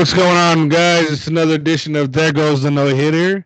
What's 0.00 0.14
going 0.14 0.34
on, 0.34 0.70
guys? 0.70 1.12
It's 1.12 1.26
another 1.26 1.56
edition 1.56 1.94
of 1.94 2.10
There 2.10 2.32
Goes 2.32 2.62
the 2.62 2.70
No 2.70 2.86
Hitter. 2.86 3.44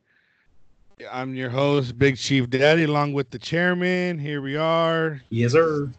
I'm 1.11 1.35
your 1.35 1.51
host, 1.51 1.99
Big 1.99 2.17
Chief 2.17 2.49
Daddy, 2.49 2.85
along 2.85 3.13
with 3.13 3.29
the 3.31 3.41
chairman. 3.41 4.21
Here 4.21 4.41
we 4.41 4.57
are. 4.57 5.21
Yes, 5.31 5.51
sir. 5.51 5.91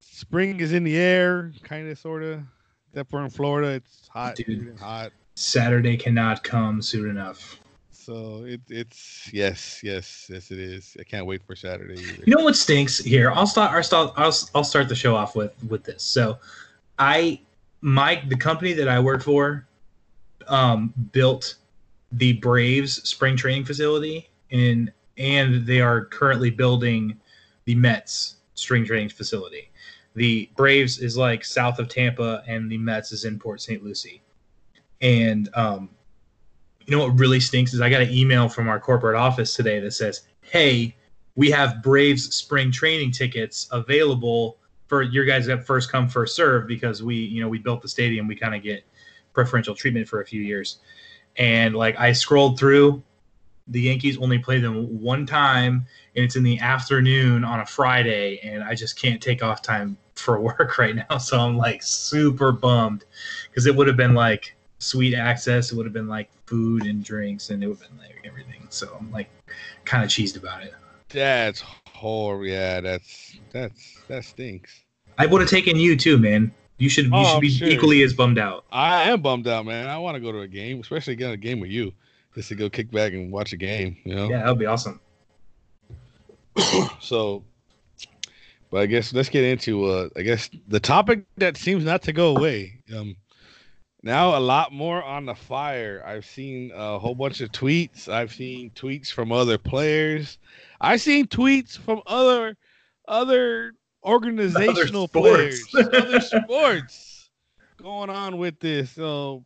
Spring 0.00 0.60
is 0.60 0.74
in 0.74 0.84
the 0.84 0.98
air, 0.98 1.50
kind 1.62 1.88
of, 1.88 1.98
sort 1.98 2.22
of. 2.22 2.42
Except 2.90 3.08
for 3.08 3.24
in 3.24 3.30
Florida, 3.30 3.68
it's 3.68 4.06
hot, 4.12 4.36
Dude. 4.36 4.76
hot. 4.78 5.12
Saturday 5.34 5.96
cannot 5.96 6.44
come 6.44 6.82
soon 6.82 7.08
enough. 7.08 7.58
So 7.90 8.44
it, 8.44 8.60
it's 8.68 9.32
yes, 9.32 9.80
yes, 9.82 10.28
yes, 10.30 10.50
it 10.50 10.58
is. 10.58 10.94
I 11.00 11.04
can't 11.04 11.24
wait 11.24 11.42
for 11.42 11.56
Saturday. 11.56 11.94
Either. 11.94 12.22
You 12.26 12.36
know 12.36 12.44
what 12.44 12.54
stinks 12.54 12.98
here? 12.98 13.30
I'll 13.30 13.46
start. 13.46 13.72
I'll 13.72 13.82
start. 13.82 14.12
I'll, 14.18 14.34
I'll 14.56 14.64
start 14.64 14.90
the 14.90 14.94
show 14.94 15.16
off 15.16 15.34
with 15.34 15.54
with 15.70 15.84
this. 15.84 16.02
So, 16.02 16.36
I 16.98 17.40
my 17.84 18.22
the 18.28 18.36
company 18.36 18.72
that 18.72 18.88
I 18.88 18.98
work 18.98 19.22
for, 19.22 19.68
um, 20.48 20.94
built 21.12 21.56
the 22.12 22.32
Braves 22.32 23.06
spring 23.06 23.36
training 23.36 23.66
facility, 23.66 24.30
and 24.50 24.90
and 25.18 25.66
they 25.66 25.82
are 25.82 26.06
currently 26.06 26.48
building 26.48 27.20
the 27.66 27.74
Mets 27.74 28.36
spring 28.54 28.86
training 28.86 29.10
facility. 29.10 29.70
The 30.14 30.48
Braves 30.56 30.98
is 30.98 31.18
like 31.18 31.44
south 31.44 31.78
of 31.78 31.90
Tampa, 31.90 32.42
and 32.46 32.72
the 32.72 32.78
Mets 32.78 33.12
is 33.12 33.26
in 33.26 33.38
Port 33.38 33.60
St. 33.60 33.84
Lucie. 33.84 34.22
And 35.02 35.50
um, 35.52 35.90
you 36.86 36.96
know 36.96 37.04
what 37.04 37.18
really 37.18 37.40
stinks 37.40 37.74
is 37.74 37.82
I 37.82 37.90
got 37.90 38.00
an 38.00 38.10
email 38.10 38.48
from 38.48 38.66
our 38.66 38.80
corporate 38.80 39.16
office 39.16 39.54
today 39.54 39.78
that 39.80 39.90
says, 39.90 40.22
"Hey, 40.40 40.96
we 41.34 41.50
have 41.50 41.82
Braves 41.82 42.34
spring 42.34 42.72
training 42.72 43.10
tickets 43.10 43.68
available 43.72 44.56
for 44.94 45.02
your 45.02 45.24
guys 45.24 45.48
at 45.48 45.64
first 45.64 45.90
come 45.90 46.08
first 46.08 46.36
serve 46.36 46.68
because 46.68 47.02
we, 47.02 47.16
you 47.16 47.40
know, 47.40 47.48
we 47.48 47.58
built 47.58 47.82
the 47.82 47.88
stadium, 47.88 48.28
we 48.28 48.36
kind 48.36 48.54
of 48.54 48.62
get 48.62 48.84
preferential 49.32 49.74
treatment 49.74 50.08
for 50.08 50.20
a 50.20 50.26
few 50.26 50.40
years." 50.40 50.78
And 51.36 51.74
like 51.74 51.98
I 51.98 52.12
scrolled 52.12 52.58
through, 52.58 53.02
the 53.66 53.80
Yankees 53.80 54.18
only 54.18 54.38
play 54.38 54.60
them 54.60 55.00
one 55.00 55.26
time, 55.26 55.86
and 56.14 56.24
it's 56.24 56.36
in 56.36 56.44
the 56.44 56.60
afternoon 56.60 57.42
on 57.42 57.60
a 57.60 57.66
Friday, 57.66 58.38
and 58.44 58.62
I 58.62 58.74
just 58.74 59.00
can't 59.00 59.20
take 59.20 59.42
off 59.42 59.62
time 59.62 59.96
for 60.14 60.40
work 60.48 60.78
right 60.78 60.94
now, 60.94 61.18
so 61.18 61.40
I'm 61.40 61.56
like 61.56 61.82
super 61.82 62.52
bummed 62.52 63.04
because 63.50 63.66
it 63.66 63.74
would 63.74 63.88
have 63.88 63.96
been 63.96 64.14
like 64.14 64.54
sweet 64.78 65.14
access. 65.14 65.72
It 65.72 65.76
would 65.76 65.86
have 65.86 65.92
been 65.92 66.08
like 66.08 66.30
food 66.46 66.84
and 66.84 67.02
drinks, 67.02 67.50
and 67.50 67.64
it 67.64 67.66
would 67.66 67.78
have 67.80 67.88
been 67.88 67.98
like 67.98 68.16
everything. 68.24 68.66
So 68.70 68.96
I'm 68.98 69.10
like 69.10 69.28
kind 69.84 70.04
of 70.04 70.10
cheesed 70.10 70.36
about 70.36 70.62
it. 70.62 70.74
That's 71.08 71.64
horrible. 71.94 72.46
Yeah, 72.46 72.80
that's 72.80 73.38
that's 73.50 74.02
that 74.08 74.24
stinks. 74.24 74.83
I 75.18 75.26
would 75.26 75.40
have 75.40 75.50
taken 75.50 75.76
you 75.76 75.96
too, 75.96 76.18
man. 76.18 76.52
You 76.78 76.88
should 76.88 77.06
you 77.06 77.10
Oh, 77.14 77.34
should 77.34 77.40
be 77.40 77.50
sure. 77.50 77.68
equally 77.68 78.02
as 78.02 78.12
bummed 78.14 78.38
out. 78.38 78.64
I 78.72 79.08
am 79.10 79.22
bummed 79.22 79.46
out, 79.46 79.64
man. 79.64 79.88
I 79.88 79.96
want 79.98 80.16
to 80.16 80.20
go 80.20 80.32
to 80.32 80.40
a 80.40 80.48
game, 80.48 80.80
especially 80.80 81.14
get 81.16 81.30
a 81.32 81.36
game 81.36 81.60
with 81.60 81.70
you, 81.70 81.92
just 82.34 82.48
to 82.48 82.54
go 82.56 82.68
kick 82.68 82.90
back 82.90 83.12
and 83.12 83.30
watch 83.30 83.52
a 83.52 83.56
game. 83.56 83.96
You 84.04 84.14
know. 84.16 84.28
Yeah, 84.28 84.38
that 84.38 84.48
would 84.48 84.58
be 84.58 84.66
awesome. 84.66 85.00
So, 87.00 87.44
but 88.70 88.80
I 88.82 88.86
guess 88.86 89.12
let's 89.12 89.28
get 89.28 89.44
into 89.44 89.84
uh, 89.86 90.08
I 90.16 90.22
guess 90.22 90.50
the 90.68 90.80
topic 90.80 91.24
that 91.36 91.56
seems 91.56 91.84
not 91.84 92.02
to 92.02 92.12
go 92.12 92.36
away. 92.36 92.80
Um, 92.94 93.16
now 94.02 94.36
a 94.36 94.40
lot 94.40 94.72
more 94.72 95.02
on 95.02 95.26
the 95.26 95.34
fire. 95.34 96.02
I've 96.06 96.24
seen 96.26 96.70
a 96.74 96.98
whole 96.98 97.14
bunch 97.14 97.40
of 97.40 97.50
tweets. 97.52 98.08
I've 98.08 98.32
seen 98.32 98.70
tweets 98.70 99.10
from 99.12 99.32
other 99.32 99.58
players. 99.58 100.38
I've 100.80 101.00
seen 101.00 101.26
tweets 101.26 101.76
from 101.78 102.02
other 102.06 102.56
other 103.08 103.74
organizational 104.04 105.08
sports. 105.08 105.70
players, 105.70 105.88
other 105.94 106.20
sports 106.20 107.30
going 107.82 108.10
on 108.10 108.38
with 108.38 108.58
this. 108.60 108.90
So, 108.92 109.44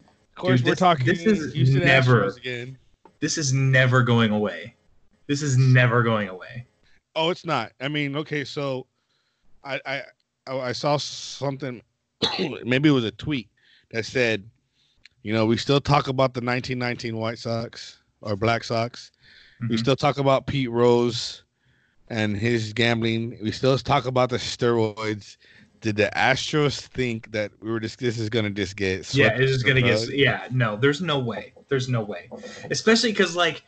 of 0.00 0.34
course, 0.34 0.60
Dude, 0.60 0.68
we're 0.70 0.74
talking 0.74 1.06
this 1.06 1.24
is 1.24 1.52
Houston 1.54 1.80
never- 1.80 2.24
Astros 2.24 2.36
again. 2.36 2.78
This 3.20 3.38
is 3.38 3.52
never 3.52 4.02
going 4.02 4.32
away. 4.32 4.74
This 5.28 5.42
is 5.42 5.56
never 5.56 6.02
going 6.02 6.28
away. 6.28 6.66
Oh, 7.14 7.30
it's 7.30 7.46
not. 7.46 7.72
I 7.80 7.88
mean, 7.88 8.16
okay, 8.16 8.42
so 8.44 8.86
I 9.64 9.80
I 9.86 10.02
I 10.48 10.72
saw 10.72 10.96
something. 10.96 11.80
maybe 12.64 12.88
it 12.88 12.92
was 12.92 13.04
a 13.04 13.10
tweet 13.12 13.48
that 13.92 14.04
said, 14.04 14.48
you 15.22 15.32
know, 15.32 15.46
we 15.46 15.56
still 15.56 15.80
talk 15.80 16.08
about 16.08 16.34
the 16.34 16.40
1919 16.40 17.16
White 17.16 17.38
Sox 17.38 17.98
or 18.22 18.34
Black 18.36 18.64
Sox. 18.64 19.12
We 19.68 19.76
Mhm. 19.76 19.78
still 19.78 19.96
talk 19.96 20.18
about 20.18 20.46
Pete 20.46 20.70
Rose 20.70 21.42
and 22.08 22.36
his 22.36 22.72
gambling. 22.72 23.38
We 23.42 23.52
still 23.52 23.76
talk 23.78 24.06
about 24.06 24.30
the 24.30 24.36
steroids. 24.36 25.36
Did 25.80 25.96
the 25.96 26.10
Astros 26.14 26.80
think 26.80 27.32
that 27.32 27.50
we 27.60 27.70
were 27.70 27.80
just 27.80 27.98
this 27.98 28.18
is 28.18 28.28
gonna 28.28 28.50
just 28.50 28.76
get 28.76 29.12
yeah, 29.14 29.26
swept 29.26 29.40
it's 29.40 29.52
just 29.52 29.66
gonna 29.66 29.82
get. 29.82 30.08
Yeah, 30.10 30.46
no, 30.50 30.76
there's 30.76 31.00
no 31.00 31.18
way. 31.18 31.52
There's 31.68 31.88
no 31.88 32.02
way. 32.02 32.30
Especially 32.70 33.10
because 33.10 33.34
like, 33.34 33.64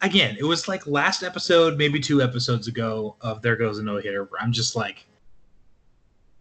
again, 0.00 0.36
it 0.38 0.44
was 0.44 0.66
like 0.66 0.86
last 0.86 1.22
episode, 1.22 1.76
maybe 1.76 2.00
two 2.00 2.22
episodes 2.22 2.68
ago 2.68 3.16
of 3.20 3.42
There 3.42 3.56
Goes 3.56 3.78
a 3.78 3.82
No 3.82 3.98
Hitter. 3.98 4.24
Where 4.24 4.40
I'm 4.40 4.52
just 4.52 4.76
like, 4.76 5.04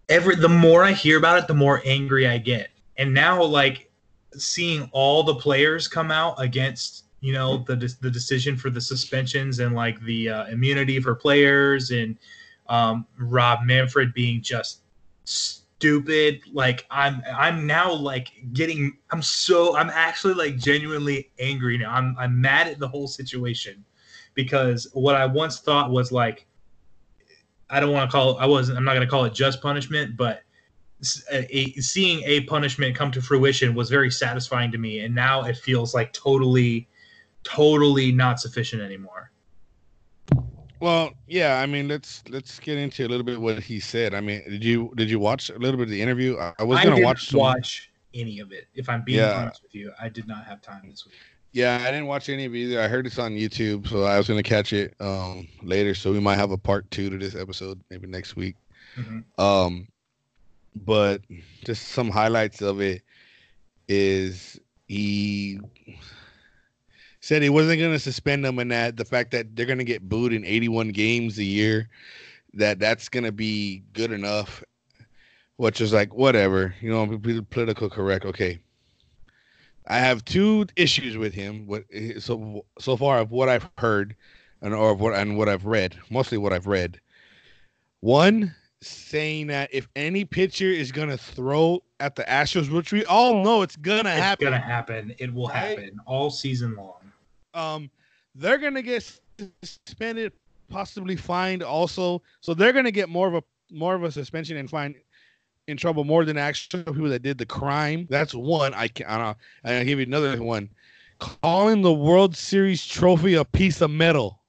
every 0.08 0.36
the 0.36 0.48
more 0.48 0.84
I 0.84 0.94
hear 0.94 1.18
about 1.18 1.40
it, 1.40 1.48
the 1.48 1.54
more 1.56 1.82
angry 1.86 2.28
I 2.28 2.38
get. 2.38 2.70
And 2.98 3.14
now, 3.14 3.42
like, 3.44 3.92
seeing 4.34 4.90
all 4.94 5.24
the 5.24 5.36
players 5.36 5.88
come 5.88 6.12
out 6.12 6.36
against 6.38 7.06
you 7.22 7.34
know 7.34 7.64
the 7.68 7.76
the 8.02 8.10
decision 8.10 8.58
for 8.58 8.70
the 8.70 8.82
suspensions 8.82 9.60
and 9.60 9.76
like 9.76 10.00
the 10.02 10.30
uh, 10.30 10.46
immunity 10.48 11.00
for 11.00 11.16
players 11.16 11.92
and 11.92 12.18
um, 12.68 13.06
Rob 13.18 13.60
Manfred 13.64 14.14
being 14.14 14.42
just 14.42 14.82
stupid. 15.24 16.42
Like 16.52 16.86
i'm 16.92 17.24
i'm 17.36 17.66
now 17.66 17.92
like 17.92 18.28
getting 18.54 18.98
i'm 19.12 19.22
so 19.22 19.76
i'm 19.76 19.90
actually 19.90 20.36
like 20.36 20.58
genuinely 20.58 21.32
angry 21.40 21.78
now. 21.78 21.92
I'm 21.92 22.16
i'm 22.20 22.40
mad 22.40 22.68
at 22.68 22.80
the 22.80 22.88
whole 22.88 23.08
situation 23.08 23.84
because 24.36 24.88
what 24.94 25.16
i 25.16 25.26
once 25.26 25.60
thought 25.60 25.90
was 25.90 26.12
like 26.12 26.46
i 27.70 27.80
don't 27.80 27.92
want 27.92 28.10
to 28.10 28.16
call 28.16 28.38
i 28.38 28.46
wasn't 28.46 28.78
i'm 28.78 28.84
not 28.84 28.94
going 28.94 29.06
to 29.06 29.10
call 29.10 29.26
it 29.26 29.34
just 29.34 29.60
punishment 29.62 30.16
but 30.16 30.44
a, 31.32 31.58
a- 31.58 31.82
seeing 31.82 32.22
a 32.26 32.42
punishment 32.42 32.96
come 32.96 33.12
to 33.12 33.22
fruition 33.22 33.74
was 33.74 33.90
very 33.90 34.12
satisfying 34.12 34.72
to 34.72 34.78
me. 34.78 35.00
And 35.00 35.14
now 35.16 35.44
it 35.44 35.58
feels 35.58 35.94
like 35.94 36.14
totally 36.14 36.88
totally 37.44 38.12
not 38.12 38.40
sufficient 38.40 38.82
anymore 38.82 39.32
Well, 40.80 41.12
yeah, 41.28 41.60
I 41.62 41.68
mean, 41.68 41.88
let's 41.88 42.24
let's 42.30 42.60
get 42.60 42.78
into 42.78 43.06
a 43.06 43.08
little 43.08 43.24
bit 43.24 43.40
what 43.40 43.62
he 43.62 43.80
said. 43.80 44.16
I 44.16 44.22
mean, 44.22 44.42
did 44.50 44.64
you 44.64 44.92
did 44.96 45.10
you 45.12 45.20
watch 45.20 45.50
a 45.52 45.58
little 45.60 45.78
bit 45.78 45.84
of 45.84 45.90
the 45.90 46.02
interview? 46.02 46.38
I, 46.38 46.54
I 46.58 46.64
was 46.64 46.80
gonna 46.82 47.00
watch 47.02 47.30
some, 47.30 47.40
watch 47.40 47.92
any 48.14 48.40
of 48.40 48.52
it 48.52 48.68
if 48.76 48.90
i'm 48.90 49.04
being 49.04 49.20
Yeah. 49.20 49.36
honest 49.40 49.62
with 49.64 49.74
you 49.74 49.92
i 50.02 50.10
did 50.10 50.28
not 50.28 50.44
have 50.46 50.62
time 50.62 50.82
this 50.90 51.06
week 51.06 51.16
Yeah, 51.54 51.78
I 51.82 51.92
didn't 51.92 52.08
watch 52.08 52.30
any 52.30 52.46
of 52.46 52.54
it 52.54 52.58
either. 52.60 52.82
I 52.82 52.88
heard 52.88 53.06
it's 53.06 53.20
on 53.20 53.34
YouTube, 53.34 53.88
so 53.88 54.04
I 54.04 54.18
was 54.18 54.28
gonna 54.28 54.42
catch 54.44 54.72
it 54.74 54.96
um 55.00 55.48
later. 55.62 55.94
So 55.94 56.12
we 56.12 56.20
might 56.20 56.36
have 56.38 56.52
a 56.52 56.58
part 56.58 56.90
two 56.92 57.10
to 57.10 57.18
this 57.18 57.36
episode, 57.36 57.80
maybe 57.90 58.08
next 58.08 58.36
week. 58.36 58.56
Mhm. 58.98 59.24
Um, 59.38 59.88
but 60.86 61.22
just 61.66 61.90
some 61.90 62.10
highlights 62.10 62.62
of 62.62 62.80
it 62.82 63.02
is 63.88 64.60
he 64.88 65.60
said 67.22 67.44
he 67.44 67.50
wasn't 67.50 67.82
gonna 67.82 68.00
suspend 68.00 68.46
them, 68.46 68.60
and 68.60 68.72
that 68.72 68.98
the 68.98 69.06
fact 69.06 69.32
that 69.32 69.56
they're 69.56 69.66
gonna 69.68 69.86
get 69.86 70.10
booed 70.10 70.34
in 70.34 70.46
81 70.46 70.90
games 70.90 71.40
a 71.40 71.46
year, 71.46 71.90
that 72.54 72.80
that's 72.80 73.10
gonna 73.10 73.32
be 73.32 73.84
good 73.94 74.12
enough. 74.12 74.64
Which 75.58 75.82
is 75.82 75.94
like 75.94 76.14
whatever, 76.14 76.76
you 76.82 76.90
know, 76.92 77.06
be 77.18 77.42
political 77.42 77.90
correct. 77.90 78.26
Okay, 78.26 78.60
I 79.88 80.00
have 80.00 80.26
two 80.26 80.68
issues 80.76 81.18
with 81.18 81.34
him. 81.34 81.68
What 81.68 81.86
eh, 81.94 82.20
so 82.20 82.66
so 82.80 82.98
far 82.98 83.20
of 83.20 83.32
what 83.32 83.50
I've 83.50 83.66
heard, 83.66 84.04
and 84.50 84.62
or 84.62 84.80
of 84.80 84.88
what 84.88 85.04
and 85.04 85.26
what 85.26 85.38
I've 85.38 85.54
read, 85.54 85.88
mostly 86.00 86.30
what 86.30 86.46
I've 86.46 86.62
read. 86.62 87.00
One 88.00 88.56
saying 88.82 89.48
that 89.48 89.70
if 89.74 89.88
any 89.96 90.26
pitcher 90.26 90.66
is 90.66 90.92
gonna 90.92 91.18
throw 91.18 91.84
at 92.00 92.16
the 92.16 92.24
Astros, 92.24 92.70
which 92.72 92.92
we 92.92 93.06
all 93.06 93.44
know 93.44 93.62
it's 93.62 93.76
gonna 93.78 94.10
it's 94.10 94.20
happen, 94.20 94.46
gonna 94.46 94.60
happen 94.60 95.14
it 95.18 95.34
will 95.34 95.48
Right? 95.48 95.80
happen 95.80 96.00
all 96.06 96.30
season 96.30 96.76
long 96.76 97.01
um, 97.54 97.90
they're 98.36 98.58
gonna 98.58 98.82
get 98.82 99.20
suspended, 99.64 100.32
possibly 100.70 101.16
fined 101.16 101.64
also. 101.64 102.22
So 102.42 102.54
they're 102.54 102.74
gonna 102.74 102.92
get 102.92 103.10
more 103.10 103.28
of 103.28 103.36
a 103.36 103.44
more 103.72 103.96
of 103.96 104.04
a 104.04 104.12
suspension 104.12 104.58
and 104.58 104.70
fine 104.70 104.96
in 105.68 105.78
trouble 105.78 106.04
more 106.04 106.26
than 106.26 106.38
actual 106.38 106.84
people 106.84 107.10
that 107.10 107.22
did 107.24 107.38
the 107.38 107.46
crime. 107.46 108.08
That's 108.10 108.34
one. 108.34 108.74
I 108.74 108.88
can. 108.88 109.06
I 109.08 109.18
don't. 109.18 109.38
I'll 109.64 109.86
give 109.86 110.00
you 110.00 110.06
another 110.06 110.42
one. 110.42 110.70
Calling 111.20 111.82
the 111.82 111.94
World 111.94 112.36
Series 112.36 112.86
trophy 112.86 113.36
a 113.36 113.46
piece 113.46 113.80
of 113.82 113.92
metal. 113.92 114.40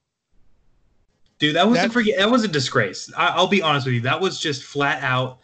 dude 1.39 1.55
that 1.55 1.67
was 1.67 1.73
a 1.77 1.81
That's- 1.81 1.93
forget 1.93 2.17
that 2.17 2.31
was 2.31 2.43
a 2.43 2.47
disgrace 2.47 3.11
I, 3.17 3.27
i'll 3.27 3.47
be 3.47 3.61
honest 3.61 3.85
with 3.85 3.95
you 3.95 4.01
that 4.01 4.19
was 4.19 4.39
just 4.39 4.63
flat 4.63 5.03
out 5.03 5.39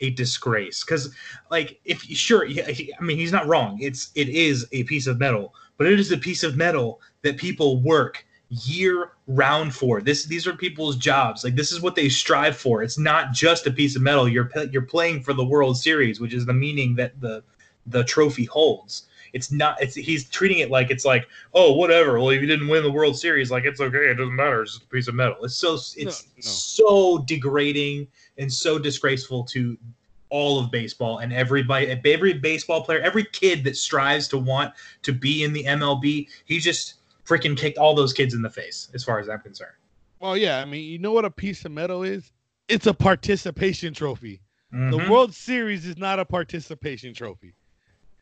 a 0.00 0.10
disgrace 0.10 0.84
because 0.84 1.12
like 1.50 1.80
if 1.84 2.02
sure 2.02 2.44
he- 2.44 2.62
he- 2.62 2.94
i 2.94 3.02
mean 3.02 3.16
he's 3.16 3.32
not 3.32 3.46
wrong 3.46 3.78
it's 3.80 4.10
it 4.14 4.28
is 4.28 4.66
a 4.72 4.84
piece 4.84 5.06
of 5.08 5.18
metal 5.18 5.54
but 5.78 5.86
it 5.86 5.98
is 5.98 6.12
a 6.12 6.18
piece 6.18 6.42
of 6.42 6.56
metal 6.56 7.00
that 7.22 7.38
people 7.38 7.80
work 7.80 8.26
year 8.50 9.12
round 9.26 9.74
for 9.74 10.00
this 10.00 10.24
these 10.24 10.46
are 10.46 10.54
people's 10.54 10.96
jobs 10.96 11.44
like 11.44 11.54
this 11.54 11.70
is 11.70 11.82
what 11.82 11.94
they 11.94 12.08
strive 12.08 12.56
for 12.56 12.82
it's 12.82 12.98
not 12.98 13.30
just 13.30 13.66
a 13.66 13.70
piece 13.70 13.94
of 13.94 14.00
metal 14.00 14.26
you're 14.26 14.50
you're 14.70 14.82
playing 14.82 15.22
for 15.22 15.34
the 15.34 15.44
world 15.44 15.76
series 15.76 16.18
which 16.18 16.32
is 16.32 16.46
the 16.46 16.52
meaning 16.52 16.94
that 16.94 17.20
the 17.20 17.42
the 17.90 18.04
trophy 18.04 18.44
holds. 18.44 19.04
It's 19.32 19.52
not. 19.52 19.80
It's 19.80 19.94
he's 19.94 20.28
treating 20.28 20.58
it 20.58 20.70
like 20.70 20.90
it's 20.90 21.04
like 21.04 21.28
oh 21.52 21.74
whatever. 21.74 22.18
Well, 22.18 22.30
if 22.30 22.40
you 22.40 22.46
didn't 22.46 22.68
win 22.68 22.82
the 22.82 22.90
World 22.90 23.18
Series, 23.18 23.50
like 23.50 23.64
it's 23.64 23.80
okay. 23.80 24.10
It 24.10 24.14
doesn't 24.14 24.34
matter. 24.34 24.62
It's 24.62 24.72
just 24.72 24.84
a 24.84 24.88
piece 24.88 25.08
of 25.08 25.14
metal. 25.14 25.36
It's 25.42 25.54
so 25.54 25.74
it's 25.74 26.24
no. 26.24 26.40
so 26.40 27.18
degrading 27.18 28.08
and 28.38 28.50
so 28.50 28.78
disgraceful 28.78 29.44
to 29.44 29.76
all 30.30 30.58
of 30.58 30.70
baseball 30.70 31.18
and 31.18 31.32
everybody 31.32 31.86
every 31.86 32.32
baseball 32.32 32.82
player 32.84 33.00
every 33.00 33.24
kid 33.24 33.64
that 33.64 33.76
strives 33.76 34.28
to 34.28 34.38
want 34.38 34.72
to 35.02 35.12
be 35.12 35.42
in 35.44 35.52
the 35.52 35.64
mlb 35.64 36.28
he 36.44 36.58
just 36.58 36.94
freaking 37.26 37.56
kicked 37.56 37.78
all 37.78 37.94
those 37.94 38.12
kids 38.12 38.34
in 38.34 38.42
the 38.42 38.50
face 38.50 38.88
as 38.94 39.04
far 39.04 39.18
as 39.18 39.28
i'm 39.28 39.40
concerned. 39.40 39.72
Well 40.20 40.36
yeah 40.36 40.58
i 40.60 40.64
mean 40.64 40.84
you 40.84 40.98
know 40.98 41.12
what 41.12 41.24
a 41.24 41.30
piece 41.30 41.64
of 41.64 41.72
metal 41.72 42.02
is? 42.02 42.32
It's 42.68 42.86
a 42.86 42.94
participation 42.94 43.94
trophy. 43.94 44.40
Mhm. 44.74 44.90
the 44.90 45.10
world 45.10 45.34
series 45.34 45.86
is 45.86 45.96
not 45.96 46.18
a 46.18 46.24
participation 46.24 47.14
trophy. 47.14 47.54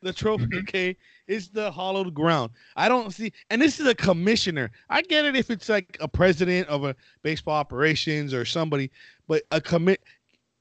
The 0.02 0.12
trophy 0.12 0.46
Mhm. 0.46 0.58
okay 0.60 0.96
is 1.26 1.48
the 1.48 1.70
hollowed 1.72 2.14
ground. 2.14 2.52
I 2.76 2.88
don't 2.88 3.10
see 3.12 3.32
and 3.50 3.60
this 3.60 3.80
is 3.80 3.86
a 3.88 3.94
commissioner. 3.94 4.70
I 4.88 5.02
get 5.02 5.24
it 5.24 5.34
if 5.34 5.50
it's 5.50 5.68
like 5.68 5.96
a 6.00 6.06
president 6.06 6.68
of 6.68 6.84
a 6.84 6.94
baseball 7.22 7.54
operations 7.56 8.32
or 8.32 8.44
somebody 8.44 8.90
but 9.26 9.42
a 9.50 9.60
commit 9.60 10.02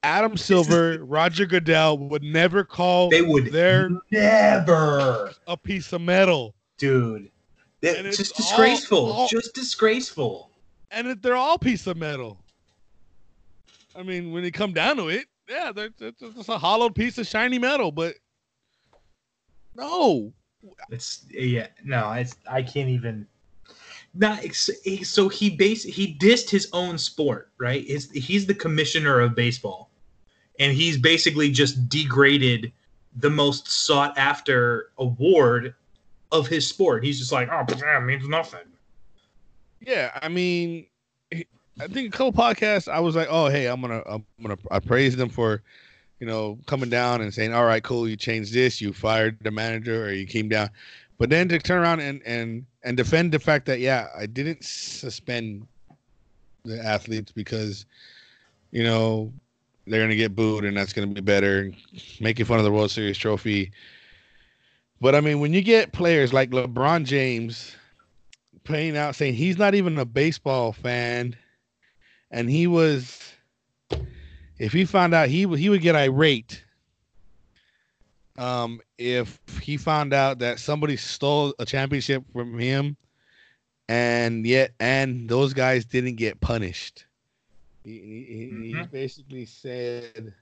adam 0.05 0.37
silver 0.37 1.03
roger 1.03 1.45
goodell 1.45 1.97
would 1.97 2.23
never 2.23 2.63
call 2.63 3.09
they 3.09 3.21
would 3.21 3.51
their 3.51 3.89
never. 4.11 5.33
a 5.47 5.57
piece 5.57 5.91
of 5.93 6.01
metal. 6.01 6.53
Dude. 6.77 7.29
It's 7.81 8.17
just 8.17 8.35
disgraceful. 8.35 9.05
all- 9.05 9.11
all- 9.21 9.27
just 9.27 9.53
disgraceful. 9.53 10.51
And 10.91 11.07
it- 11.07 11.21
they're 11.21 11.35
all 11.35 11.57
piece 11.57 11.87
of 11.87 11.97
metal. 11.97 12.39
I 13.95 14.03
mean, 14.03 14.31
when 14.31 14.43
you 14.43 14.51
come 14.51 14.73
down 14.73 14.97
to 14.97 15.07
it, 15.07 15.25
yeah, 15.49 15.71
they're, 15.71 15.89
it's 15.99 16.21
it's 16.21 16.49
a 16.49 16.57
hollowed 16.57 16.95
piece 16.95 17.17
of 17.17 17.27
shiny 17.27 17.59
metal, 17.59 17.91
but 17.91 18.15
no, 19.75 20.33
it's 20.89 21.25
yeah 21.29 21.67
no 21.83 22.11
it's 22.13 22.37
i 22.49 22.61
can't 22.61 22.89
even 22.89 23.27
not 24.15 24.39
so 25.03 25.29
he 25.29 25.49
base 25.49 25.83
he 25.83 26.15
dissed 26.15 26.49
his 26.49 26.69
own 26.73 26.97
sport 26.97 27.51
right? 27.59 27.85
His, 27.87 28.09
he's 28.11 28.45
the 28.45 28.55
commissioner 28.55 29.19
of 29.19 29.35
baseball 29.35 29.91
and 30.59 30.73
he's 30.73 30.97
basically 30.97 31.51
just 31.51 31.89
degraded 31.89 32.71
the 33.17 33.29
most 33.29 33.67
sought 33.67 34.17
after 34.17 34.91
award 34.97 35.73
of 36.31 36.47
his 36.47 36.67
sport. 36.67 37.03
He's 37.03 37.19
just 37.19 37.31
like 37.31 37.49
oh 37.51 37.63
that 37.67 38.03
means 38.03 38.27
nothing. 38.27 38.59
Yeah, 39.81 40.17
I 40.21 40.29
mean, 40.29 40.87
I 41.79 41.87
think 41.87 42.07
a 42.13 42.17
couple 42.17 42.33
podcasts, 42.33 42.91
I 42.91 42.99
was 42.99 43.15
like, 43.15 43.27
oh, 43.29 43.47
hey, 43.49 43.67
I'm 43.67 43.81
gonna, 43.81 44.01
I'm 44.05 44.25
gonna, 44.41 44.57
I 44.71 44.79
praise 44.79 45.15
them 45.15 45.29
for, 45.29 45.61
you 46.19 46.25
know, 46.25 46.57
coming 46.65 46.89
down 46.89 47.21
and 47.21 47.33
saying, 47.33 47.53
all 47.53 47.65
right, 47.65 47.83
cool, 47.83 48.07
you 48.07 48.15
changed 48.15 48.53
this, 48.53 48.81
you 48.81 48.93
fired 48.93 49.37
the 49.41 49.51
manager, 49.51 50.05
or 50.05 50.11
you 50.11 50.25
came 50.25 50.49
down, 50.49 50.69
but 51.17 51.29
then 51.29 51.47
to 51.49 51.59
turn 51.59 51.81
around 51.81 51.99
and 51.99 52.21
and 52.25 52.65
and 52.83 52.97
defend 52.97 53.31
the 53.31 53.39
fact 53.39 53.65
that 53.65 53.79
yeah, 53.79 54.07
I 54.17 54.25
didn't 54.25 54.63
suspend 54.63 55.67
the 56.63 56.83
athletes 56.83 57.31
because, 57.31 57.85
you 58.71 58.83
know, 58.83 59.31
they're 59.87 60.01
gonna 60.01 60.15
get 60.15 60.35
booed 60.35 60.65
and 60.65 60.75
that's 60.75 60.93
gonna 60.93 61.07
be 61.07 61.21
better, 61.21 61.71
making 62.19 62.45
fun 62.45 62.57
of 62.59 62.65
the 62.65 62.71
World 62.71 62.91
Series 62.91 63.17
trophy. 63.17 63.71
But 65.01 65.15
I 65.15 65.21
mean, 65.21 65.39
when 65.39 65.53
you 65.53 65.61
get 65.61 65.91
players 65.91 66.33
like 66.33 66.51
LeBron 66.51 67.05
James 67.05 67.75
playing 68.63 68.97
out 68.97 69.15
saying 69.15 69.35
he's 69.35 69.57
not 69.57 69.75
even 69.75 69.97
a 69.97 70.05
baseball 70.05 70.73
fan, 70.73 71.35
and 72.31 72.49
he 72.49 72.67
was, 72.67 73.21
if 74.57 74.73
he 74.73 74.85
found 74.85 75.13
out 75.13 75.29
he 75.29 75.47
he 75.55 75.69
would 75.69 75.81
get 75.81 75.95
irate. 75.95 76.63
Um, 78.37 78.81
if 78.97 79.39
he 79.61 79.77
found 79.77 80.13
out 80.13 80.39
that 80.39 80.59
somebody 80.59 80.97
stole 80.97 81.53
a 81.57 81.65
championship 81.65 82.23
from 82.33 82.59
him, 82.59 82.97
and 83.87 84.45
yet 84.45 84.71
and 84.79 85.29
those 85.29 85.53
guys 85.53 85.85
didn't 85.85 86.15
get 86.15 86.41
punished. 86.41 87.05
He, 87.85 87.91
he, 87.99 88.67
he 88.67 88.73
Mhm. 88.73 88.91
basically 88.91 89.45
said, 89.45 90.33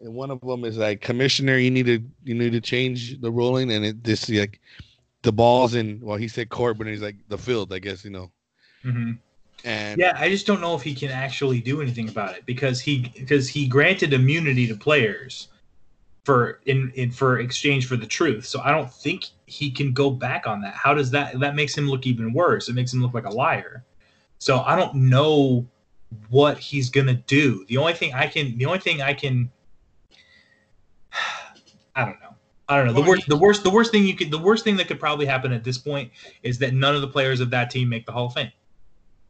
and 0.00 0.14
one 0.14 0.30
of 0.30 0.40
them 0.40 0.64
is 0.64 0.78
like, 0.78 1.00
Commissioner, 1.00 1.58
you 1.58 1.70
need 1.70 1.86
to 1.86 2.02
you 2.22 2.34
need 2.34 2.52
to 2.52 2.60
change 2.60 3.20
the 3.20 3.30
ruling, 3.32 3.72
and 3.72 3.84
it 3.84 4.04
this 4.04 4.28
like 4.28 4.60
the 5.22 5.32
balls 5.32 5.74
in. 5.74 5.98
Well, 6.00 6.16
he 6.16 6.28
said 6.28 6.50
court, 6.50 6.78
but 6.78 6.86
he's 6.86 7.02
like 7.02 7.16
the 7.28 7.38
field, 7.38 7.72
I 7.72 7.80
guess 7.80 8.04
you 8.04 8.10
know. 8.10 8.30
Mhm. 8.84 9.18
And 9.64 10.00
yeah 10.00 10.12
i 10.16 10.28
just 10.28 10.44
don't 10.44 10.60
know 10.60 10.74
if 10.74 10.82
he 10.82 10.92
can 10.92 11.10
actually 11.10 11.60
do 11.60 11.80
anything 11.80 12.08
about 12.08 12.36
it 12.36 12.44
because 12.46 12.80
he 12.80 13.12
because 13.16 13.48
he 13.48 13.68
granted 13.68 14.12
immunity 14.12 14.66
to 14.66 14.74
players 14.74 15.48
for 16.24 16.60
in, 16.66 16.90
in 16.96 17.12
for 17.12 17.38
exchange 17.38 17.86
for 17.86 17.96
the 17.96 18.06
truth 18.06 18.44
so 18.44 18.60
i 18.62 18.72
don't 18.72 18.92
think 18.92 19.26
he 19.46 19.70
can 19.70 19.92
go 19.92 20.10
back 20.10 20.48
on 20.48 20.60
that 20.60 20.74
how 20.74 20.92
does 20.92 21.12
that 21.12 21.38
that 21.38 21.54
makes 21.54 21.78
him 21.78 21.88
look 21.88 22.06
even 22.08 22.32
worse 22.32 22.68
it 22.68 22.72
makes 22.74 22.92
him 22.92 23.00
look 23.02 23.14
like 23.14 23.26
a 23.26 23.30
liar 23.30 23.84
so 24.38 24.60
i 24.62 24.74
don't 24.74 24.96
know 24.96 25.64
what 26.30 26.58
he's 26.58 26.90
gonna 26.90 27.14
do 27.14 27.64
the 27.68 27.76
only 27.76 27.92
thing 27.92 28.12
i 28.14 28.26
can 28.26 28.56
the 28.58 28.66
only 28.66 28.78
thing 28.78 29.02
i 29.02 29.12
can 29.12 29.50
i 31.96 32.04
don't 32.04 32.20
know 32.20 32.34
i 32.68 32.76
don't 32.76 32.86
know 32.86 32.92
the 32.92 33.02
worst 33.02 33.28
the 33.28 33.36
worst 33.36 33.64
the 33.64 33.70
worst 33.70 33.90
thing 33.90 34.04
you 34.04 34.14
could 34.14 34.30
the 34.30 34.38
worst 34.38 34.64
thing 34.64 34.76
that 34.76 34.88
could 34.88 35.00
probably 35.00 35.26
happen 35.26 35.52
at 35.52 35.64
this 35.64 35.78
point 35.78 36.10
is 36.42 36.58
that 36.58 36.74
none 36.74 36.94
of 36.94 37.00
the 37.00 37.08
players 37.08 37.40
of 37.40 37.50
that 37.50 37.70
team 37.70 37.88
make 37.88 38.06
the 38.06 38.12
hall 38.12 38.26
of 38.26 38.32
fame 38.32 38.50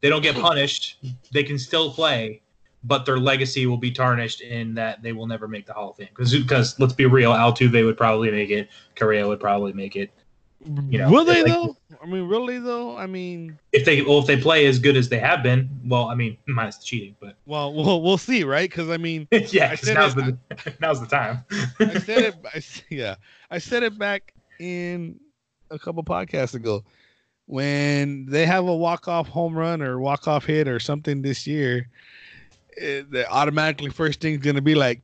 they 0.02 0.08
don't 0.08 0.23
get 0.23 0.37
punished. 0.37 0.99
They 1.32 1.44
can 1.44 1.58
still 1.58 1.90
play, 1.93 2.43
but 2.82 3.06
their 3.06 3.19
legacy 3.19 3.67
will 3.67 3.79
be 3.79 3.93
tarnished 3.93 4.40
in 4.40 4.75
that 4.75 5.00
they 5.00 5.12
will 5.12 5.29
never 5.29 5.46
make 5.46 5.64
the 5.64 5.73
Hall 5.73 5.90
of 5.90 5.96
Fame. 5.96 6.08
Because, 6.11 6.34
because 6.34 6.79
let's 6.79 6.93
be 6.93 7.06
real, 7.06 7.32
Altuve 7.32 7.84
would 7.84 7.96
probably 7.96 8.31
make 8.31 8.50
it. 8.50 8.69
Correa 8.96 9.26
would 9.26 9.40
probably 9.40 9.73
make 9.73 9.94
it. 9.94 10.11
You 10.64 10.98
know, 10.98 11.10
will 11.10 11.24
they 11.24 11.42
like- 11.42 11.52
though? 11.52 11.76
I 12.02 12.06
mean, 12.06 12.26
really 12.26 12.58
though? 12.58 12.96
I 12.96 13.06
mean, 13.06 13.58
If 13.72 13.84
they 13.84 14.02
well, 14.02 14.18
if 14.18 14.26
they 14.26 14.36
play 14.36 14.66
as 14.66 14.78
good 14.78 14.96
as 14.96 15.08
they 15.08 15.18
have 15.18 15.42
been, 15.42 15.68
well, 15.84 16.08
I 16.08 16.14
mean, 16.14 16.36
minus 16.46 16.76
the 16.78 16.84
cheating, 16.84 17.14
but 17.20 17.36
well, 17.46 17.72
we'll 17.72 18.02
we'll 18.02 18.18
see, 18.18 18.42
right? 18.44 18.68
Because 18.68 18.88
I 18.90 18.96
mean, 18.96 19.28
yeah, 19.32 19.76
I 19.86 19.92
now's 19.92 20.16
it- 20.16 20.36
the 20.48 20.74
now's 20.80 21.00
the 21.00 21.06
time. 21.06 21.44
I 21.80 21.98
said 21.98 22.18
it. 22.24 22.34
I, 22.54 22.62
yeah, 22.90 23.14
I 23.50 23.58
said 23.58 23.82
it 23.82 23.98
back 23.98 24.34
in 24.58 25.19
a 25.70 25.78
couple 25.78 26.02
podcasts 26.02 26.54
ago 26.54 26.82
when 27.46 28.26
they 28.26 28.46
have 28.46 28.66
a 28.66 28.74
walk 28.76 29.08
off 29.08 29.28
home 29.28 29.54
run 29.56 29.82
or 29.82 29.98
walk 30.00 30.26
off 30.26 30.44
hit 30.44 30.69
or 30.69 30.81
something 30.81 31.22
this 31.22 31.46
year. 31.46 31.88
It, 32.76 33.10
the 33.10 33.31
automatically 33.31 33.90
first 33.90 34.20
thing's 34.20 34.42
gonna 34.44 34.62
be 34.62 34.74
like, 34.74 35.02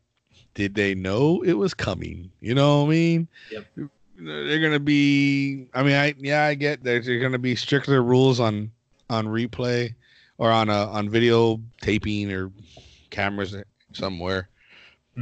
did 0.54 0.74
they 0.74 0.94
know 0.94 1.42
it 1.42 1.52
was 1.54 1.74
coming? 1.74 2.30
You 2.40 2.54
know 2.54 2.80
what 2.82 2.86
I 2.88 2.90
mean? 2.90 3.28
Yep. 3.52 3.66
They're 4.20 4.60
gonna 4.60 4.80
be. 4.80 5.68
I 5.74 5.82
mean, 5.82 5.94
I 5.94 6.14
yeah, 6.18 6.44
I 6.44 6.54
get 6.54 6.82
there's 6.82 7.06
gonna 7.06 7.38
be 7.38 7.54
stricter 7.54 8.02
rules 8.02 8.40
on 8.40 8.72
on 9.08 9.26
replay 9.26 9.94
or 10.38 10.50
on 10.50 10.68
a 10.68 10.86
on 10.86 11.08
video 11.08 11.60
taping 11.80 12.32
or 12.32 12.50
cameras 13.10 13.54
somewhere. 13.92 14.48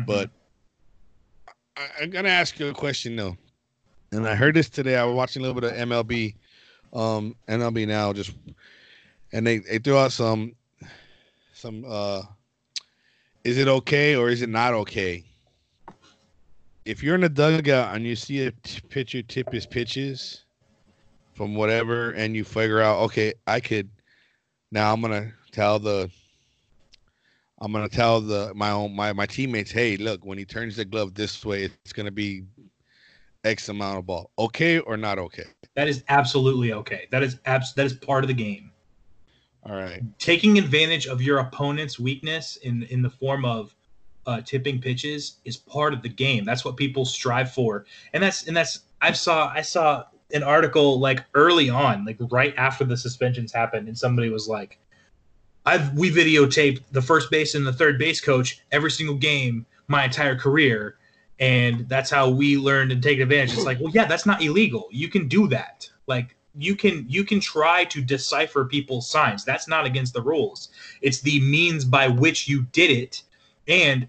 But 0.07 0.31
I, 1.77 1.87
I'm 2.03 2.11
gonna 2.11 2.31
ask 2.31 2.59
you 2.59 2.69
a 2.69 2.75
question 2.75 3.17
though, 3.17 3.37
and 4.13 4.27
I 4.27 4.35
heard 4.35 4.55
this 4.55 4.71
today. 4.71 4.97
I 4.97 5.05
was 5.05 5.15
watching 5.15 5.43
a 5.43 5.47
little 5.47 5.61
bit 5.61 5.73
of 5.73 5.89
MLB, 5.89 6.35
um, 6.93 7.35
MLB 7.49 7.87
now 7.87 8.13
just, 8.13 8.33
and 9.33 9.47
they 9.47 9.59
they 9.59 9.79
threw 9.79 9.99
out 9.99 10.13
some, 10.13 10.55
some 11.53 11.85
uh, 11.87 12.23
is 13.45 13.59
it 13.59 13.69
okay 13.69 14.17
or 14.17 14.31
is 14.31 14.43
it 14.43 14.49
not 14.49 14.73
okay? 14.73 15.25
If 16.87 17.03
you're 17.03 17.17
in 17.17 17.25
a 17.25 17.29
dugout 17.29 17.95
and 17.97 18.07
you 18.07 18.15
see 18.17 18.47
a 18.47 18.53
t- 18.53 18.81
pitcher 18.89 19.21
tip 19.21 19.53
his 19.53 19.67
pitches 19.67 20.45
from 21.35 21.55
whatever, 21.55 22.13
and 22.13 22.35
you 22.35 22.45
figure 22.45 22.81
out, 22.81 23.01
okay, 23.01 23.35
I 23.47 23.61
could, 23.61 23.91
now 24.71 24.93
I'm 24.93 25.03
gonna 25.03 25.33
tell 25.51 25.79
the 25.79 26.11
I'm 27.61 27.73
gonna 27.73 27.89
tell 27.89 28.21
the 28.21 28.53
my 28.55 28.71
own 28.71 28.95
my 28.95 29.13
my 29.13 29.27
teammates, 29.27 29.71
hey, 29.71 29.97
look, 29.97 30.25
when 30.25 30.39
he 30.39 30.45
turns 30.45 30.77
the 30.77 30.85
glove 30.85 31.15
this 31.15 31.45
way, 31.45 31.65
it's 31.65 31.93
gonna 31.93 32.11
be 32.11 32.45
X 33.45 33.69
amount 33.69 33.99
of 33.99 34.07
ball. 34.07 34.31
Okay 34.39 34.79
or 34.79 34.97
not 34.97 35.19
okay? 35.19 35.45
that 35.75 35.89
is 35.89 36.05
absolutely 36.09 36.73
okay. 36.73 37.07
That 37.11 37.23
is 37.23 37.39
abs- 37.45 37.75
that 37.75 37.87
is 37.87 37.95
part 37.95 38.25
of 38.25 38.29
the 38.29 38.35
game. 38.35 38.71
All 39.65 39.75
right. 39.75 40.01
taking 40.19 40.59
advantage 40.59 41.09
of 41.09 41.21
your 41.21 41.39
opponent's 41.39 41.99
weakness 41.99 42.57
in 42.57 42.85
in 42.85 43.03
the 43.03 43.11
form 43.11 43.45
of 43.45 43.75
uh, 44.27 44.41
tipping 44.43 44.81
pitches 44.81 45.39
is 45.45 45.57
part 45.57 45.93
of 45.93 46.03
the 46.03 46.09
game. 46.09 46.45
That's 46.45 46.65
what 46.65 46.77
people 46.77 47.05
strive 47.05 47.53
for, 47.53 47.87
and 48.13 48.23
that's 48.23 48.47
and 48.47 48.57
that's 48.57 48.81
I 49.01 49.13
saw 49.13 49.49
I 49.49 49.63
saw 49.63 50.05
an 50.33 50.43
article 50.43 50.99
like 50.99 51.25
early 51.35 51.71
on, 51.71 52.05
like 52.05 52.19
right 52.31 52.55
after 52.57 52.85
the 52.85 52.97
suspensions 52.97 53.53
happened, 53.53 53.89
and 53.89 53.97
somebody 53.97 54.29
was 54.29 54.49
like, 54.49 54.79
"I've 55.65 55.93
we 55.95 56.11
videotaped 56.11 56.83
the 56.93 57.03
first 57.03 57.31
base 57.31 57.55
and 57.55 57.67
the 57.67 57.73
third 57.73 57.99
base 57.99 58.21
coach 58.21 58.61
every 58.73 58.91
single 58.91 59.17
game 59.17 59.67
my 59.89 60.05
entire 60.05 60.37
career." 60.37 60.97
And 61.39 61.87
that's 61.87 62.09
how 62.09 62.31
we 62.31 62.57
learned 62.57 62.93
and 62.93 63.03
take 63.03 63.21
advantage. 63.21 63.53
It's 63.53 63.67
like, 63.67 63.79
well, 63.79 63.93
yeah, 63.93 64.07
that's 64.07 64.25
not 64.25 64.43
illegal. 64.43 64.89
You 64.91 65.11
can 65.11 65.29
do 65.29 65.47
that. 65.49 65.87
Like, 66.07 66.35
you 66.59 66.75
can 66.75 67.05
you 67.09 67.25
can 67.25 67.41
try 67.41 67.85
to 67.85 68.01
decipher 68.01 68.65
people's 68.65 69.09
signs 69.09 69.45
that's 69.45 69.69
not 69.69 69.85
against 69.85 70.15
the 70.15 70.23
rules 70.23 70.71
it's 71.03 71.21
the 71.21 71.41
means 71.41 71.85
by 71.85 72.09
which 72.09 72.49
you 72.49 72.63
did 72.73 72.91
it 72.91 73.23
and 73.69 74.09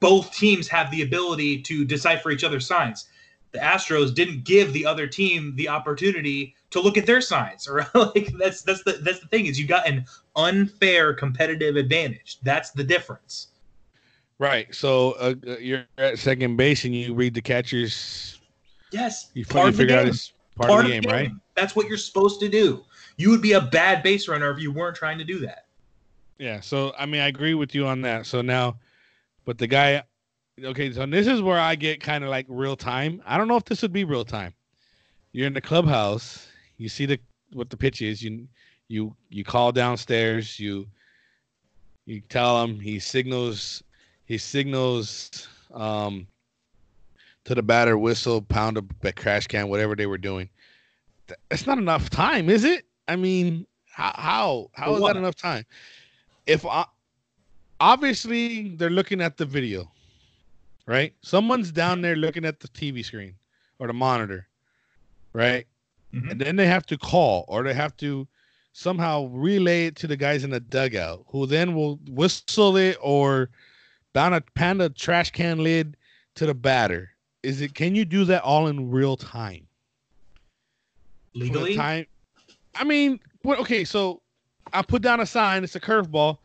both 0.00 0.32
teams 0.34 0.68
have 0.68 0.90
the 0.90 1.02
ability 1.02 1.62
to 1.62 1.84
decipher 1.84 2.30
each 2.30 2.44
other's 2.44 2.66
signs 2.66 3.06
the 3.52 3.58
Astros 3.58 4.14
didn't 4.14 4.44
give 4.44 4.72
the 4.74 4.84
other 4.84 5.06
team 5.06 5.56
the 5.56 5.68
opportunity 5.68 6.54
to 6.70 6.80
look 6.80 6.98
at 6.98 7.06
their 7.06 7.20
signs 7.20 7.66
or 7.68 7.86
like 7.94 8.32
that's 8.38 8.62
that's 8.62 8.82
the 8.84 8.92
that's 9.02 9.20
the 9.20 9.28
thing 9.28 9.46
is 9.46 9.58
you 9.58 9.66
got 9.66 9.88
an 9.88 10.04
unfair 10.36 11.14
competitive 11.14 11.76
advantage 11.76 12.38
that's 12.42 12.70
the 12.72 12.84
difference 12.84 13.48
Right. 14.40 14.72
So 14.72 15.12
uh, 15.18 15.34
uh, 15.48 15.56
you're 15.58 15.84
at 15.98 16.16
second 16.18 16.56
base 16.56 16.84
and 16.84 16.94
you 16.94 17.12
read 17.12 17.34
the 17.34 17.42
catcher's. 17.42 18.38
yes 18.92 19.30
You 19.34 19.44
part 19.44 19.52
finally 19.52 19.68
of 19.70 19.76
the 19.76 19.82
figure 19.82 19.98
out 19.98 20.06
it's 20.06 20.32
part, 20.54 20.70
of 20.70 20.90
the 20.90 21.00
game, 21.00 21.10
right? 21.10 21.30
that's 21.56 21.74
what 21.74 21.88
you're 21.88 21.96
supposed 21.98 22.38
to 22.40 22.48
do 22.48 22.84
you 23.16 23.30
would 23.30 23.42
be 23.42 23.52
a 23.52 23.60
bad 23.60 24.02
base 24.02 24.28
runner 24.28 24.48
if 24.50 24.60
you 24.60 24.70
weren't 24.70 24.94
trying 24.96 25.18
to 25.18 25.24
do 25.24 25.40
that 25.40 25.66
Yeah. 26.38 26.60
So 26.60 26.94
I 26.96 27.04
mean, 27.06 27.20
I 27.20 27.26
agree 27.26 27.54
with 27.54 27.74
you 27.74 27.86
on 27.86 28.00
that. 28.02 28.26
So 28.26 28.40
now, 28.42 28.76
but 29.48 29.56
the 29.56 29.66
guy, 29.66 30.02
okay. 30.62 30.92
So 30.92 31.06
this 31.06 31.26
is 31.26 31.40
where 31.40 31.58
I 31.58 31.74
get 31.74 32.02
kind 32.02 32.22
of 32.22 32.28
like 32.28 32.44
real 32.50 32.76
time. 32.76 33.22
I 33.24 33.38
don't 33.38 33.48
know 33.48 33.56
if 33.56 33.64
this 33.64 33.80
would 33.80 33.94
be 33.94 34.04
real 34.04 34.22
time. 34.22 34.52
You're 35.32 35.46
in 35.46 35.54
the 35.54 35.60
clubhouse. 35.62 36.46
You 36.76 36.90
see 36.90 37.06
the 37.06 37.18
what 37.54 37.70
the 37.70 37.76
pitch 37.78 38.02
is. 38.02 38.22
You 38.22 38.46
you 38.88 39.16
you 39.30 39.44
call 39.44 39.72
downstairs. 39.72 40.60
You 40.60 40.86
you 42.04 42.20
tell 42.28 42.62
him. 42.62 42.78
He 42.78 42.98
signals. 42.98 43.82
He 44.26 44.36
signals 44.36 45.48
um, 45.72 46.26
to 47.44 47.54
the 47.54 47.62
batter, 47.62 47.96
whistle, 47.96 48.42
pound 48.42 48.76
a 49.02 49.12
crash 49.14 49.46
can, 49.46 49.70
whatever 49.70 49.96
they 49.96 50.04
were 50.06 50.18
doing. 50.18 50.50
Th- 51.26 51.40
That's 51.48 51.66
not 51.66 51.78
enough 51.78 52.10
time, 52.10 52.50
is 52.50 52.64
it? 52.64 52.84
I 53.08 53.16
mean, 53.16 53.66
how 53.86 54.12
how 54.14 54.70
how 54.74 54.94
is 54.94 55.04
that 55.04 55.16
enough 55.16 55.36
time? 55.36 55.64
If 56.46 56.66
I, 56.66 56.84
obviously 57.80 58.70
they're 58.76 58.90
looking 58.90 59.20
at 59.20 59.36
the 59.36 59.44
video, 59.44 59.90
right? 60.86 61.14
Someone's 61.22 61.70
down 61.72 62.00
there 62.00 62.16
looking 62.16 62.44
at 62.44 62.60
the 62.60 62.68
TV 62.68 63.04
screen 63.04 63.34
or 63.78 63.86
the 63.86 63.92
monitor, 63.92 64.48
right? 65.32 65.66
Mhm. 66.12 66.30
And 66.30 66.40
then 66.40 66.56
they 66.56 66.66
have 66.66 66.86
to 66.86 66.98
call 66.98 67.44
or 67.48 67.62
they 67.62 67.74
have 67.74 67.96
to 67.98 68.26
somehow 68.72 69.26
relay 69.26 69.86
it 69.86 69.96
to 69.96 70.06
the 70.06 70.16
guys 70.16 70.44
in 70.44 70.50
the 70.50 70.60
dugout, 70.60 71.24
who 71.28 71.46
then 71.46 71.74
will 71.74 71.96
whistle 72.08 72.76
it 72.76 72.96
or 73.00 73.50
pound 74.14 74.34
a 74.34 74.42
pound 74.54 74.80
a 74.80 74.88
trash 74.88 75.30
can 75.30 75.62
lid 75.62 75.96
to 76.36 76.46
the 76.46 76.54
batter. 76.54 77.10
Is 77.42 77.60
it? 77.60 77.74
Can 77.74 77.94
you 77.94 78.04
do 78.04 78.24
that 78.24 78.42
all 78.42 78.66
in 78.66 78.90
real 78.90 79.16
time? 79.16 79.66
Legally 81.34 81.76
time. 81.76 82.06
I 82.74 82.84
mean, 82.84 83.20
what? 83.42 83.58
Okay, 83.60 83.84
so 83.84 84.22
I 84.72 84.82
put 84.82 85.02
down 85.02 85.20
a 85.20 85.26
sign. 85.26 85.64
It's 85.64 85.76
a 85.76 85.80
curveball, 85.80 86.38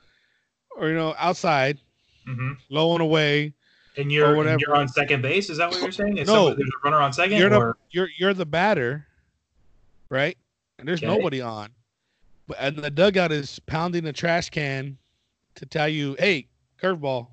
or 0.77 0.89
you 0.89 0.95
know, 0.95 1.15
outside, 1.17 1.79
Mhm. 2.27 2.57
low 2.69 2.93
and 2.93 3.01
away. 3.01 3.53
and 3.97 4.11
you're 4.11 4.47
and 4.47 4.59
you're 4.59 4.75
on 4.75 4.87
second 4.87 5.21
base 5.21 5.49
is 5.51 5.57
that 5.59 5.69
what 5.69 5.79
you're 5.81 5.91
saying 5.91 6.17
is 6.17 6.27
No. 6.27 6.47
there's 6.55 6.59
a 6.67 6.79
runner 6.83 6.97
on 6.99 7.11
2nd 7.13 7.37
You're 7.37 7.49
the 7.51 7.73
you're 7.91 8.09
you're 8.17 8.33
the 8.33 8.45
batter, 8.45 9.05
right? 10.09 10.35
And 10.79 10.87
there's 10.87 11.03
Okay. 11.03 11.07
nobody 11.15 11.41
on, 11.41 11.69
but 12.47 12.57
and 12.59 12.75
the 12.75 12.89
dugout 12.89 13.31
is 13.31 13.59
pounding 13.59 14.03
the 14.03 14.11
trash 14.13 14.49
can 14.49 14.97
to 15.55 15.65
tell 15.67 15.87
you, 15.87 16.15
"Hey, 16.19 16.47
curveball." 16.81 17.27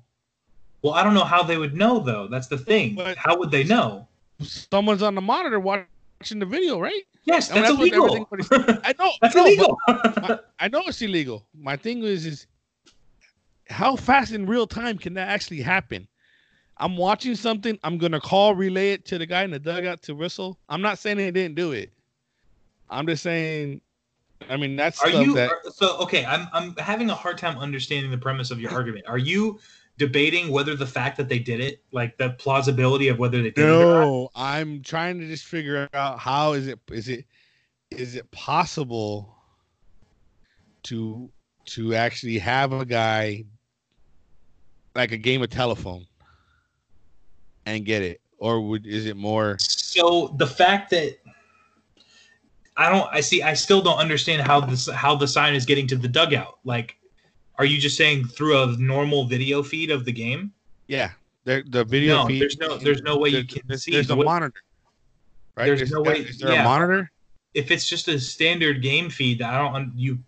well 0.83 0.93
i 0.95 1.03
don't 1.03 1.13
know 1.13 1.23
how 1.23 1.43
they 1.43 1.57
would 1.57 1.75
know 1.75 1.99
though 1.99 2.27
that's 2.27 2.47
the 2.47 2.57
thing 2.57 2.95
But- 2.95 3.15
how 3.15 3.37
would 3.37 3.51
they 3.51 3.63
know 3.63 4.07
Someone's 4.41 5.03
on 5.03 5.13
the 5.13 5.21
monitor 5.21 5.59
watching 5.59 6.39
the 6.39 6.45
video, 6.47 6.79
right? 6.79 7.03
yes 7.25 7.51
I 7.51 7.55
mean, 7.55 7.63
that's 7.63 7.75
that's 7.77 7.79
illegal 7.79 8.27
I 8.83 8.93
know. 8.97 9.11
that's 9.21 9.35
I 9.35 9.39
know, 9.39 9.45
illegal 9.45 9.77
but 9.87 10.51
I 10.59 10.67
know 10.69 10.81
it's 10.87 10.99
illegal. 11.03 11.45
My 11.53 11.75
thing 11.77 12.01
is, 12.03 12.25
is 12.25 12.47
how 13.71 13.95
fast 13.95 14.31
in 14.31 14.45
real 14.45 14.67
time 14.67 14.97
can 14.97 15.13
that 15.15 15.29
actually 15.29 15.61
happen? 15.61 16.07
I'm 16.77 16.97
watching 16.97 17.35
something. 17.35 17.77
I'm 17.83 17.97
gonna 17.97 18.19
call, 18.19 18.55
relay 18.55 18.91
it 18.91 19.05
to 19.05 19.17
the 19.17 19.25
guy 19.25 19.43
in 19.43 19.51
the 19.51 19.59
dugout 19.59 20.01
to 20.03 20.15
whistle. 20.15 20.59
I'm 20.67 20.81
not 20.81 20.99
saying 20.99 21.17
they 21.17 21.31
didn't 21.31 21.55
do 21.55 21.71
it. 21.71 21.91
I'm 22.89 23.07
just 23.07 23.23
saying. 23.23 23.81
I 24.49 24.57
mean, 24.57 24.75
that's 24.75 25.01
Are 25.01 25.09
you 25.09 25.33
that. 25.35 25.51
are- 25.51 25.71
so 25.71 25.97
okay? 25.99 26.25
I'm 26.25 26.47
I'm 26.53 26.75
having 26.77 27.09
a 27.09 27.15
hard 27.15 27.37
time 27.37 27.57
understanding 27.57 28.11
the 28.11 28.17
premise 28.17 28.51
of 28.51 28.59
your 28.59 28.71
argument. 28.71 29.05
Are 29.07 29.19
you 29.19 29.59
debating 29.97 30.49
whether 30.49 30.75
the 30.75 30.87
fact 30.87 31.17
that 31.17 31.29
they 31.29 31.37
did 31.37 31.59
it, 31.59 31.83
like 31.91 32.17
the 32.17 32.31
plausibility 32.31 33.07
of 33.07 33.19
whether 33.19 33.37
they 33.37 33.51
did 33.51 33.59
it? 33.59 33.67
No, 33.67 34.29
I'm 34.35 34.81
trying 34.81 35.19
to 35.19 35.27
just 35.27 35.45
figure 35.45 35.87
out 35.93 36.17
how 36.17 36.53
is 36.53 36.67
it 36.67 36.79
is 36.91 37.07
it 37.07 37.25
is 37.91 38.15
it 38.15 38.29
possible 38.31 39.35
to 40.83 41.29
to 41.65 41.93
actually 41.93 42.39
have 42.39 42.73
a 42.73 42.85
guy 42.85 43.45
like 44.95 45.11
a 45.11 45.17
game 45.17 45.41
of 45.41 45.49
telephone 45.49 46.05
and 47.65 47.85
get 47.85 48.01
it 48.01 48.21
or 48.37 48.61
would 48.61 48.85
is 48.85 49.05
it 49.05 49.15
more 49.15 49.57
So 49.59 50.33
the 50.37 50.47
fact 50.47 50.89
that 50.91 51.17
I 52.77 52.89
don't, 52.89 53.07
I 53.11 53.19
see, 53.19 53.43
I 53.43 53.53
still 53.53 53.81
don't 53.81 53.97
understand 53.97 54.41
how 54.41 54.59
this 54.61 54.89
how 54.89 55.15
the 55.15 55.27
sign 55.27 55.53
is 55.55 55.65
getting 55.65 55.87
to 55.87 55.95
the 55.97 56.07
dugout. 56.07 56.57
Like, 56.63 56.95
are 57.57 57.65
you 57.65 57.77
just 57.77 57.97
saying 57.97 58.25
through 58.27 58.63
a 58.63 58.77
normal 58.77 59.25
video 59.25 59.61
feed 59.61 59.91
of 59.91 60.05
the 60.05 60.11
game? 60.11 60.51
yeah 60.87 61.11
the 61.45 61.63
the 61.69 61.83
video 61.85 62.17
No, 62.17 62.27
feed 62.27 62.41
there's 62.41 62.57
no- 62.57 62.77
there's 62.77 63.01
no 63.03 63.17
way 63.17 63.29
you 63.29 63.43
can 63.45 63.61
there's, 63.67 63.83
see 63.83 63.91
there's 63.91 64.09
a 64.09 64.15
what- 64.15 64.25
monitor 64.25 64.61
right 65.57 65.65
There's 65.65 65.91
no 65.91 66.01
way- 66.01 66.19
is 66.19 66.37
there 66.39 66.53
yeah. 66.53 66.61
a 66.61 66.63
monitor 66.65 67.11
If 67.53 67.71
it's 67.71 67.87
just 67.87 68.07
a 68.07 68.19
standard 68.19 68.81
game 68.81 69.09
feed, 69.09 69.41
I 69.41 69.57
don't 69.57 69.93
you, 69.97 70.19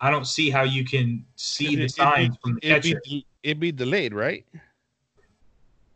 I 0.00 0.10
don't 0.10 0.26
see 0.26 0.50
how 0.50 0.62
you 0.62 0.84
can 0.84 1.24
see 1.36 1.76
the 1.76 1.88
signs 1.88 2.36
be- 2.36 2.40
from 2.42 2.54
the 2.54 2.60
catcher. 2.60 3.00
be, 3.04 3.26
it'd 3.42 3.60
be 3.60 3.72
delayed 3.72 4.14
right 4.14 4.44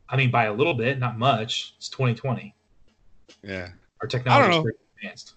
I 0.09 0.17
mean, 0.17 0.31
by 0.31 0.45
a 0.45 0.53
little 0.53 0.75
bit, 0.75 0.99
not 0.99 1.19
much. 1.19 1.75
It's 1.79 1.89
2020. 1.89 2.55
yeah 3.43 3.71
Our 4.01 4.09
technology 4.09 4.57
is 4.57 4.63
pretty 4.63 4.79
advanced. 4.99 5.35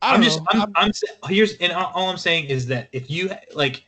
I 0.00 0.14
I'm 0.14 0.20
don't 0.20 0.22
just. 0.24 0.40
I'm, 0.48 0.72
I'm, 0.74 0.90
here's, 1.28 1.56
and 1.58 1.72
all, 1.72 1.92
all 1.94 2.10
I'm 2.10 2.16
saying 2.16 2.46
is 2.46 2.66
that 2.66 2.88
if 2.92 3.08
you 3.08 3.30
like, 3.54 3.84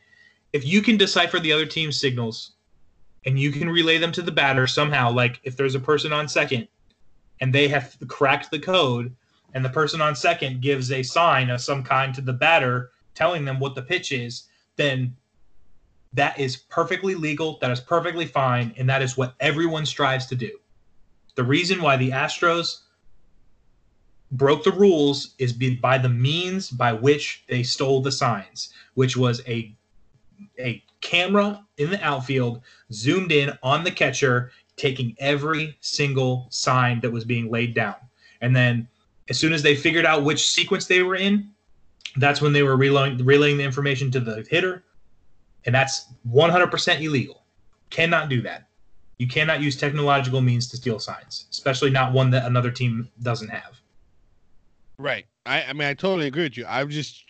if 0.53 0.65
you 0.65 0.81
can 0.81 0.95
decipher 0.95 1.39
the 1.39 1.51
other 1.51 1.65
team's 1.65 1.99
signals, 1.99 2.51
and 3.25 3.37
you 3.37 3.51
can 3.51 3.69
relay 3.69 3.97
them 3.97 4.13
to 4.13 4.21
the 4.21 4.31
batter 4.31 4.65
somehow, 4.65 5.11
like 5.11 5.41
if 5.43 5.57
there's 5.57 5.75
a 5.75 5.79
person 5.79 6.13
on 6.13 6.29
second, 6.29 6.67
and 7.41 7.53
they 7.53 7.67
have 7.67 7.97
cracked 8.07 8.49
the 8.49 8.59
code, 8.59 9.13
and 9.53 9.65
the 9.65 9.69
person 9.69 9.99
on 9.99 10.15
second 10.15 10.61
gives 10.61 10.91
a 10.91 11.03
sign 11.03 11.49
of 11.49 11.59
some 11.59 11.83
kind 11.83 12.13
to 12.15 12.21
the 12.21 12.33
batter 12.33 12.91
telling 13.13 13.43
them 13.43 13.59
what 13.59 13.75
the 13.75 13.81
pitch 13.81 14.13
is, 14.13 14.47
then 14.77 15.13
that 16.15 16.39
is 16.39 16.57
perfectly 16.57 17.15
legal. 17.15 17.57
That 17.59 17.71
is 17.71 17.79
perfectly 17.79 18.25
fine, 18.25 18.73
and 18.77 18.89
that 18.89 19.01
is 19.01 19.15
what 19.15 19.35
everyone 19.39 19.85
strives 19.85 20.25
to 20.27 20.35
do. 20.35 20.51
The 21.35 21.43
reason 21.43 21.81
why 21.81 21.97
the 21.97 22.11
Astros 22.11 22.81
broke 24.31 24.63
the 24.63 24.71
rules 24.71 25.35
is 25.37 25.53
by 25.53 25.97
the 25.97 26.09
means 26.09 26.69
by 26.69 26.93
which 26.93 27.43
they 27.47 27.63
stole 27.63 28.01
the 28.01 28.11
signs, 28.11 28.73
which 28.93 29.15
was 29.15 29.41
a 29.47 29.75
a 30.59 30.83
camera 31.01 31.63
in 31.77 31.89
the 31.89 32.03
outfield 32.03 32.61
zoomed 32.91 33.31
in 33.31 33.51
on 33.63 33.83
the 33.83 33.91
catcher, 33.91 34.51
taking 34.75 35.15
every 35.19 35.77
single 35.81 36.47
sign 36.49 36.99
that 37.01 37.11
was 37.11 37.23
being 37.23 37.49
laid 37.49 37.73
down. 37.73 37.95
And 38.41 38.55
then 38.55 38.87
as 39.29 39.37
soon 39.37 39.53
as 39.53 39.63
they 39.63 39.75
figured 39.75 40.05
out 40.05 40.23
which 40.23 40.49
sequence 40.49 40.85
they 40.85 41.03
were 41.03 41.15
in, 41.15 41.49
that's 42.17 42.41
when 42.41 42.53
they 42.53 42.63
were 42.63 42.77
relaying, 42.77 43.17
relaying 43.23 43.57
the 43.57 43.63
information 43.63 44.11
to 44.11 44.19
the 44.19 44.45
hitter. 44.49 44.83
And 45.65 45.73
that's 45.73 46.07
100% 46.29 47.01
illegal. 47.01 47.43
Cannot 47.89 48.29
do 48.29 48.41
that. 48.43 48.67
You 49.17 49.27
cannot 49.27 49.61
use 49.61 49.77
technological 49.77 50.41
means 50.41 50.67
to 50.69 50.77
steal 50.77 50.99
signs, 50.99 51.47
especially 51.51 51.89
not 51.89 52.11
one 52.13 52.29
that 52.31 52.45
another 52.45 52.69
team 52.71 53.09
doesn't 53.21 53.49
have. 53.49 53.79
Right. 54.97 55.25
I, 55.45 55.63
I 55.63 55.73
mean, 55.73 55.87
I 55.87 55.93
totally 55.93 56.27
agree 56.27 56.43
with 56.43 56.57
you. 56.57 56.65
I 56.67 56.83
just 56.85 57.23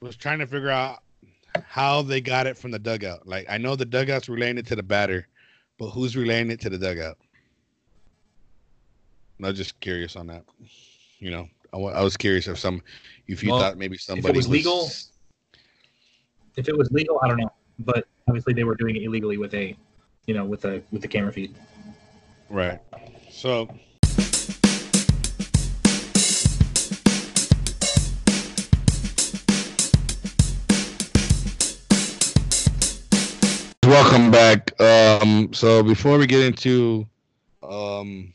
was 0.00 0.16
trying 0.16 0.40
to 0.40 0.46
figure 0.46 0.70
out 0.70 1.02
how 1.62 2.02
they 2.02 2.20
got 2.20 2.46
it 2.46 2.58
from 2.58 2.70
the 2.72 2.78
dugout. 2.78 3.26
Like, 3.26 3.46
I 3.48 3.58
know 3.58 3.76
the 3.76 3.84
dugout's 3.84 4.28
relaying 4.28 4.58
it 4.58 4.66
to 4.66 4.76
the 4.76 4.82
batter, 4.82 5.28
but 5.78 5.90
who's 5.90 6.16
relaying 6.16 6.50
it 6.50 6.60
to 6.60 6.70
the 6.70 6.78
dugout? 6.78 7.18
I 9.42 9.48
was 9.48 9.56
just 9.56 9.78
curious 9.80 10.16
on 10.16 10.26
that. 10.28 10.44
You 11.18 11.30
know, 11.30 11.48
I, 11.72 11.78
I 11.78 12.02
was 12.02 12.16
curious 12.16 12.46
if 12.48 12.58
some, 12.58 12.82
if 13.26 13.42
you 13.42 13.50
Well, 13.50 13.60
thought 13.60 13.78
maybe 13.78 13.96
somebody 13.96 14.36
was 14.36 14.48
legal, 14.48 14.90
If 16.56 16.68
it 16.68 16.78
was 16.78 16.88
legal, 16.92 17.18
I 17.20 17.26
don't 17.26 17.38
know, 17.38 17.50
but 17.80 18.06
obviously 18.28 18.54
they 18.54 18.62
were 18.62 18.76
doing 18.76 18.94
it 18.94 19.02
illegally 19.02 19.38
with 19.38 19.54
a, 19.54 19.76
you 20.26 20.34
know, 20.34 20.44
with 20.44 20.64
a 20.64 20.80
with 20.92 21.02
the 21.02 21.08
camera 21.08 21.32
feed. 21.32 21.52
right? 22.48 22.78
So. 23.28 23.68
Welcome 33.82 34.30
back. 34.30 34.80
Um, 34.80 35.52
so 35.52 35.82
before 35.82 36.18
we 36.18 36.28
get 36.28 36.40
into 36.40 37.04
um, 37.64 38.32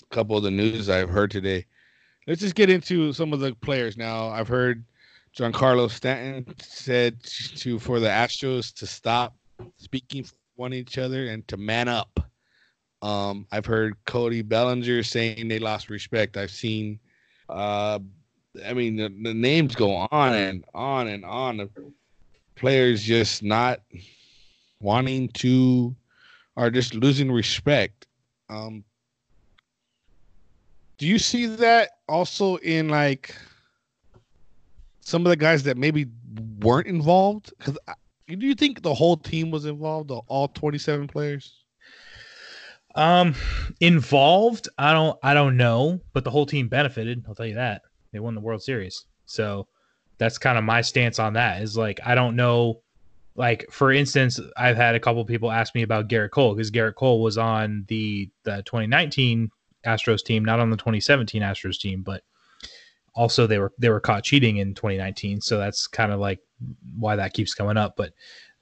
a 0.00 0.14
couple 0.14 0.36
of 0.36 0.44
the 0.44 0.50
news 0.52 0.88
I've 0.88 1.10
heard 1.10 1.32
today, 1.32 1.66
let's 2.28 2.40
just 2.40 2.54
get 2.54 2.70
into 2.70 3.12
some 3.12 3.32
of 3.32 3.40
the 3.40 3.52
players 3.56 3.96
now. 3.96 4.28
I've 4.28 4.46
heard 4.48 4.84
Giancarlo 5.36 5.90
Stanton 5.90 6.46
said 6.60 7.22
to 7.22 7.78
for 7.78 8.00
the 8.00 8.08
Astros 8.08 8.72
to 8.74 8.86
stop 8.86 9.36
speaking 9.76 10.24
for 10.24 10.34
one 10.54 10.72
each 10.72 10.96
other 10.96 11.26
and 11.26 11.46
to 11.48 11.58
man 11.58 11.88
up. 11.88 12.20
Um, 13.02 13.46
I've 13.52 13.66
heard 13.66 13.96
Cody 14.06 14.40
Bellinger 14.40 15.02
saying 15.02 15.48
they 15.48 15.58
lost 15.58 15.90
respect. 15.90 16.38
I've 16.38 16.50
seen, 16.50 16.98
uh, 17.50 17.98
I 18.64 18.72
mean, 18.72 18.96
the, 18.96 19.14
the 19.22 19.34
names 19.34 19.74
go 19.74 19.94
on 20.10 20.34
and 20.34 20.64
on 20.72 21.08
and 21.08 21.22
on 21.24 21.68
players 22.54 23.02
just 23.02 23.42
not 23.42 23.80
wanting 24.80 25.28
to, 25.28 25.94
or 26.56 26.70
just 26.70 26.94
losing 26.94 27.30
respect. 27.30 28.06
Um, 28.48 28.84
do 30.96 31.06
you 31.06 31.18
see 31.18 31.44
that 31.44 31.90
also 32.08 32.56
in 32.56 32.88
like 32.88 33.34
some 35.06 35.24
of 35.24 35.30
the 35.30 35.36
guys 35.36 35.62
that 35.62 35.76
maybe 35.76 36.06
weren't 36.58 36.88
involved? 36.88 37.52
Because 37.58 37.78
do 38.26 38.44
you 38.44 38.56
think 38.56 38.82
the 38.82 38.92
whole 38.92 39.16
team 39.16 39.52
was 39.52 39.64
involved, 39.64 40.10
all 40.10 40.48
twenty-seven 40.48 41.06
players? 41.06 41.62
Um, 42.96 43.36
involved, 43.80 44.68
I 44.78 44.92
don't, 44.92 45.16
I 45.22 45.32
don't 45.32 45.56
know, 45.56 46.00
but 46.12 46.24
the 46.24 46.30
whole 46.30 46.44
team 46.44 46.66
benefited. 46.66 47.24
I'll 47.28 47.36
tell 47.36 47.46
you 47.46 47.54
that 47.54 47.82
they 48.12 48.18
won 48.18 48.34
the 48.34 48.40
World 48.40 48.64
Series, 48.64 49.04
so 49.26 49.68
that's 50.18 50.38
kind 50.38 50.58
of 50.58 50.64
my 50.64 50.80
stance 50.80 51.20
on 51.20 51.34
that. 51.34 51.62
Is 51.62 51.76
like 51.76 52.00
I 52.04 52.16
don't 52.16 52.34
know, 52.34 52.82
like 53.36 53.64
for 53.70 53.92
instance, 53.92 54.40
I've 54.56 54.76
had 54.76 54.96
a 54.96 55.00
couple 55.00 55.24
people 55.24 55.52
ask 55.52 55.72
me 55.76 55.82
about 55.82 56.08
Gerrit 56.08 56.32
Cole 56.32 56.56
because 56.56 56.72
Gerrit 56.72 56.96
Cole 56.96 57.22
was 57.22 57.38
on 57.38 57.84
the 57.86 58.28
the 58.42 58.64
2019 58.64 59.50
Astros 59.86 60.24
team, 60.24 60.44
not 60.44 60.58
on 60.58 60.70
the 60.70 60.76
2017 60.76 61.42
Astros 61.42 61.78
team, 61.78 62.02
but 62.02 62.24
also 63.16 63.46
they 63.46 63.58
were 63.58 63.72
they 63.78 63.88
were 63.88 64.00
caught 64.00 64.22
cheating 64.22 64.58
in 64.58 64.74
2019, 64.74 65.40
so 65.40 65.58
that's 65.58 65.86
kind 65.86 66.12
of 66.12 66.20
like 66.20 66.38
why 66.98 67.16
that 67.16 67.32
keeps 67.32 67.54
coming 67.54 67.76
up. 67.76 67.94
But 67.96 68.12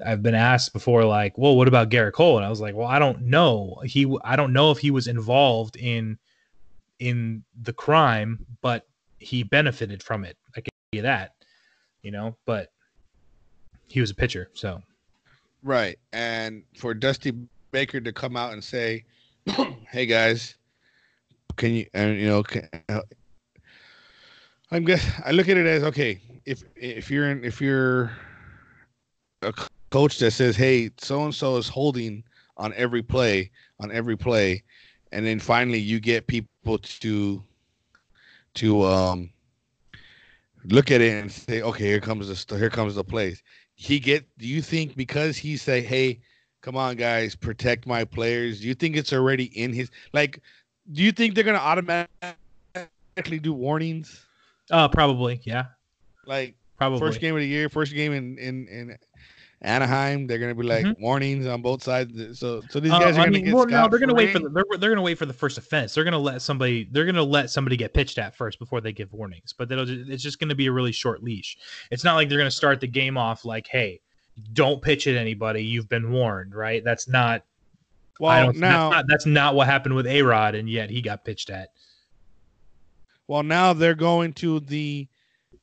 I've 0.04 0.23
been 0.23 0.34
asked 0.34 0.73
before, 0.73 1.04
like, 1.04 1.37
well, 1.37 1.56
what 1.56 1.68
about 1.68 1.90
Gerrit 1.90 2.12
Cole? 2.12 2.37
And 2.37 2.46
I 2.46 2.50
was 2.50 2.61
like, 2.61 2.75
well, 2.75 2.87
I 2.87 2.99
don't 2.99 3.23
know. 3.23 3.80
He, 3.84 4.12
I 4.25 4.37
don't 4.37 4.52
know 4.52 4.70
if 4.70 4.78
he 4.78 4.90
was 4.90 5.08
involved 5.08 5.76
in 5.76 6.18
in 7.00 7.44
the 7.62 7.73
crime, 7.73 8.46
but 8.62 8.87
he 9.18 9.42
benefited 9.42 10.02
from 10.02 10.25
it. 10.25 10.37
I 10.56 10.61
can 10.61 10.70
you 10.92 11.02
that, 11.02 11.32
you 12.02 12.12
know. 12.12 12.37
But 12.46 12.68
he 13.88 14.00
was 14.00 14.11
a 14.11 14.14
pitcher, 14.14 14.50
so 14.54 14.80
right. 15.62 15.99
And 16.12 16.62
for 16.78 16.94
Dusty 16.94 17.32
Baker 17.73 18.00
to 18.00 18.12
come 18.12 18.37
out 18.37 18.52
and 18.52 18.62
say, 18.62 19.04
"Hey 19.90 20.06
guys, 20.06 20.54
can 21.56 21.73
you 21.73 21.87
and 21.92 22.16
you 22.18 22.28
know 22.28 22.44
can, 22.44 22.68
I'm 24.74 24.84
guess 24.84 25.08
I 25.24 25.30
look 25.30 25.48
at 25.48 25.56
it 25.56 25.66
as 25.66 25.84
okay 25.84 26.20
if 26.44 26.64
if 26.74 27.08
you're 27.08 27.30
in 27.30 27.44
if 27.44 27.60
you're 27.60 28.10
a 29.42 29.52
coach 29.90 30.18
that 30.18 30.32
says 30.32 30.56
hey 30.56 30.90
so 30.98 31.22
and 31.22 31.32
so 31.32 31.56
is 31.58 31.68
holding 31.68 32.24
on 32.56 32.74
every 32.74 33.00
play 33.00 33.52
on 33.78 33.92
every 33.92 34.16
play 34.16 34.64
and 35.12 35.24
then 35.24 35.38
finally 35.38 35.78
you 35.78 36.00
get 36.00 36.26
people 36.26 36.78
to 36.78 37.40
to 38.54 38.82
um 38.82 39.30
look 40.64 40.90
at 40.90 41.00
it 41.00 41.22
and 41.22 41.30
say 41.30 41.62
okay 41.62 41.84
here 41.84 42.00
comes 42.00 42.44
the 42.44 42.58
here 42.58 42.68
comes 42.70 42.96
the 42.96 43.04
plays 43.04 43.44
he 43.76 44.00
get 44.00 44.26
do 44.38 44.48
you 44.48 44.60
think 44.60 44.96
because 44.96 45.36
he 45.36 45.56
say 45.56 45.82
hey 45.82 46.18
come 46.62 46.76
on 46.76 46.96
guys 46.96 47.36
protect 47.36 47.86
my 47.86 48.04
players 48.04 48.60
do 48.60 48.66
you 48.66 48.74
think 48.74 48.96
it's 48.96 49.12
already 49.12 49.44
in 49.56 49.72
his 49.72 49.88
like 50.12 50.40
do 50.90 51.00
you 51.00 51.12
think 51.12 51.36
they're 51.36 51.44
gonna 51.44 51.58
automatically 51.58 53.38
do 53.40 53.52
warnings? 53.52 54.26
Uh, 54.70 54.88
probably, 54.88 55.40
yeah. 55.44 55.66
Like 56.27 56.55
probably 56.79 56.98
first 56.98 57.20
game 57.20 57.35
of 57.35 57.40
the 57.40 57.46
year, 57.46 57.68
first 57.68 57.94
game 57.94 58.12
in 58.12 58.38
in 58.38 58.68
in 58.68 58.98
Anaheim, 59.61 60.27
they're 60.27 60.38
gonna 60.38 60.55
be 60.55 60.62
like 60.62 60.85
mm-hmm. 60.85 61.03
warnings 61.03 61.46
on 61.46 61.62
both 61.62 61.83
sides. 61.83 62.38
So 62.38 62.62
so 62.68 62.81
these 62.81 62.92
uh, 62.92 62.98
guys 62.98 63.16
uh, 63.16 63.20
are 63.20 63.24
gonna 63.24 63.31
mean, 63.31 63.44
get. 63.46 63.55
Well, 63.55 63.66
no, 63.66 63.88
they're 63.88 63.98
gonna 63.98 64.14
wait 64.14 64.33
for 64.33 64.38
the, 64.38 64.48
they're 64.50 64.64
they're 64.79 64.90
gonna 64.90 65.03
wait 65.03 65.18
for 65.18 65.27
the 65.27 65.33
first 65.33 65.59
offense. 65.59 65.94
They're 65.94 66.05
gonna 66.05 66.18
let 66.18 66.42
somebody 66.42 66.88
they're 66.92 67.07
gonna 67.07 67.22
let 67.22 67.50
somebody 67.50 67.77
get 67.77 67.94
pitched 67.94 68.18
at 68.18 68.35
first 68.37 68.59
before 68.59 68.81
they 68.81 68.92
give 68.92 69.12
warnings. 69.12 69.53
But 69.53 69.68
that'll 69.68 69.88
it's 70.11 70.22
just 70.22 70.38
gonna 70.38 70.55
be 70.55 70.66
a 70.66 70.72
really 70.72 70.92
short 70.92 71.22
leash. 71.22 71.57
It's 71.90 72.05
not 72.05 72.14
like 72.14 72.29
they're 72.29 72.38
gonna 72.38 72.50
start 72.50 72.81
the 72.81 72.87
game 72.87 73.16
off 73.16 73.44
like, 73.44 73.66
hey, 73.66 74.00
don't 74.53 74.83
pitch 74.83 75.07
at 75.07 75.16
anybody. 75.16 75.64
You've 75.64 75.88
been 75.88 76.11
warned, 76.11 76.55
right? 76.55 76.85
That's 76.85 77.09
not 77.09 77.42
well, 78.20 78.53
now 78.53 78.90
that's 78.90 78.94
not, 78.94 79.05
that's 79.09 79.27
not 79.27 79.55
what 79.55 79.66
happened 79.66 79.94
with 79.94 80.07
A 80.07 80.22
Rod, 80.22 80.55
and 80.55 80.68
yet 80.68 80.90
he 80.90 81.00
got 81.03 81.24
pitched 81.24 81.50
at. 81.50 81.70
Well, 83.28 83.42
now 83.42 83.72
they're 83.72 83.94
going 83.94 84.32
to 84.34 84.60
the 84.60 85.08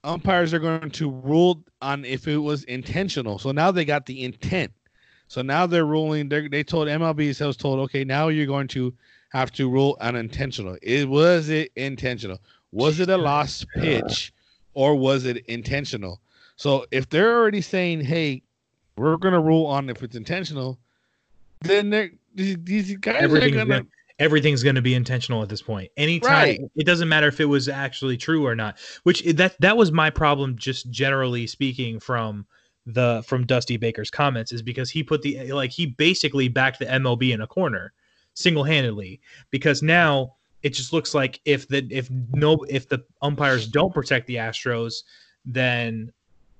umpires 0.04 0.54
are 0.54 0.60
going 0.60 0.90
to 0.90 1.12
rule 1.12 1.64
on 1.82 2.06
if 2.06 2.28
it 2.28 2.38
was 2.38 2.64
intentional. 2.66 3.38
So 3.40 3.52
now 3.52 3.72
they 3.72 3.86
got 3.86 4.06
the 4.06 4.24
intent. 4.24 4.72
So 5.28 5.42
now 5.42 5.66
they're 5.66 5.86
ruling. 5.86 6.28
They 6.28 6.48
they 6.48 6.64
told 6.64 6.88
MLB 6.88 7.38
has 7.38 7.56
told 7.56 7.80
okay 7.82 8.04
now 8.04 8.28
you're 8.28 8.48
going 8.48 8.68
to 8.70 8.94
have 9.32 9.52
to 9.54 9.70
rule 9.70 9.98
unintentional. 10.02 10.78
It 10.82 11.08
was 11.08 11.50
it 11.50 11.72
intentional? 11.76 12.40
Was 12.72 13.00
it 13.00 13.10
a 13.10 13.18
lost 13.18 13.66
pitch, 13.76 14.34
or 14.74 14.96
was 14.96 15.26
it 15.26 15.46
intentional? 15.48 16.20
So 16.56 16.86
if 16.92 17.10
they're 17.10 17.38
already 17.38 17.62
saying, 17.62 18.02
hey, 18.02 18.44
we're 18.98 19.18
going 19.18 19.34
to 19.34 19.40
rule 19.40 19.66
on 19.66 19.90
if 19.90 20.04
it's 20.04 20.16
intentional, 20.16 20.78
then 21.62 21.90
they're 21.90 22.12
these, 22.36 22.58
these 22.64 22.96
guys 22.98 23.24
are 23.24 23.50
gonna, 23.50 23.86
everything's 24.22 24.62
going 24.62 24.76
to 24.76 24.82
be 24.82 24.94
intentional 24.94 25.42
at 25.42 25.50
this 25.50 25.64
point. 25.64 25.92
Anytime 25.98 26.32
right. 26.32 26.60
it 26.76 26.86
doesn't 26.86 27.10
matter 27.10 27.28
if 27.28 27.40
it 27.40 27.46
was 27.46 27.68
actually 27.68 28.18
true 28.18 28.46
or 28.46 28.56
not. 28.56 28.78
Which 29.04 29.26
eh, 29.26 29.34
that 29.34 29.60
that 29.60 29.76
was 29.76 29.92
my 29.92 30.10
problem, 30.10 30.56
just 30.56 30.90
generally 30.92 31.48
speaking 31.48 32.00
from 32.00 32.46
the 32.86 33.24
from 33.26 33.46
Dusty 33.46 33.78
Baker's 33.78 34.12
comments, 34.12 34.54
is 34.54 34.62
because 34.62 34.90
he 34.92 35.04
put 35.04 35.24
the 35.24 35.38
eh, 35.40 35.54
like 35.54 35.72
he 35.72 35.88
basically 35.88 36.48
backed 36.48 36.80
the 36.80 36.86
MLB 36.86 37.34
in 37.34 37.42
a 37.42 37.48
corner 37.48 37.94
single 38.34 38.64
handedly 38.64 39.20
because 39.50 39.82
now 39.82 40.36
it 40.64 40.70
just 40.70 40.94
looks 40.94 41.14
like 41.14 41.42
if 41.44 41.68
the 41.68 41.86
if 41.90 42.10
no 42.32 42.64
if 42.70 42.88
the 42.88 43.04
umpires 43.22 43.68
don't 43.68 43.94
protect 43.94 44.28
the 44.28 44.36
Astros, 44.36 45.04
then 45.46 46.14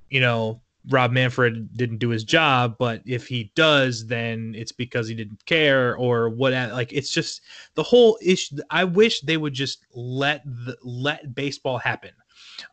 you 0.10 0.20
know 0.20 0.60
Rob 0.90 1.12
Manfred 1.12 1.76
didn't 1.78 1.98
do 1.98 2.10
his 2.10 2.24
job, 2.24 2.76
but 2.80 3.02
if 3.06 3.28
he 3.28 3.52
does, 3.56 4.08
then 4.08 4.56
it's 4.58 4.72
because 4.72 5.08
he 5.08 5.14
didn't 5.14 5.46
care 5.46 5.96
or 5.96 6.30
what. 6.30 6.54
Like 6.54 6.92
it's 6.92 7.12
just 7.12 7.42
the 7.76 7.84
whole 7.84 8.18
issue. 8.22 8.58
I 8.70 8.84
wish 8.84 9.22
they 9.22 9.38
would 9.38 9.54
just 9.54 9.86
let 9.94 10.44
the, 10.46 10.76
let 10.84 11.36
baseball 11.36 11.78
happen. 11.78 12.12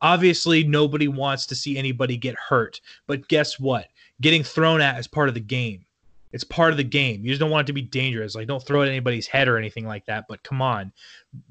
Obviously, 0.01 0.65
nobody 0.65 1.09
wants 1.09 1.47
to 1.47 1.55
see 1.55 1.77
anybody 1.77 2.17
get 2.17 2.35
hurt, 2.37 2.81
but 3.07 3.29
guess 3.29 3.59
what? 3.59 3.89
Getting 4.21 4.43
thrown 4.43 4.81
at 4.81 4.99
is 4.99 5.07
part 5.07 5.29
of 5.29 5.35
the 5.35 5.41
game. 5.41 5.85
It's 6.33 6.45
part 6.45 6.73
of 6.73 6.77
the 6.77 6.85
game. 6.85 7.25
You 7.25 7.31
just 7.31 7.41
don't 7.41 7.51
want 7.51 7.67
it 7.67 7.69
to 7.69 7.73
be 7.73 7.83
dangerous. 7.83 8.35
Like 8.35 8.47
don't 8.47 8.63
throw 8.63 8.83
it 8.83 8.87
at 8.87 8.91
anybody's 8.91 9.27
head 9.27 9.49
or 9.49 9.59
anything 9.59 9.87
like 9.87 10.07
that. 10.07 10.25
But 10.29 10.43
come 10.43 10.63
on, 10.63 10.93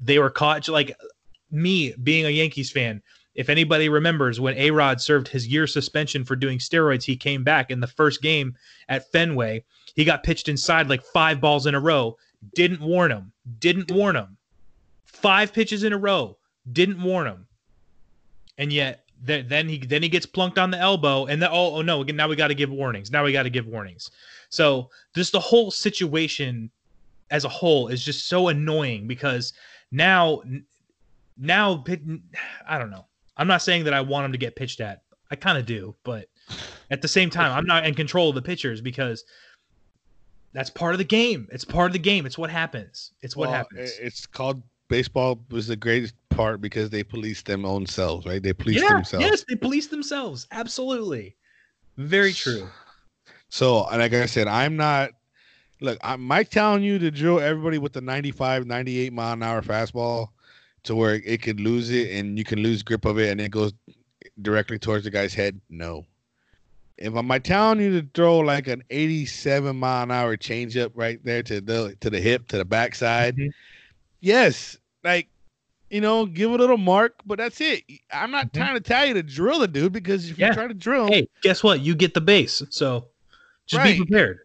they 0.00 0.18
were 0.18 0.30
caught. 0.30 0.68
Like 0.68 0.96
me 1.50 1.94
being 2.02 2.26
a 2.26 2.30
Yankees 2.30 2.70
fan, 2.70 3.02
if 3.38 3.48
anybody 3.48 3.88
remembers 3.88 4.40
when 4.40 4.58
A 4.58 4.72
Rod 4.72 5.00
served 5.00 5.28
his 5.28 5.46
year 5.46 5.68
suspension 5.68 6.24
for 6.24 6.34
doing 6.34 6.58
steroids, 6.58 7.04
he 7.04 7.16
came 7.16 7.44
back 7.44 7.70
in 7.70 7.78
the 7.78 7.86
first 7.86 8.20
game 8.20 8.56
at 8.88 9.12
Fenway. 9.12 9.62
He 9.94 10.04
got 10.04 10.24
pitched 10.24 10.48
inside 10.48 10.88
like 10.88 11.04
five 11.04 11.40
balls 11.40 11.66
in 11.66 11.76
a 11.76 11.80
row. 11.80 12.16
Didn't 12.56 12.80
warn 12.80 13.12
him. 13.12 13.30
Didn't 13.60 13.92
warn 13.92 14.16
him. 14.16 14.36
Five 15.06 15.52
pitches 15.52 15.84
in 15.84 15.92
a 15.92 15.98
row. 15.98 16.36
Didn't 16.72 17.00
warn 17.00 17.28
him. 17.28 17.46
And 18.58 18.72
yet 18.72 19.04
then 19.22 19.68
he 19.68 19.78
then 19.78 20.02
he 20.02 20.08
gets 20.08 20.26
plunked 20.26 20.58
on 20.58 20.72
the 20.72 20.78
elbow 20.78 21.26
and 21.26 21.40
then 21.40 21.50
oh, 21.52 21.76
oh 21.76 21.82
no 21.82 22.00
again 22.00 22.16
now 22.16 22.28
we 22.28 22.36
got 22.36 22.48
to 22.48 22.54
give 22.54 22.70
warnings 22.70 23.10
now 23.10 23.24
we 23.24 23.32
got 23.32 23.42
to 23.42 23.50
give 23.50 23.66
warnings 23.66 24.12
so 24.48 24.88
just 25.12 25.32
the 25.32 25.40
whole 25.40 25.72
situation 25.72 26.70
as 27.32 27.44
a 27.44 27.48
whole 27.48 27.88
is 27.88 28.04
just 28.04 28.28
so 28.28 28.46
annoying 28.46 29.08
because 29.08 29.54
now 29.90 30.40
now 31.36 31.82
i 32.68 32.78
don't 32.78 32.90
know 32.90 33.06
I'm 33.38 33.46
not 33.46 33.62
saying 33.62 33.84
that 33.84 33.94
I 33.94 34.00
want 34.00 34.26
him 34.26 34.32
to 34.32 34.38
get 34.38 34.56
pitched 34.56 34.80
at. 34.80 35.02
I 35.30 35.36
kind 35.36 35.58
of 35.58 35.66
do, 35.66 35.94
but 36.04 36.28
at 36.90 37.02
the 37.02 37.08
same 37.08 37.30
time, 37.30 37.52
I'm 37.52 37.66
not 37.66 37.86
in 37.86 37.94
control 37.94 38.30
of 38.30 38.34
the 38.34 38.42
pitchers 38.42 38.80
because 38.80 39.24
that's 40.52 40.70
part 40.70 40.94
of 40.94 40.98
the 40.98 41.04
game. 41.04 41.46
It's 41.52 41.64
part 41.64 41.86
of 41.86 41.92
the 41.92 41.98
game. 41.98 42.24
It's 42.24 42.38
what 42.38 42.50
happens. 42.50 43.12
It's 43.20 43.36
what 43.36 43.48
well, 43.48 43.56
happens. 43.56 43.92
It's 44.00 44.26
called 44.26 44.62
baseball 44.88 45.40
was 45.50 45.66
the 45.66 45.76
greatest 45.76 46.14
part 46.30 46.60
because 46.60 46.88
they 46.88 47.04
police 47.04 47.42
them 47.42 47.64
own 47.64 47.84
selves, 47.84 48.26
right? 48.26 48.42
They 48.42 48.54
police 48.54 48.80
yeah, 48.80 48.94
themselves. 48.94 49.26
Yes, 49.26 49.44
they 49.46 49.54
police 49.54 49.88
themselves. 49.88 50.46
Absolutely. 50.50 51.36
Very 51.98 52.32
true. 52.32 52.68
So, 53.50 53.82
like 53.82 54.14
I 54.14 54.26
said, 54.26 54.48
I'm 54.48 54.76
not 54.76 55.10
look, 55.80 55.98
I'm 56.02 56.22
Mike 56.22 56.48
telling 56.50 56.82
you 56.82 56.98
to 56.98 57.10
drill 57.10 57.40
everybody 57.40 57.78
with 57.78 57.92
the 57.92 58.00
95, 58.00 58.66
98 58.66 59.12
mile 59.12 59.32
an 59.34 59.42
hour 59.42 59.62
fastball 59.62 60.28
to 60.84 60.94
where 60.94 61.14
it 61.14 61.42
could 61.42 61.60
lose 61.60 61.90
it 61.90 62.10
and 62.10 62.38
you 62.38 62.44
can 62.44 62.60
lose 62.60 62.82
grip 62.82 63.04
of 63.04 63.18
it 63.18 63.30
and 63.30 63.40
it 63.40 63.50
goes 63.50 63.72
directly 64.42 64.78
towards 64.78 65.04
the 65.04 65.10
guy's 65.10 65.34
head? 65.34 65.60
No. 65.68 66.04
If 66.96 67.14
I'm 67.14 67.28
telling 67.42 67.80
you 67.80 68.00
to 68.00 68.08
throw 68.12 68.38
like 68.38 68.66
an 68.66 68.82
87 68.90 69.76
mile 69.76 70.02
an 70.02 70.10
hour 70.10 70.36
changeup 70.36 70.90
right 70.94 71.22
there 71.24 71.42
to 71.44 71.60
the 71.60 71.96
to 72.00 72.10
the 72.10 72.20
hip 72.20 72.48
to 72.48 72.58
the 72.58 72.64
backside, 72.64 73.36
mm-hmm. 73.36 73.50
yes, 74.20 74.76
like 75.04 75.28
you 75.90 76.00
know, 76.00 76.26
give 76.26 76.50
a 76.50 76.56
little 76.56 76.76
mark, 76.76 77.14
but 77.24 77.38
that's 77.38 77.60
it. 77.60 77.84
I'm 78.12 78.30
not 78.30 78.46
mm-hmm. 78.46 78.58
trying 78.58 78.74
to 78.74 78.80
tell 78.80 79.06
you 79.06 79.14
to 79.14 79.22
drill 79.22 79.60
the 79.60 79.68
dude 79.68 79.92
because 79.92 80.30
if 80.30 80.38
yeah. 80.38 80.48
you 80.48 80.54
try 80.54 80.66
to 80.66 80.74
drill, 80.74 81.06
hey, 81.06 81.28
guess 81.42 81.62
what? 81.62 81.80
You 81.80 81.94
get 81.94 82.14
the 82.14 82.20
base, 82.20 82.62
so 82.70 83.06
just 83.66 83.78
right. 83.78 83.92
be 83.92 84.04
prepared. 84.04 84.40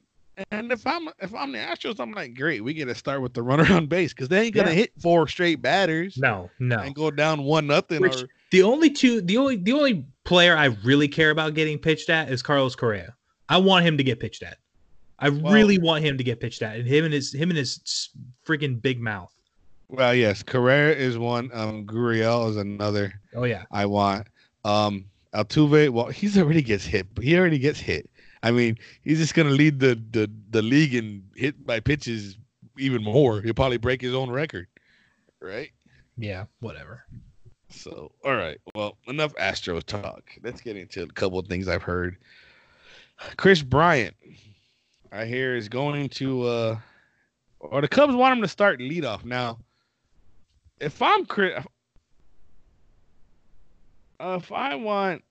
And 0.52 0.72
if 0.72 0.86
I'm 0.88 1.10
if 1.20 1.34
I'm 1.36 1.52
the 1.52 1.60
Astros, 1.60 2.00
I'm 2.00 2.12
like, 2.12 2.34
great, 2.36 2.64
we 2.64 2.74
get 2.74 2.86
to 2.86 2.96
start 2.96 3.22
with 3.22 3.34
the 3.34 3.44
runner 3.44 3.72
on 3.72 3.86
base 3.86 4.14
because 4.14 4.30
they 4.30 4.46
ain't 4.46 4.56
gonna 4.56 4.70
yeah. 4.70 4.76
hit 4.76 4.92
four 5.00 5.28
straight 5.28 5.62
batters. 5.62 6.18
No, 6.18 6.50
no, 6.60 6.80
and 6.80 6.96
go 6.96 7.12
down 7.12 7.44
one 7.44 7.68
nothing. 7.68 8.02
Which, 8.02 8.24
or... 8.24 8.30
the 8.52 8.64
only 8.64 8.90
two, 8.90 9.22
the 9.22 9.38
only 9.38 9.58
the 9.58 9.74
only 9.74 10.06
player 10.24 10.58
I 10.58 10.66
really 10.84 11.08
care 11.08 11.30
about 11.30 11.54
getting 11.54 11.78
pitched 11.78 12.10
at 12.10 12.30
is 12.30 12.42
Carlos 12.42 12.76
Correa. 12.76 13.16
I 13.50 13.58
want 13.58 13.86
him 13.86 13.98
to 13.98 14.04
get 14.04 14.20
pitched 14.20 14.42
at. 14.42 14.58
I 15.20 15.30
well, 15.30 15.54
really 15.54 15.78
want 15.78 16.04
him 16.04 16.18
to 16.18 16.24
get 16.24 16.40
pitched 16.40 16.64
at, 16.64 16.78
and 16.78 16.88
him 16.88 17.06
and 17.06 17.14
his 17.14 17.32
him 17.32 17.50
and 17.50 17.58
his 17.58 18.10
freaking 18.46 18.82
big 18.82 19.00
mouth. 19.00 19.32
Well, 19.88 20.16
yes, 20.16 20.42
Correa 20.42 20.96
is 20.96 21.20
one. 21.20 21.52
Um, 21.54 21.86
Gurriel 21.86 22.50
is 22.50 22.58
another. 22.58 23.14
Oh 23.36 23.44
yeah, 23.44 23.66
I 23.72 23.86
want. 23.86 24.28
Um, 24.66 25.06
Altuve. 25.36 25.90
Well, 25.90 26.08
he's 26.08 26.38
already 26.38 26.64
gets 26.64 26.86
hit. 26.86 27.06
He 27.22 27.38
already 27.38 27.60
gets 27.60 27.80
hit. 27.80 28.10
I 28.44 28.52
mean, 28.52 28.78
he's 29.04 29.20
just 29.20 29.34
gonna 29.34 29.50
lead 29.52 29.80
the 29.80 30.00
the 30.12 30.30
the 30.50 30.62
league 30.62 30.94
in 30.94 31.24
hit 31.36 31.66
by 31.66 31.80
pitches 31.80 32.38
even 32.78 33.02
more. 33.04 33.42
He'll 33.42 33.54
probably 33.54 33.78
break 33.78 34.02
his 34.02 34.14
own 34.14 34.30
record, 34.30 34.68
right? 35.42 35.72
Yeah, 36.18 36.46
whatever. 36.60 37.06
So, 37.70 38.12
all 38.24 38.36
right. 38.36 38.60
Well, 38.76 38.98
enough 39.08 39.34
Astro 39.40 39.80
talk. 39.80 40.30
Let's 40.44 40.62
get 40.62 40.78
into 40.78 41.04
a 41.04 41.08
couple 41.08 41.40
of 41.40 41.48
things 41.48 41.68
I've 41.68 41.82
heard. 41.82 42.18
Kris 43.38 43.64
Bryant, 43.64 44.16
I 45.12 45.26
hear, 45.26 45.56
is 45.56 45.70
going 45.70 46.10
to, 46.10 46.44
uh 46.44 46.78
or 47.60 47.82
the 47.82 47.88
Cubs 47.88 48.14
want 48.14 48.36
him 48.36 48.42
to 48.42 48.48
start 48.48 48.80
leadoff. 48.80 49.24
Now, 49.24 49.58
if 50.80 51.02
I'm 51.02 51.26
Kris, 51.26 51.64
uh, 54.20 54.38
if 54.42 54.52
I 54.52 54.76
want 54.76 55.24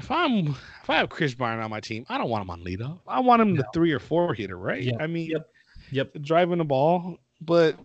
if 0.00 0.10
I'm 0.10 0.48
if 0.48 0.88
I 0.88 0.96
have 0.96 1.10
Kris 1.10 1.34
Bryant 1.34 1.62
on 1.62 1.70
my 1.70 1.80
team, 1.80 2.06
I 2.08 2.16
don't 2.16 2.30
want 2.30 2.42
him 2.42 2.50
on 2.50 2.64
leadoff. 2.64 3.00
I 3.06 3.20
want 3.20 3.42
him 3.42 3.54
no. 3.54 3.62
the 3.62 3.68
three 3.74 3.92
or 3.92 3.98
four 3.98 4.32
hitter, 4.32 4.56
right? 4.56 4.82
Yep. 4.82 4.96
I 4.98 5.06
mean, 5.06 5.30
yep, 5.30 5.50
yep, 5.90 6.12
driving 6.22 6.58
the 6.58 6.64
ball. 6.64 7.18
But 7.42 7.76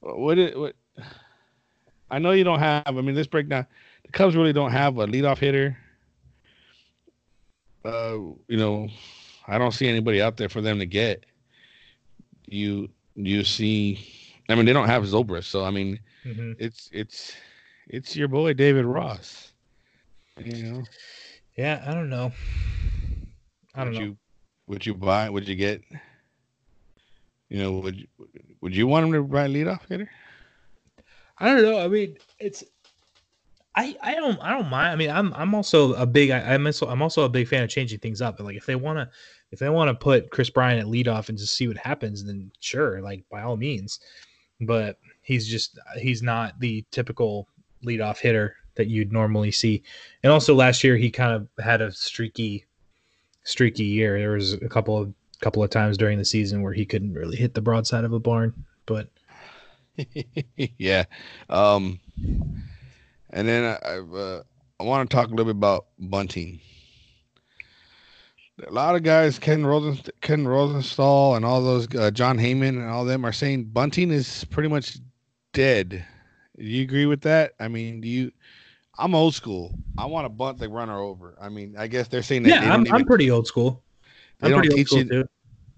what 0.00 0.38
it 0.38 0.58
what 0.58 0.76
I 2.10 2.18
know 2.18 2.32
you 2.32 2.44
don't 2.44 2.58
have. 2.58 2.84
I 2.86 3.00
mean, 3.00 3.14
this 3.14 3.26
breakdown, 3.26 3.66
the 4.04 4.12
Cubs 4.12 4.36
really 4.36 4.52
don't 4.52 4.70
have 4.70 4.98
a 4.98 5.06
leadoff 5.06 5.38
hitter. 5.38 5.78
Uh, 7.84 8.18
you 8.46 8.58
know, 8.58 8.88
I 9.48 9.56
don't 9.56 9.72
see 9.72 9.88
anybody 9.88 10.20
out 10.20 10.36
there 10.36 10.50
for 10.50 10.60
them 10.60 10.78
to 10.78 10.86
get. 10.86 11.24
You 12.46 12.90
you 13.14 13.44
see, 13.44 14.06
I 14.50 14.54
mean, 14.54 14.66
they 14.66 14.74
don't 14.74 14.88
have 14.88 15.04
Zobrist, 15.04 15.44
so 15.44 15.64
I 15.64 15.70
mean, 15.70 15.98
mm-hmm. 16.22 16.52
it's 16.58 16.90
it's 16.92 17.34
it's 17.88 18.14
your 18.14 18.28
boy 18.28 18.52
David 18.52 18.84
Ross. 18.84 19.52
You 20.44 20.62
know. 20.64 20.82
Yeah, 21.56 21.84
I 21.86 21.94
don't 21.94 22.10
know. 22.10 22.32
I 23.74 23.84
don't 23.84 23.92
would 23.92 23.98
know. 23.98 24.04
You, 24.06 24.16
would 24.66 24.86
you 24.86 24.94
buy? 24.94 25.30
Would 25.30 25.48
you 25.48 25.54
get? 25.54 25.82
You 27.48 27.58
know, 27.58 27.72
would 27.72 27.96
you, 27.96 28.06
would 28.60 28.74
you 28.74 28.86
want 28.86 29.06
him 29.06 29.12
to 29.12 29.22
buy 29.22 29.46
leadoff 29.46 29.86
hitter? 29.88 30.10
I 31.38 31.46
don't 31.46 31.62
know. 31.62 31.78
I 31.78 31.88
mean, 31.88 32.16
it's. 32.38 32.64
I, 33.76 33.96
I 34.02 34.14
don't 34.14 34.40
I 34.40 34.50
don't 34.50 34.70
mind. 34.70 34.92
I 34.92 34.96
mean, 34.96 35.10
I'm 35.10 35.34
I'm 35.34 35.52
also 35.52 35.94
a 35.94 36.06
big 36.06 36.30
I, 36.30 36.38
am 36.38 36.64
also 36.66 36.86
I'm 36.86 37.02
also 37.02 37.24
a 37.24 37.28
big 37.28 37.48
fan 37.48 37.64
of 37.64 37.70
changing 37.70 37.98
things 37.98 38.22
up. 38.22 38.36
But 38.36 38.44
like 38.44 38.56
if 38.56 38.66
they 38.66 38.76
want 38.76 38.98
to 38.98 39.08
if 39.50 39.58
they 39.58 39.68
want 39.68 39.88
to 39.88 39.94
put 39.94 40.30
Kris 40.30 40.48
Bryant 40.48 40.80
at 40.80 40.86
leadoff 40.86 41.28
and 41.28 41.36
just 41.36 41.56
see 41.56 41.66
what 41.66 41.76
happens, 41.76 42.24
then 42.24 42.52
sure, 42.60 43.00
like 43.02 43.24
by 43.30 43.42
all 43.42 43.56
means. 43.56 43.98
But 44.60 44.98
he's 45.22 45.48
just 45.48 45.78
he's 45.98 46.22
not 46.22 46.58
the 46.60 46.84
typical 46.92 47.48
leadoff 47.84 48.18
hitter 48.18 48.56
that 48.76 48.88
you'd 48.88 49.12
normally 49.12 49.50
see. 49.50 49.82
And 50.22 50.32
also 50.32 50.54
last 50.54 50.84
year 50.84 50.96
he 50.96 51.10
kind 51.10 51.32
of 51.32 51.64
had 51.64 51.80
a 51.80 51.92
streaky 51.92 52.64
streaky 53.44 53.84
year. 53.84 54.18
There 54.18 54.30
was 54.32 54.54
a 54.54 54.68
couple 54.68 54.98
of 54.98 55.12
couple 55.40 55.62
of 55.62 55.70
times 55.70 55.98
during 55.98 56.18
the 56.18 56.24
season 56.24 56.62
where 56.62 56.72
he 56.72 56.86
couldn't 56.86 57.12
really 57.12 57.36
hit 57.36 57.54
the 57.54 57.60
broadside 57.60 58.04
of 58.04 58.12
a 58.12 58.20
barn, 58.20 58.54
but 58.86 59.08
yeah. 60.78 61.04
Um 61.48 62.00
and 63.30 63.48
then 63.48 63.64
I 63.64 63.98
uh, 63.98 64.42
I 64.80 64.84
want 64.84 65.08
to 65.08 65.14
talk 65.14 65.26
a 65.26 65.30
little 65.30 65.46
bit 65.46 65.56
about 65.56 65.86
bunting. 65.98 66.60
A 68.66 68.70
lot 68.70 68.94
of 68.94 69.02
guys, 69.02 69.38
Ken 69.38 69.66
Rosen, 69.66 70.00
Ken 70.20 70.46
Rosenthal, 70.46 71.34
and 71.34 71.44
all 71.44 71.60
those 71.60 71.92
uh, 71.96 72.12
Jon 72.12 72.38
Heyman 72.38 72.80
and 72.80 72.88
all 72.88 73.04
them 73.04 73.24
are 73.24 73.32
saying 73.32 73.64
bunting 73.64 74.12
is 74.12 74.44
pretty 74.44 74.68
much 74.68 74.98
dead. 75.52 76.06
Do 76.56 76.64
you 76.64 76.82
agree 76.82 77.06
with 77.06 77.22
that? 77.22 77.54
I 77.58 77.66
mean, 77.66 78.00
do 78.00 78.08
you? 78.08 78.32
I'm 78.98 79.14
old 79.14 79.34
school. 79.34 79.76
I 79.98 80.06
want 80.06 80.24
to 80.24 80.28
bunt 80.28 80.58
the 80.58 80.68
runner 80.68 80.98
over. 80.98 81.36
I 81.40 81.48
mean, 81.48 81.74
I 81.76 81.86
guess 81.86 82.08
they're 82.08 82.22
saying 82.22 82.44
that. 82.44 82.48
Yeah, 82.48 82.72
I'm, 82.72 82.82
even, 82.82 82.94
I'm 82.94 83.04
pretty 83.04 83.30
old 83.30 83.46
school. 83.46 83.82
I'm 84.40 84.52
pretty 84.52 84.70
old 84.70 84.86
school 84.86 85.00
it, 85.00 85.08
too. 85.08 85.24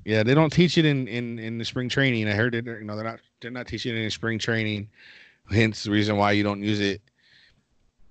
Yeah, 0.05 0.23
they 0.23 0.35
don't 0.35 0.53
teach 0.53 0.79
it 0.79 0.85
in, 0.85 1.09
in 1.09 1.39
in 1.39 1.59
the 1.59 1.65
spring 1.65 1.89
training. 1.89 2.29
I 2.29 2.33
heard 2.33 2.55
it. 2.55 2.65
You 2.65 2.85
know, 2.85 2.95
they're 2.95 3.05
not 3.05 3.21
they're 3.41 3.51
not 3.51 3.67
teaching 3.67 3.97
it 3.97 4.01
in 4.01 4.11
spring 4.11 4.39
training. 4.39 4.89
Hence 5.51 5.83
the 5.85 5.91
reason 5.91 6.17
why 6.17 6.33
you 6.33 6.43
don't 6.43 6.63
use 6.63 6.81
it 6.81 7.01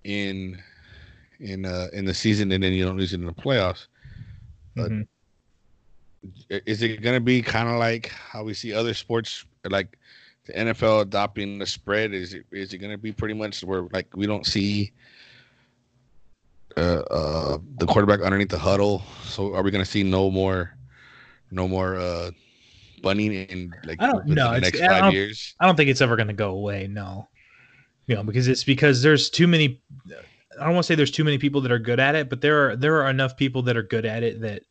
in 0.03 0.61
in 1.39 1.65
uh 1.65 1.87
in 1.93 2.05
the 2.05 2.13
season 2.13 2.51
and 2.51 2.63
then 2.63 2.73
you 2.73 2.85
don't 2.85 2.99
use 2.99 3.13
it 3.13 3.19
in 3.19 3.25
the 3.25 3.33
playoffs. 3.33 3.87
But 4.75 4.91
mm-hmm. 4.91 6.57
is 6.65 6.81
it 6.81 7.01
going 7.01 7.15
to 7.15 7.21
be 7.21 7.41
kind 7.41 7.69
of 7.69 7.75
like 7.75 8.07
how 8.07 8.43
we 8.43 8.53
see 8.53 8.73
other 8.73 8.93
sports 8.93 9.45
like 9.69 9.97
the 10.45 10.53
NFL 10.53 11.01
adopting 11.01 11.58
the 11.58 11.65
spread? 11.65 12.13
Is 12.13 12.34
it 12.34 12.45
is 12.51 12.73
it 12.73 12.77
going 12.77 12.91
to 12.91 12.97
be 12.97 13.12
pretty 13.12 13.34
much 13.34 13.63
where 13.63 13.84
like 13.91 14.15
we 14.15 14.25
don't 14.25 14.45
see 14.45 14.91
uh, 16.77 16.79
uh, 16.79 17.58
the 17.77 17.86
quarterback 17.86 18.21
underneath 18.21 18.49
the 18.49 18.60
huddle? 18.60 19.03
So 19.23 19.53
are 19.53 19.63
we 19.63 19.71
going 19.71 19.84
to 19.84 19.89
see 19.89 20.03
no 20.03 20.29
more, 20.29 20.77
no 21.51 21.67
more 21.67 21.95
uh, 21.95 22.31
bunting 23.01 23.34
in 23.34 23.73
like 23.86 24.01
I 24.01 24.08
don't 24.08 24.27
know. 24.27 24.58
next 24.58 24.79
five 24.79 25.03
I 25.03 25.10
years? 25.10 25.55
I 25.60 25.65
don't 25.65 25.75
think 25.75 25.89
it's 25.89 26.01
ever 26.01 26.15
going 26.15 26.27
to 26.27 26.34
go 26.34 26.51
away. 26.51 26.88
No, 26.88 27.27
you 28.08 28.15
know, 28.15 28.23
because 28.23 28.47
it's 28.47 28.63
because 28.63 29.01
there's 29.01 29.29
too 29.29 29.47
many. 29.47 29.81
I 30.60 30.63
don't 30.65 30.73
want 30.73 30.86
to 30.86 30.88
say 30.88 30.95
there's 30.95 31.12
too 31.12 31.23
many 31.23 31.38
people 31.38 31.62
that 31.62 31.71
are 31.71 31.79
good 31.79 31.99
at 31.99 32.15
it, 32.15 32.29
but 32.29 32.41
there 32.41 32.69
are 32.69 32.75
there 32.75 33.01
are 33.03 33.10
enough 33.10 33.36
people 33.36 33.62
that 33.63 33.75
are 33.75 33.84
good 33.84 34.05
at 34.05 34.23
it 34.23 34.41
that 34.41 34.62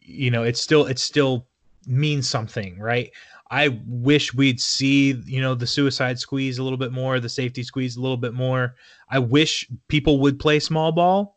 you 0.00 0.30
know 0.30 0.42
it's 0.42 0.60
still 0.60 0.86
it 0.86 0.98
still 0.98 1.46
means 1.86 2.28
something, 2.28 2.78
right? 2.78 3.10
I 3.50 3.80
wish 3.86 4.32
we'd 4.32 4.60
see, 4.60 5.12
you 5.26 5.40
know, 5.40 5.56
the 5.56 5.66
suicide 5.66 6.20
squeeze 6.20 6.58
a 6.58 6.62
little 6.62 6.78
bit 6.78 6.92
more, 6.92 7.18
the 7.18 7.28
safety 7.28 7.64
squeeze 7.64 7.96
a 7.96 8.00
little 8.00 8.16
bit 8.16 8.32
more. 8.32 8.76
I 9.08 9.18
wish 9.18 9.68
people 9.88 10.20
would 10.20 10.38
play 10.38 10.60
small 10.60 10.92
ball 10.92 11.36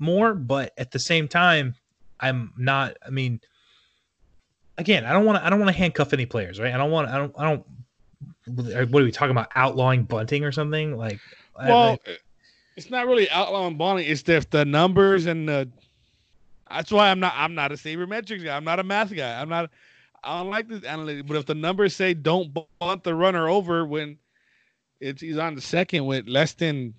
more, 0.00 0.34
but 0.34 0.72
at 0.76 0.90
the 0.90 0.98
same 0.98 1.28
time, 1.28 1.74
I'm 2.18 2.52
not. 2.58 2.96
I 3.06 3.10
mean, 3.10 3.40
again, 4.76 5.04
I 5.04 5.12
don't 5.12 5.24
want 5.24 5.38
to. 5.38 5.46
I 5.46 5.50
don't 5.50 5.60
want 5.60 5.70
to 5.70 5.78
handcuff 5.78 6.12
any 6.12 6.26
players, 6.26 6.58
right? 6.58 6.74
I 6.74 6.76
don't 6.76 6.90
want. 6.90 7.08
I 7.08 7.18
don't. 7.18 7.34
I 7.38 7.44
don't. 7.44 7.64
Uh, 8.48 8.86
what 8.86 9.02
are 9.02 9.04
we 9.04 9.12
talking 9.12 9.30
about? 9.30 9.48
Outlawing 9.54 10.04
bunting 10.04 10.44
or 10.44 10.50
something? 10.50 10.96
Like, 10.96 11.20
well, 11.56 11.70
I, 11.70 11.90
I, 11.90 11.92
uh, 11.92 12.16
it's 12.76 12.90
not 12.90 13.06
really 13.06 13.30
outlawing 13.30 13.76
bunting. 13.76 14.06
It's 14.06 14.28
if 14.28 14.50
the 14.50 14.64
numbers 14.64 15.26
and 15.26 15.48
the. 15.48 15.70
That's 16.68 16.90
why 16.90 17.10
I'm 17.10 17.20
not. 17.20 17.34
I'm 17.36 17.54
not 17.54 17.70
a 17.70 17.76
sabermetrics 17.76 18.44
guy. 18.44 18.56
I'm 18.56 18.64
not 18.64 18.80
a 18.80 18.84
math 18.84 19.14
guy. 19.14 19.40
I'm 19.40 19.48
not. 19.48 19.70
I 20.22 20.38
don't 20.38 20.50
like 20.50 20.68
this 20.68 20.80
analytics, 20.80 21.26
but 21.26 21.36
if 21.36 21.46
the 21.46 21.54
numbers 21.54 21.96
say 21.96 22.14
don't 22.14 22.52
bunt 22.78 23.04
the 23.04 23.14
runner 23.14 23.48
over 23.48 23.86
when 23.86 24.18
it's 25.00 25.20
he's 25.20 25.38
on 25.38 25.54
the 25.54 25.60
second 25.60 26.04
with 26.04 26.28
less 26.28 26.52
than 26.52 26.94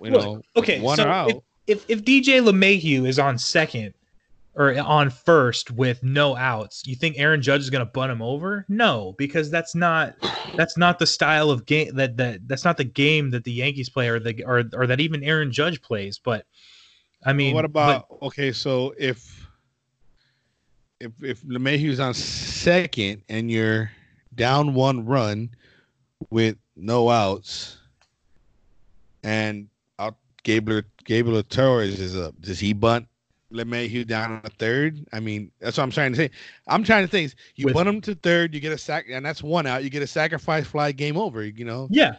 you 0.00 0.10
know 0.10 0.42
okay, 0.56 0.80
one 0.80 0.96
so 0.96 1.04
out. 1.04 1.30
If, 1.66 1.88
if 1.88 2.00
if 2.00 2.04
DJ 2.04 2.42
LeMahieu 2.42 3.06
is 3.06 3.18
on 3.18 3.38
second 3.38 3.94
or 4.54 4.78
on 4.78 5.10
first 5.10 5.70
with 5.70 6.02
no 6.02 6.36
outs, 6.36 6.82
you 6.86 6.96
think 6.96 7.18
Aaron 7.18 7.42
Judge 7.42 7.60
is 7.60 7.70
going 7.70 7.84
to 7.84 7.90
bunt 7.90 8.12
him 8.12 8.22
over? 8.22 8.64
No, 8.68 9.14
because 9.18 9.50
that's 9.50 9.74
not 9.74 10.14
that's 10.56 10.76
not 10.76 10.98
the 10.98 11.06
style 11.06 11.50
of 11.50 11.66
game 11.66 11.94
that 11.94 12.16
that 12.18 12.46
that's 12.46 12.64
not 12.64 12.76
the 12.76 12.84
game 12.84 13.30
that 13.30 13.44
the 13.44 13.52
Yankees 13.52 13.88
play 13.88 14.08
or 14.08 14.18
the 14.18 14.44
or 14.44 14.64
or 14.74 14.86
that 14.86 15.00
even 15.00 15.22
Aaron 15.24 15.50
Judge 15.50 15.80
plays. 15.80 16.18
But 16.18 16.44
I 17.24 17.32
mean, 17.32 17.54
what 17.54 17.64
about 17.64 18.06
but, 18.08 18.26
okay? 18.26 18.52
So 18.52 18.94
if 18.98 19.45
if 21.00 21.12
if 21.22 21.42
LeMahieu's 21.42 22.00
on 22.00 22.14
second 22.14 23.22
and 23.28 23.50
you're 23.50 23.90
down 24.34 24.74
one 24.74 25.04
run 25.04 25.50
with 26.30 26.56
no 26.76 27.08
outs, 27.10 27.78
and 29.22 29.68
out 29.98 30.16
Gabler 30.42 30.84
Gabler 31.04 31.42
Torres 31.42 32.00
is 32.00 32.16
up, 32.16 32.34
does 32.40 32.58
he 32.58 32.72
bunt 32.72 33.06
LeMahieu 33.52 34.06
down 34.06 34.32
on 34.32 34.40
a 34.44 34.50
third? 34.50 35.06
I 35.12 35.20
mean, 35.20 35.50
that's 35.60 35.76
what 35.76 35.84
I'm 35.84 35.90
trying 35.90 36.12
to 36.12 36.16
say. 36.16 36.30
I'm 36.66 36.84
trying 36.84 37.04
to 37.04 37.10
think. 37.10 37.34
You 37.56 37.66
with, 37.66 37.74
bunt 37.74 37.88
him 37.88 38.00
to 38.02 38.14
third, 38.14 38.54
you 38.54 38.60
get 38.60 38.72
a 38.72 38.78
sack, 38.78 39.06
and 39.10 39.24
that's 39.24 39.42
one 39.42 39.66
out. 39.66 39.84
You 39.84 39.90
get 39.90 40.02
a 40.02 40.06
sacrifice 40.06 40.66
fly, 40.66 40.92
game 40.92 41.16
over. 41.16 41.44
You 41.44 41.64
know. 41.64 41.88
Yeah. 41.90 42.16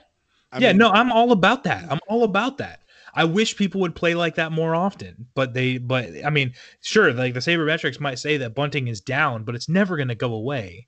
I 0.51 0.59
yeah. 0.59 0.69
Mean, 0.69 0.77
no, 0.77 0.89
I'm 0.91 1.11
all 1.11 1.33
about 1.33 1.63
that. 1.65 1.85
I'm 1.91 1.99
all 2.07 2.23
about 2.23 2.57
that. 2.59 2.81
I 3.17 3.23
wish 3.23 3.57
people 3.57 3.81
would 3.81 3.95
play 3.95 4.13
like 4.13 4.35
that 4.35 4.51
more 4.51 4.75
often, 4.75 5.25
but 5.33 5.55
they, 5.55 5.79
but 5.79 6.11
I 6.23 6.29
mean, 6.29 6.53
sure, 6.81 7.11
like 7.11 7.33
the 7.33 7.39
sabermetrics 7.39 7.99
might 7.99 8.19
say 8.19 8.37
that 8.37 8.53
bunting 8.53 8.87
is 8.87 9.01
down, 9.01 9.43
but 9.43 9.55
it's 9.55 9.67
never 9.67 9.97
going 9.97 10.09
to 10.09 10.15
go 10.15 10.35
away. 10.35 10.85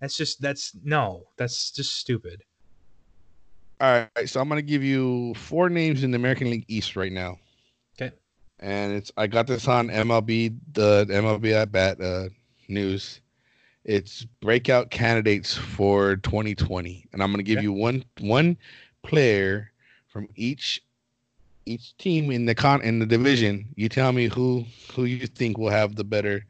That's 0.00 0.16
just, 0.16 0.40
that's 0.40 0.74
no, 0.82 1.26
that's 1.36 1.70
just 1.70 1.96
stupid. 1.96 2.44
All 3.78 4.06
right. 4.16 4.26
So 4.26 4.40
I'm 4.40 4.48
going 4.48 4.56
to 4.56 4.66
give 4.66 4.82
you 4.82 5.34
four 5.34 5.68
names 5.68 6.02
in 6.02 6.12
the 6.12 6.16
American 6.16 6.50
League 6.50 6.64
East 6.66 6.96
right 6.96 7.12
now. 7.12 7.36
Okay. 8.00 8.14
and 8.60 8.94
it's 8.94 9.12
I 9.18 9.26
got 9.26 9.46
this 9.46 9.68
on 9.68 9.88
MLB 9.88 10.56
the 10.72 11.06
MLB 11.10 11.52
at 11.52 11.70
bat 11.70 12.00
uh, 12.00 12.30
news. 12.68 13.20
It's 13.84 14.24
breakout 14.40 14.90
candidates 14.90 15.54
for 15.54 16.16
2020, 16.16 17.06
and 17.12 17.22
I'm 17.22 17.30
going 17.30 17.44
to 17.44 17.54
give 17.54 17.62
you 17.62 17.72
one 17.72 18.02
one 18.18 18.56
player 19.02 19.72
from 20.08 20.26
each 20.36 20.82
each 21.66 21.96
team 21.96 22.30
in 22.30 22.46
the 22.46 22.54
con 22.54 22.82
in 22.82 22.98
the 22.98 23.06
division. 23.06 23.66
You 23.76 23.88
tell 23.88 24.12
me 24.12 24.26
who 24.26 24.64
who 24.94 25.04
you 25.04 25.26
think 25.26 25.58
will 25.58 25.70
have 25.70 25.96
the 25.96 26.04
better 26.04 26.44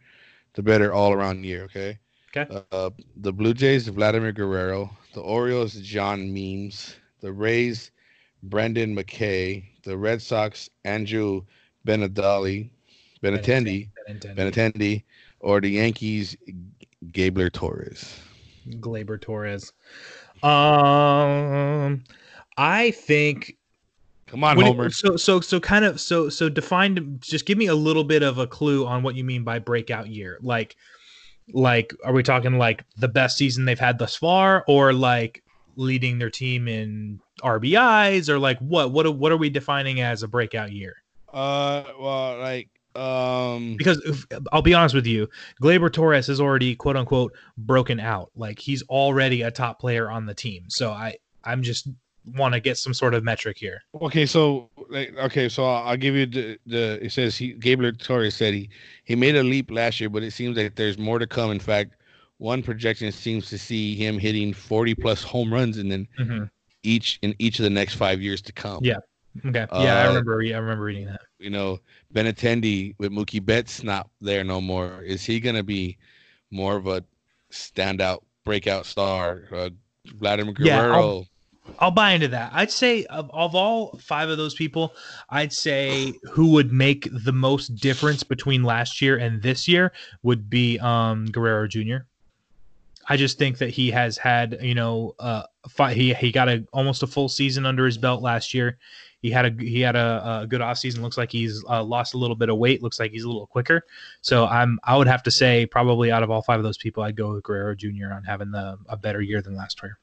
the 0.54 0.62
better 0.62 0.92
all 0.92 1.12
around 1.12 1.44
year. 1.44 1.64
Okay. 1.64 1.98
Okay. 2.34 2.62
Uh, 2.70 2.90
the 3.16 3.32
Blue 3.32 3.54
Jays, 3.54 3.88
Vladimir 3.88 4.32
Guerrero. 4.32 4.90
The 5.14 5.20
Orioles, 5.20 5.74
John 5.74 6.32
Means. 6.32 6.94
The 7.20 7.32
Rays, 7.32 7.90
Brendan 8.44 8.94
McKay. 8.94 9.64
The 9.82 9.96
Red 9.96 10.22
Sox, 10.22 10.70
Andrew 10.84 11.42
Benedali, 11.86 12.70
Benintendi, 13.22 13.88
Benintendi, 14.08 14.36
Benintendi, 14.36 15.02
or 15.40 15.60
the 15.60 15.70
Yankees, 15.70 16.36
Gleyber 17.10 17.50
Torres. 17.50 18.20
Gleyber 18.68 19.20
Torres. 19.20 19.72
Um, 20.42 22.04
I 22.56 22.92
think. 22.92 23.56
Come 24.30 24.44
on, 24.44 24.60
Homer. 24.60 24.86
It, 24.86 24.92
so, 24.92 25.16
so, 25.16 25.40
so, 25.40 25.58
kind 25.58 25.84
of, 25.84 26.00
so, 26.00 26.28
so, 26.28 26.48
define 26.48 27.18
Just 27.20 27.46
give 27.46 27.58
me 27.58 27.66
a 27.66 27.74
little 27.74 28.04
bit 28.04 28.22
of 28.22 28.38
a 28.38 28.46
clue 28.46 28.86
on 28.86 29.02
what 29.02 29.16
you 29.16 29.24
mean 29.24 29.42
by 29.42 29.58
breakout 29.58 30.06
year. 30.06 30.38
Like, 30.40 30.76
like, 31.52 31.92
are 32.04 32.12
we 32.12 32.22
talking 32.22 32.56
like 32.56 32.84
the 32.96 33.08
best 33.08 33.36
season 33.36 33.64
they've 33.64 33.78
had 33.78 33.98
thus 33.98 34.14
far, 34.14 34.64
or 34.68 34.92
like 34.92 35.42
leading 35.74 36.18
their 36.18 36.30
team 36.30 36.68
in 36.68 37.18
RBIs, 37.42 38.28
or 38.28 38.38
like 38.38 38.58
what? 38.60 38.92
What? 38.92 39.16
What 39.16 39.32
are 39.32 39.36
we 39.36 39.50
defining 39.50 40.00
as 40.00 40.22
a 40.22 40.28
breakout 40.28 40.70
year? 40.70 41.02
Uh, 41.32 41.82
well, 41.98 42.38
like 42.38 42.68
um 42.96 43.76
because 43.76 43.98
if, 44.04 44.26
I'll 44.52 44.62
be 44.62 44.74
honest 44.74 44.94
with 44.94 45.06
you, 45.06 45.28
Gleyber 45.62 45.92
Torres 45.92 46.28
is 46.28 46.40
already 46.40 46.76
quote 46.76 46.96
unquote 46.96 47.32
broken 47.58 47.98
out. 47.98 48.30
Like 48.36 48.60
he's 48.60 48.82
already 48.84 49.42
a 49.42 49.50
top 49.50 49.80
player 49.80 50.08
on 50.08 50.26
the 50.26 50.34
team. 50.34 50.64
So 50.68 50.90
I 50.90 51.16
I'm 51.42 51.62
just 51.62 51.88
want 52.24 52.54
to 52.54 52.60
get 52.60 52.78
some 52.78 52.94
sort 52.94 53.14
of 53.14 53.24
metric 53.24 53.58
here. 53.58 53.82
Okay, 54.00 54.26
so 54.26 54.70
like 54.88 55.14
okay, 55.16 55.48
so 55.48 55.64
I'll, 55.64 55.96
give 55.96 56.14
you 56.14 56.26
the 56.26 56.58
the 56.66 57.04
it 57.04 57.12
says 57.12 57.36
he 57.36 57.54
Gleyber 57.54 57.98
Torres 57.98 58.34
said 58.34 58.54
he 58.54 58.68
he 59.04 59.14
made 59.16 59.36
a 59.36 59.42
leap 59.42 59.70
last 59.70 60.00
year, 60.00 60.10
but 60.10 60.22
it 60.22 60.32
seems 60.32 60.56
like 60.56 60.74
there's 60.76 60.98
more 60.98 61.18
to 61.18 61.26
come. 61.26 61.50
In 61.50 61.60
fact, 61.60 61.94
one 62.38 62.62
projection 62.62 63.12
seems 63.12 63.48
to 63.50 63.58
see 63.58 63.94
him 63.94 64.18
hitting 64.18 64.52
40 64.52 64.94
plus 64.94 65.22
home 65.22 65.52
runs 65.52 65.78
and 65.78 65.90
then 65.90 66.08
mm-hmm. 66.18 66.44
each 66.82 67.18
in 67.22 67.34
each 67.38 67.58
of 67.58 67.64
the 67.64 67.70
next 67.70 67.94
5 67.94 68.20
years 68.20 68.42
to 68.42 68.52
come. 68.52 68.80
Yeah. 68.82 68.98
Okay. 69.46 69.66
Yeah, 69.72 69.78
uh, 69.78 70.04
I 70.04 70.06
remember. 70.08 70.42
Yeah, 70.42 70.56
I 70.56 70.58
remember 70.58 70.84
reading 70.84 71.06
that. 71.06 71.20
You 71.38 71.50
know, 71.50 71.78
Benintendi 72.12 72.94
with 72.98 73.12
Mookie 73.12 73.44
Betts 73.44 73.82
not 73.82 74.10
there 74.20 74.42
no 74.42 74.60
more. 74.60 75.02
Is 75.02 75.24
he 75.24 75.38
going 75.38 75.54
to 75.54 75.62
be 75.62 75.98
more 76.50 76.76
of 76.76 76.86
a 76.88 77.04
standout 77.52 78.18
breakout 78.44 78.86
star? 78.86 79.44
Uh, 79.52 79.70
Vladimir 80.06 80.52
Guerrero. 80.52 80.66
Yeah, 80.66 80.94
I'll, 80.94 81.26
I'll, 81.78 81.90
buy 81.90 82.12
into 82.12 82.28
that. 82.28 82.50
I'd 82.52 82.70
say 82.70 83.04
of, 83.06 83.30
of 83.32 83.54
all 83.54 83.98
five 83.98 84.28
of 84.28 84.38
those 84.38 84.54
people, 84.54 84.94
I'd 85.28 85.52
say 85.52 86.12
who 86.30 86.52
would 86.52 86.72
make 86.72 87.08
the 87.24 87.32
most 87.32 87.76
difference 87.76 88.22
between 88.22 88.62
last 88.62 89.00
year 89.00 89.16
and 89.18 89.42
this 89.42 89.68
year 89.68 89.92
would 90.22 90.50
be 90.50 90.78
um, 90.80 91.26
Guerrero 91.26 91.66
Jr. 91.68 91.98
I 93.08 93.16
just 93.16 93.38
think 93.38 93.58
that 93.58 93.70
he 93.70 93.90
has 93.90 94.16
had, 94.16 94.58
you 94.62 94.74
know, 94.74 95.14
uh, 95.18 95.42
he 95.88 96.14
he 96.14 96.30
got 96.30 96.48
a 96.48 96.64
almost 96.72 97.02
a 97.02 97.06
full 97.06 97.28
season 97.28 97.66
under 97.66 97.84
his 97.84 97.98
belt 97.98 98.22
last 98.22 98.54
year. 98.54 98.78
He 99.20 99.30
had 99.30 99.46
a 99.46 99.62
he 99.62 99.80
had 99.80 99.96
a, 99.96 100.40
a 100.42 100.46
good 100.46 100.60
off 100.60 100.78
season. 100.78 101.02
Looks 101.02 101.18
like 101.18 101.30
he's 101.30 101.62
uh, 101.68 101.82
lost 101.82 102.14
a 102.14 102.18
little 102.18 102.36
bit 102.36 102.48
of 102.48 102.56
weight. 102.56 102.82
Looks 102.82 102.98
like 102.98 103.10
he's 103.10 103.24
a 103.24 103.28
little 103.28 103.46
quicker. 103.46 103.82
So 104.22 104.46
I'm 104.46 104.78
I 104.84 104.96
would 104.96 105.08
have 105.08 105.22
to 105.24 105.30
say 105.30 105.66
probably 105.66 106.10
out 106.10 106.22
of 106.22 106.30
all 106.30 106.42
five 106.42 106.58
of 106.58 106.64
those 106.64 106.78
people, 106.78 107.02
I'd 107.02 107.16
go 107.16 107.32
with 107.32 107.42
Guerrero 107.42 107.74
Jr. 107.74 108.12
on 108.14 108.24
having 108.24 108.50
the 108.50 108.78
a 108.88 108.96
better 108.96 109.20
year 109.20 109.42
than 109.42 109.56
last 109.56 109.82
year. 109.82 109.98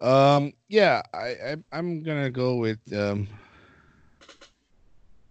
Um. 0.00 0.52
Yeah. 0.68 1.02
I, 1.14 1.56
I 1.72 1.78
am 1.78 2.02
gonna 2.02 2.30
go 2.30 2.56
with 2.56 2.78
um. 2.92 3.28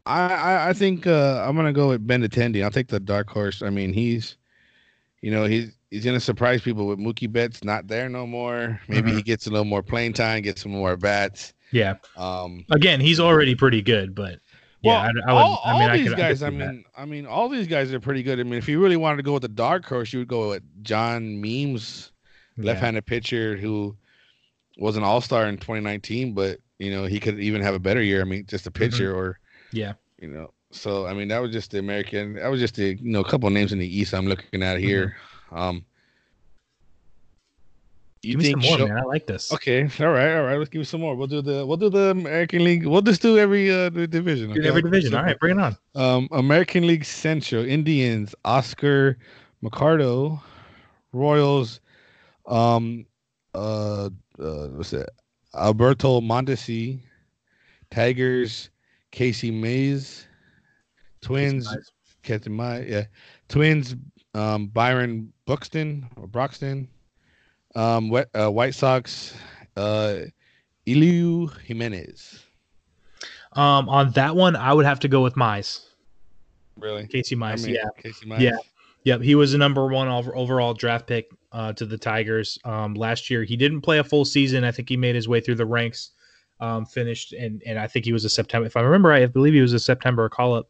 I 0.05 0.33
I, 0.33 0.69
I 0.69 0.73
think 0.73 1.07
uh, 1.07 1.43
I'm 1.47 1.55
gonna 1.55 1.73
go 1.73 1.89
with 1.89 2.05
Benintendi. 2.05 2.63
I'll 2.63 2.71
take 2.71 2.87
the 2.87 2.99
dark 2.99 3.29
horse. 3.29 3.61
I 3.61 3.69
mean, 3.69 3.93
he's, 3.93 4.37
you 5.21 5.31
know, 5.31 5.45
he's 5.45 5.71
he's 5.89 6.05
gonna 6.05 6.19
surprise 6.19 6.61
people 6.61 6.87
with 6.87 6.99
Mookie 6.99 7.31
Betts 7.31 7.63
not 7.63 7.87
there 7.87 8.09
no 8.09 8.27
more. 8.27 8.79
Maybe 8.87 9.09
mm-hmm. 9.09 9.17
he 9.17 9.23
gets 9.23 9.47
a 9.47 9.49
little 9.49 9.65
more 9.65 9.83
playing 9.83 10.13
time, 10.13 10.41
gets 10.41 10.61
some 10.61 10.71
more 10.71 10.97
bats. 10.97 11.53
Yeah. 11.71 11.95
Um. 12.17 12.65
Again, 12.71 12.99
he's 13.01 13.19
already 13.19 13.55
pretty 13.55 13.81
good, 13.81 14.13
but 14.13 14.39
yeah, 14.81 14.91
well, 14.91 14.99
I, 14.99 15.31
I, 15.31 15.33
would. 15.33 15.41
All, 15.41 15.61
I 15.65 15.73
mean, 15.79 15.89
all 15.89 15.97
these 15.97 16.09
could, 16.09 16.17
guys. 16.17 16.43
I, 16.43 16.47
I 16.47 16.49
mean, 16.51 16.59
that. 16.59 17.01
I 17.01 17.05
mean, 17.05 17.25
all 17.25 17.49
these 17.49 17.67
guys 17.67 17.91
are 17.91 17.99
pretty 17.99 18.21
good. 18.21 18.39
I 18.39 18.43
mean, 18.43 18.53
if 18.53 18.69
you 18.69 18.79
really 18.79 18.97
wanted 18.97 19.17
to 19.17 19.23
go 19.23 19.33
with 19.33 19.41
the 19.41 19.47
dark 19.47 19.85
horse, 19.85 20.13
you 20.13 20.19
would 20.19 20.27
go 20.27 20.49
with 20.49 20.63
John 20.83 21.41
Means, 21.41 22.11
left-handed 22.57 23.03
yeah. 23.07 23.09
pitcher 23.09 23.57
who 23.57 23.97
was 24.77 24.97
an 24.97 25.03
all-star 25.03 25.47
in 25.47 25.57
2019, 25.57 26.33
but 26.33 26.59
you 26.79 26.91
know 26.91 27.05
he 27.05 27.19
could 27.19 27.39
even 27.39 27.61
have 27.61 27.75
a 27.75 27.79
better 27.79 28.01
year. 28.01 28.21
I 28.21 28.25
mean, 28.25 28.45
just 28.47 28.67
a 28.67 28.71
mm-hmm. 28.71 28.83
pitcher 28.83 29.11
mm-hmm. 29.11 29.19
or 29.19 29.39
yeah, 29.71 29.93
you 30.19 30.27
know. 30.27 30.51
So 30.71 31.07
I 31.07 31.13
mean, 31.13 31.27
that 31.29 31.39
was 31.39 31.51
just 31.51 31.71
the 31.71 31.79
American. 31.79 32.33
That 32.35 32.47
was 32.47 32.59
just 32.59 32.75
the 32.75 32.95
you 32.95 33.11
know 33.11 33.21
a 33.21 33.29
couple 33.29 33.49
names 33.49 33.71
in 33.71 33.79
the 33.79 33.99
East 33.99 34.13
I'm 34.13 34.27
looking 34.27 34.63
at 34.63 34.79
here. 34.79 35.15
Mm-hmm. 35.51 35.57
Um, 35.57 35.85
you 38.25 38.37
give 38.37 38.39
me 38.39 38.51
some 38.51 38.59
more, 38.59 38.77
show... 38.79 38.87
man. 38.87 38.97
I 38.97 39.03
like 39.03 39.27
this. 39.27 39.53
Okay, 39.53 39.83
all 39.99 40.09
right, 40.09 40.35
all 40.35 40.43
right. 40.43 40.57
Let's 40.57 40.69
give 40.69 40.79
you 40.79 40.85
some 40.85 41.01
more. 41.01 41.15
We'll 41.15 41.27
do 41.27 41.41
the 41.41 41.65
we'll 41.65 41.77
do 41.77 41.89
the 41.89 42.09
American 42.09 42.63
League. 42.63 42.85
We'll 42.85 43.01
just 43.01 43.21
do 43.21 43.37
every 43.37 43.71
uh 43.71 43.89
division. 43.89 44.51
Okay? 44.51 44.67
Every 44.67 44.81
division. 44.81 45.13
All 45.13 45.23
right, 45.23 45.39
bring 45.39 45.59
it 45.59 45.61
on. 45.61 45.77
Um, 45.93 46.27
American 46.31 46.87
League 46.87 47.05
Central: 47.05 47.63
Indians, 47.63 48.33
Oscar 48.43 49.17
Mercado, 49.61 50.41
Royals, 51.13 51.79
um, 52.47 53.05
uh, 53.53 54.09
uh 54.39 54.67
what's 54.69 54.91
that? 54.91 55.09
Alberto 55.53 56.21
Mondesi, 56.21 56.99
Tigers, 57.91 58.69
Casey 59.11 59.51
Mize, 59.51 60.25
Twins, 61.21 61.67
Casey 62.23 62.49
Mize, 62.49 62.89
yeah, 62.89 63.05
Twins, 63.47 63.95
um, 64.33 64.67
Byron 64.67 65.31
Buxton 65.45 66.07
or 66.17 66.27
Broxton. 66.27 66.89
Um, 67.75 68.09
uh, 68.13 68.49
White 68.49 68.73
Sox, 68.73 69.35
uh, 69.75 70.19
Eloy 70.87 71.47
Jimenez. 71.65 72.41
Um, 73.51 73.89
on 73.89 74.11
that 74.11 74.35
one, 74.35 74.55
I 74.55 74.73
would 74.73 74.85
have 74.85 74.99
to 75.01 75.09
go 75.09 75.21
with 75.21 75.35
Mize. 75.35 75.85
Really, 76.77 77.07
Casey 77.07 77.35
Mize. 77.35 77.63
I 77.63 77.67
mean, 77.67 77.75
yeah, 77.75 77.85
Casey 77.97 78.25
Mize. 78.25 78.39
Yeah, 78.39 78.57
yep. 79.05 79.21
He 79.21 79.35
was 79.35 79.53
the 79.53 79.57
number 79.57 79.87
one 79.87 80.09
overall 80.09 80.73
draft 80.73 81.07
pick 81.07 81.29
uh, 81.53 81.71
to 81.73 81.85
the 81.85 81.97
Tigers 81.97 82.59
um, 82.65 82.95
last 82.95 83.29
year. 83.29 83.45
He 83.45 83.55
didn't 83.55 83.81
play 83.81 83.99
a 83.99 84.03
full 84.03 84.25
season. 84.25 84.65
I 84.65 84.71
think 84.71 84.89
he 84.89 84.97
made 84.97 85.15
his 85.15 85.29
way 85.29 85.39
through 85.39 85.55
the 85.55 85.65
ranks, 85.65 86.11
um, 86.59 86.85
finished, 86.85 87.31
and 87.31 87.63
and 87.65 87.79
I 87.79 87.87
think 87.87 88.03
he 88.03 88.11
was 88.11 88.25
a 88.25 88.29
September. 88.29 88.67
If 88.67 88.75
I 88.75 88.81
remember 88.81 89.13
I 89.13 89.25
believe 89.27 89.53
he 89.53 89.61
was 89.61 89.71
a 89.71 89.79
September 89.79 90.27
call 90.27 90.55
up, 90.55 90.69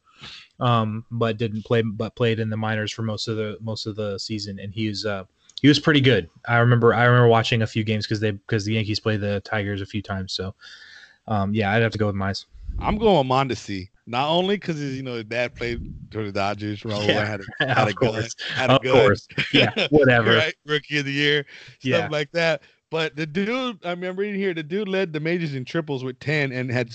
um, 0.60 1.06
but 1.10 1.38
didn't 1.38 1.66
play, 1.66 1.82
but 1.82 2.16
played 2.16 2.40
in 2.40 2.52
the 2.52 2.58
minors 2.58 2.92
for 2.92 3.02
most 3.02 3.28
of 3.28 3.38
the 3.38 3.58
most 3.62 3.88
of 3.88 3.96
the 3.96 4.20
season, 4.20 4.60
and 4.60 4.72
he's 4.72 5.06
uh, 5.06 5.24
he 5.62 5.68
was 5.68 5.80
pretty 5.80 6.02
good. 6.02 6.30
I 6.48 6.58
remember 6.58 6.94
I 6.94 7.06
remember 7.06 7.28
watching 7.28 7.64
a 7.64 7.68
few 7.68 7.84
games 7.84 8.06
because 8.06 8.20
they 8.20 8.32
because 8.32 8.66
the 8.66 8.74
Yankees 8.74 9.00
play 9.00 9.18
the 9.18 9.40
Tigers 9.42 9.82
a 9.82 9.86
few 9.86 10.02
times. 10.02 10.34
So 10.34 10.54
um, 11.28 11.54
yeah, 11.54 11.72
I'd 11.72 11.82
have 11.82 11.92
to 11.94 11.98
go 11.98 12.08
with 12.08 12.16
Mize. 12.16 12.46
I'm 12.80 12.98
going 12.98 13.28
Mondesi. 13.28 13.90
Not 14.08 14.30
only 14.30 14.58
because 14.58 14.80
you 14.80 15.02
know 15.02 15.16
his 15.16 15.24
dad 15.24 15.56
played 15.56 15.94
for 16.12 16.24
the 16.24 16.32
Dodgers, 16.32 16.84
Raul 16.84 17.08
yeah, 17.08 17.26
had 17.26 17.42
a, 17.42 17.74
had 17.74 17.88
a 17.88 17.94
gun, 17.94 18.24
had 18.54 18.70
a 18.70 18.74
of 18.74 18.84
gun. 18.84 18.94
course, 18.94 19.28
yeah, 19.52 19.72
whatever, 19.90 20.36
right? 20.36 20.54
Rookie 20.66 21.00
of 21.00 21.06
the 21.06 21.12
year, 21.12 21.46
stuff 21.80 21.82
yeah. 21.82 22.08
like 22.12 22.32
that. 22.32 22.62
But 22.92 23.16
the 23.16 23.26
dude, 23.26 23.84
I 23.84 23.90
remember 23.90 24.22
reading 24.22 24.40
here, 24.40 24.54
the 24.54 24.62
dude 24.62 24.88
led 24.88 25.12
the 25.12 25.20
majors 25.20 25.56
in 25.56 25.66
triples 25.66 26.04
with 26.04 26.20
ten 26.20 26.52
and 26.52 26.72
had 26.72 26.94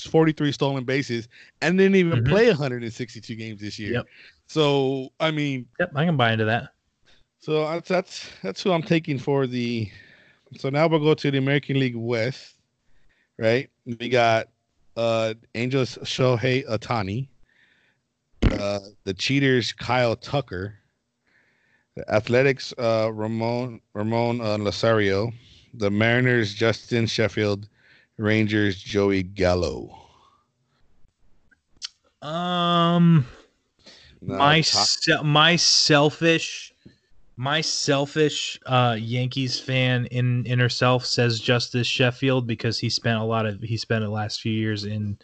43 0.00 0.50
stolen 0.52 0.84
bases, 0.84 1.28
and 1.60 1.76
didn't 1.76 1.96
even 1.96 2.20
mm-hmm. 2.20 2.32
play 2.32 2.48
162 2.48 3.34
games 3.34 3.60
this 3.60 3.78
year. 3.78 3.92
Yep. 3.92 4.06
So 4.46 5.10
I 5.20 5.30
mean, 5.30 5.66
yep, 5.78 5.92
I 5.94 6.06
can 6.06 6.16
buy 6.16 6.32
into 6.32 6.46
that. 6.46 6.70
So 7.38 7.68
that's 7.68 7.88
that's 7.88 8.30
that's 8.42 8.62
who 8.62 8.72
I'm 8.72 8.82
taking 8.82 9.18
for 9.18 9.46
the. 9.46 9.90
So 10.58 10.70
now 10.70 10.86
we'll 10.86 11.00
go 11.00 11.12
to 11.12 11.30
the 11.30 11.38
American 11.38 11.78
League 11.78 11.96
West, 11.96 12.54
right? 13.38 13.68
We 13.84 14.08
got 14.08 14.48
uh 14.96 15.34
Angels 15.54 15.98
Shohei 16.02 16.66
Ohtani, 16.68 17.28
uh, 18.58 18.80
the 19.04 19.14
Cheaters 19.14 19.72
Kyle 19.72 20.16
Tucker, 20.16 20.74
the 21.94 22.10
Athletics 22.12 22.72
uh, 22.78 23.10
Ramon 23.12 23.80
Ramon 23.94 24.40
uh, 24.40 24.56
Losario, 24.58 25.32
the 25.74 25.90
Mariners 25.90 26.54
Justin 26.54 27.06
Sheffield, 27.06 27.68
Rangers 28.16 28.80
Joey 28.82 29.22
Gallo. 29.22 29.96
Um, 32.22 33.26
my 34.22 34.60
se- 34.62 35.22
my 35.22 35.56
selfish 35.56 36.72
my 37.36 37.60
selfish 37.60 38.58
uh, 38.64 38.96
Yankees 38.98 39.60
fan 39.60 40.06
in 40.06 40.44
inner 40.46 40.70
self 40.70 41.04
says 41.04 41.38
Justus 41.38 41.86
Sheffield 41.86 42.46
because 42.46 42.78
he 42.78 42.88
spent 42.88 43.20
a 43.20 43.24
lot 43.24 43.44
of 43.44 43.60
he 43.60 43.76
spent 43.76 44.02
the 44.02 44.10
last 44.10 44.40
few 44.40 44.52
years 44.52 44.84
in 44.84 45.18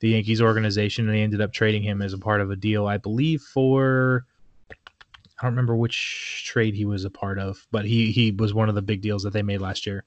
the 0.00 0.10
Yankees 0.10 0.40
organization, 0.40 1.06
and 1.06 1.14
they 1.14 1.22
ended 1.22 1.40
up 1.40 1.52
trading 1.52 1.82
him 1.82 2.00
as 2.00 2.12
a 2.12 2.18
part 2.18 2.40
of 2.40 2.50
a 2.50 2.56
deal, 2.56 2.86
I 2.86 2.96
believe, 2.96 3.42
for 3.42 4.24
I 4.70 5.42
don't 5.42 5.52
remember 5.52 5.76
which 5.76 6.44
trade 6.46 6.74
he 6.74 6.86
was 6.86 7.04
a 7.04 7.10
part 7.10 7.38
of, 7.38 7.66
but 7.70 7.84
he 7.84 8.12
he 8.12 8.30
was 8.30 8.54
one 8.54 8.70
of 8.70 8.74
the 8.74 8.82
big 8.82 9.02
deals 9.02 9.22
that 9.24 9.34
they 9.34 9.42
made 9.42 9.60
last 9.60 9.86
year. 9.86 10.04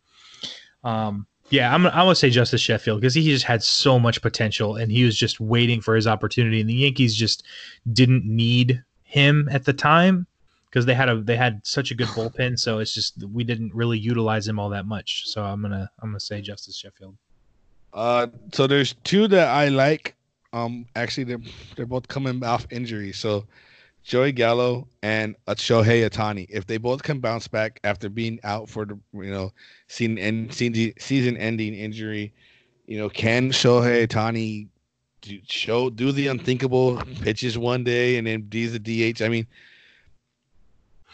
Um, 0.84 1.28
yeah, 1.52 1.74
I'm 1.74 1.86
I'm 1.86 1.92
gonna 1.92 2.16
say 2.16 2.32
Justus 2.32 2.62
Sheffield 2.62 3.02
because 3.02 3.14
he 3.14 3.24
just 3.24 3.46
had 3.46 3.62
so 3.62 4.00
much 4.00 4.24
potential, 4.24 4.78
and 4.78 4.92
he 4.92 5.04
was 5.04 5.16
just 5.16 5.40
waiting 5.40 5.80
for 5.80 5.96
his 5.96 6.08
opportunity, 6.08 6.60
and 6.60 6.70
the 6.70 6.74
Yankees 6.74 7.16
just 7.16 7.46
didn't 7.94 8.26
need 8.26 8.84
him 9.04 9.48
at 9.52 9.66
the 9.66 9.74
time 9.74 10.26
because 10.72 10.86
they 10.86 10.94
had 10.94 11.10
a 11.10 11.22
they 11.22 11.36
had 11.36 11.62
such 11.64 11.92
a 11.92 11.96
good 11.96 12.08
bullpen, 12.16 12.58
so 12.58 12.80
it's 12.80 12.94
just 12.94 13.24
we 13.26 13.44
didn't 13.44 13.76
really 13.76 14.00
utilize 14.00 14.48
him 14.48 14.58
all 14.58 14.70
that 14.70 14.86
much. 14.86 15.24
So 15.28 15.44
I'm 15.44 15.62
gonna 15.62 15.90
I'm 16.02 16.10
gonna 16.10 16.20
say 16.20 16.42
Justus 16.42 16.78
Sheffield. 16.78 17.16
Uh, 17.94 18.28
so 18.54 18.68
there's 18.68 18.96
two 19.04 19.28
that 19.28 19.50
I 19.50 19.68
like. 19.68 20.16
Um, 20.54 20.86
actually, 20.96 21.26
they're 21.26 21.42
they're 21.76 21.86
both 21.86 22.08
coming 22.08 22.44
off 22.44 22.66
injury. 22.72 23.12
So 23.12 23.46
Joey 24.04 24.32
Gallo 24.32 24.88
and 25.04 25.36
Shohei 25.48 26.10
Ohtani, 26.10 26.48
if 26.50 26.66
they 26.66 26.78
both 26.78 27.04
can 27.04 27.20
bounce 27.20 27.48
back 27.48 27.80
after 27.84 28.10
being 28.10 28.40
out 28.44 28.70
for 28.70 28.86
the 28.86 28.98
you 29.14 29.32
know 29.32 29.52
season 29.88 30.18
end 30.18 30.54
season 30.54 31.38
ending 31.38 31.74
injury, 31.74 32.34
you 32.88 32.98
know, 32.98 33.10
can 33.10 33.52
Shohei 33.52 34.08
Ohtani 34.08 34.68
do, 35.22 35.40
show 35.48 35.90
do 35.90 36.12
the 36.12 36.28
unthinkable 36.28 36.98
pitches 37.22 37.58
one 37.58 37.84
day 37.84 38.18
and 38.18 38.26
then 38.26 38.42
be 38.42 38.68
the 38.68 38.80
DH? 38.80 39.22
I 39.22 39.28
mean, 39.30 39.46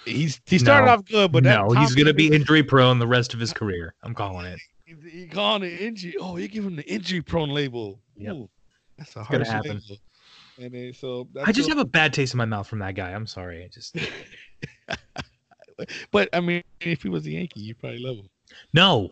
he's 0.08 0.42
he 0.46 0.58
started 0.58 0.86
No. 0.88 0.94
off 0.94 1.06
good, 1.06 1.32
but 1.32 1.44
no, 1.44 1.70
he's 1.72 1.94
gonna 1.96 2.14
be 2.14 2.28
injury 2.34 2.64
prone 2.64 3.00
the 3.00 3.08
rest 3.08 3.34
of 3.34 3.40
his 3.40 3.54
career. 3.54 3.94
I'm 4.04 4.14
calling 4.14 4.46
it. 4.46 4.60
He, 4.86 4.96
he 5.10 5.28
calling 5.28 5.64
it 5.64 5.80
injury. 5.82 6.16
Oh, 6.20 6.38
you 6.38 6.48
give 6.48 6.66
him 6.66 6.76
the 6.76 6.90
injury 6.92 7.22
prone 7.22 7.50
label. 7.50 8.00
Yep. 8.16 8.34
Ooh, 8.34 8.50
that's 8.98 9.12
a 9.12 9.26
gonna 9.30 9.38
harsh 9.40 9.48
happen. 9.48 9.72
label. 9.90 9.98
And 10.60 10.74
then 10.74 10.94
so 10.94 11.28
that's 11.34 11.48
I 11.48 11.52
just 11.52 11.70
what- 11.70 11.78
have 11.78 11.86
a 11.86 11.90
bad 11.90 12.14
taste 12.14 12.34
in 12.34 12.38
my 12.38 12.46
mouth 12.46 12.68
from 12.68 12.80
that 12.80 12.96
guy. 12.96 13.12
I'm 13.12 13.28
sorry. 13.28 13.64
I 13.64 13.68
just 13.68 13.96
But 16.12 16.30
I 16.34 16.40
mean, 16.40 16.64
if 16.82 17.04
he 17.04 17.10
was 17.10 17.26
a 17.28 17.32
Yankee, 17.32 17.60
you 17.60 17.76
probably 17.76 18.00
love 18.00 18.18
him. 18.18 18.30
no, 18.74 19.12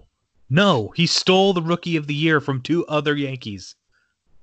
no. 0.50 0.92
He 0.96 1.06
stole 1.06 1.54
the 1.54 1.62
rookie 1.62 1.96
of 1.96 2.08
the 2.08 2.16
year 2.16 2.40
from 2.42 2.62
two 2.62 2.86
other 2.88 3.16
Yankees. 3.16 3.76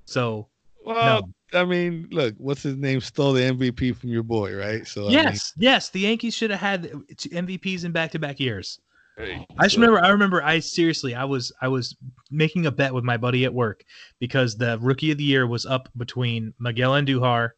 So 0.05 0.49
Well, 0.85 1.23
no. 1.23 1.29
I 1.55 1.65
mean, 1.65 2.09
look, 2.11 2.35
what's 2.39 2.63
his 2.63 2.77
name? 2.77 3.01
Stole 3.01 3.33
the 3.35 3.43
MVP 3.43 3.97
from 3.97 4.11
your 4.11 4.23
boy, 4.23 4.55
right? 4.55 4.87
So 4.87 5.03
I 5.03 5.05
mean, 5.05 5.13
yes, 5.13 5.53
yes, 5.57 5.89
the 5.91 6.01
Yankees 6.01 6.35
should 6.35 6.51
have 6.51 6.61
had 6.61 6.91
two 7.17 7.29
MVPs 7.31 7.85
in 7.85 7.93
back-to-back 7.93 8.41
years. 8.41 8.81
hey, 9.17 9.47
I 9.59 9.65
just 9.65 9.75
so- 9.75 9.81
remember. 9.81 10.05
I 10.05 10.09
remember. 10.11 10.43
I 10.43 10.59
seriously, 10.61 11.15
I 11.15 11.25
was, 11.25 11.53
I 11.61 11.69
was 11.69 11.97
making 12.31 12.67
a 12.67 12.71
bet 12.71 12.95
with 12.95 13.05
my 13.05 13.17
buddy 13.17 13.45
at 13.45 13.53
work 13.53 13.85
because 14.19 14.57
the 14.57 14.79
rookie 14.81 15.11
of 15.11 15.19
the 15.19 15.25
year 15.25 15.47
was 15.47 15.67
up 15.67 15.89
between 15.97 16.55
Miguel 16.59 16.93
Andujar, 16.93 17.51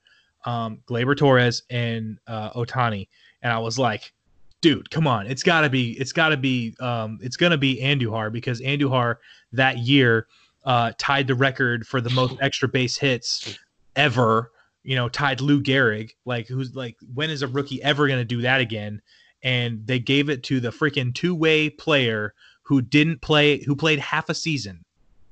um, 0.44 0.80
Gleyber 0.87 1.16
Torres, 1.16 1.62
and 1.70 2.18
uh, 2.26 2.50
Ohtani, 2.50 3.09
and 3.42 3.52
I 3.52 3.59
was 3.59 3.78
like, 3.78 4.12
"Dude, 4.61 4.90
come 4.90 5.07
on! 5.07 5.26
It's 5.26 5.42
got 5.42 5.61
to 5.61 5.70
be, 5.70 5.92
it's 5.92 6.12
got 6.12 6.30
to 6.30 6.37
be, 6.37 6.74
um, 6.80 7.18
it's 7.22 7.37
gonna 7.37 7.59
be 7.59 7.80
Andujar 7.80 8.33
because 8.33 8.61
Andujar 8.61 9.16
that 9.52 9.78
year 9.78 10.26
uh, 10.64 10.92
tied 10.98 11.26
the 11.26 11.35
record 11.35 11.87
for 11.87 12.00
the 12.00 12.11
most 12.11 12.35
extra 12.40 12.66
base 12.66 12.96
hits 12.96 13.59
ever. 13.96 14.50
You 14.83 14.96
know, 14.96 15.09
tied 15.09 15.40
Lou 15.40 15.62
Gehrig. 15.62 16.11
Like, 16.26 16.46
who's 16.46 16.74
like, 16.74 16.96
when 17.14 17.30
is 17.30 17.40
a 17.42 17.46
rookie 17.48 17.83
ever 17.83 18.07
gonna 18.09 18.24
do 18.24 18.42
that 18.42 18.61
again?" 18.61 19.00
and 19.42 19.87
they 19.87 19.98
gave 19.98 20.30
it 20.30 20.42
to 20.42 20.59
the 20.59 20.70
freaking 20.70 21.14
two-way 21.14 21.68
player 21.68 22.33
who 22.62 22.80
didn't 22.80 23.20
play 23.20 23.62
who 23.64 23.76
played 23.76 23.98
half 23.98 24.30
a 24.30 24.35
season 24.35 24.83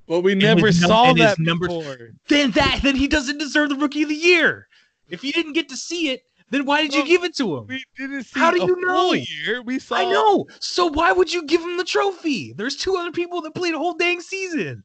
Well, 0.07 0.21
we 0.21 0.35
never 0.35 0.71
saw 0.71 1.15
that 1.15 1.39
number, 1.39 1.67
before. 1.67 2.11
then 2.29 2.51
that 2.51 2.81
then 2.83 2.95
he 2.95 3.09
doesn't 3.09 3.39
deserve 3.39 3.71
the 3.71 3.75
rookie 3.77 4.03
of 4.03 4.11
the 4.11 4.15
year 4.15 4.69
if 5.09 5.25
you 5.25 5.33
didn't 5.33 5.55
get 5.55 5.67
to 5.71 5.79
see 5.79 6.11
it 6.11 6.25
then 6.51 6.67
why 6.67 6.83
did 6.83 6.93
you 6.95 7.07
give 7.07 7.25
it 7.25 7.35
to 7.37 7.57
him 7.57 7.67
We 7.69 7.83
didn't 7.97 8.25
see 8.25 8.39
How 8.39 8.51
do 8.51 8.59
you 8.61 8.79
know? 8.83 9.15
year. 9.15 9.63
We 9.63 9.79
saw. 9.79 9.97
i 9.97 10.05
know 10.05 10.45
so 10.61 10.87
why 10.89 11.11
would 11.13 11.33
you 11.33 11.47
give 11.47 11.63
him 11.63 11.79
the 11.79 11.85
trophy 11.85 12.53
there's 12.53 12.77
two 12.77 12.97
other 12.97 13.13
people 13.13 13.41
that 13.41 13.55
played 13.55 13.73
a 13.73 13.79
whole 13.79 13.95
dang 13.95 14.21
season 14.21 14.85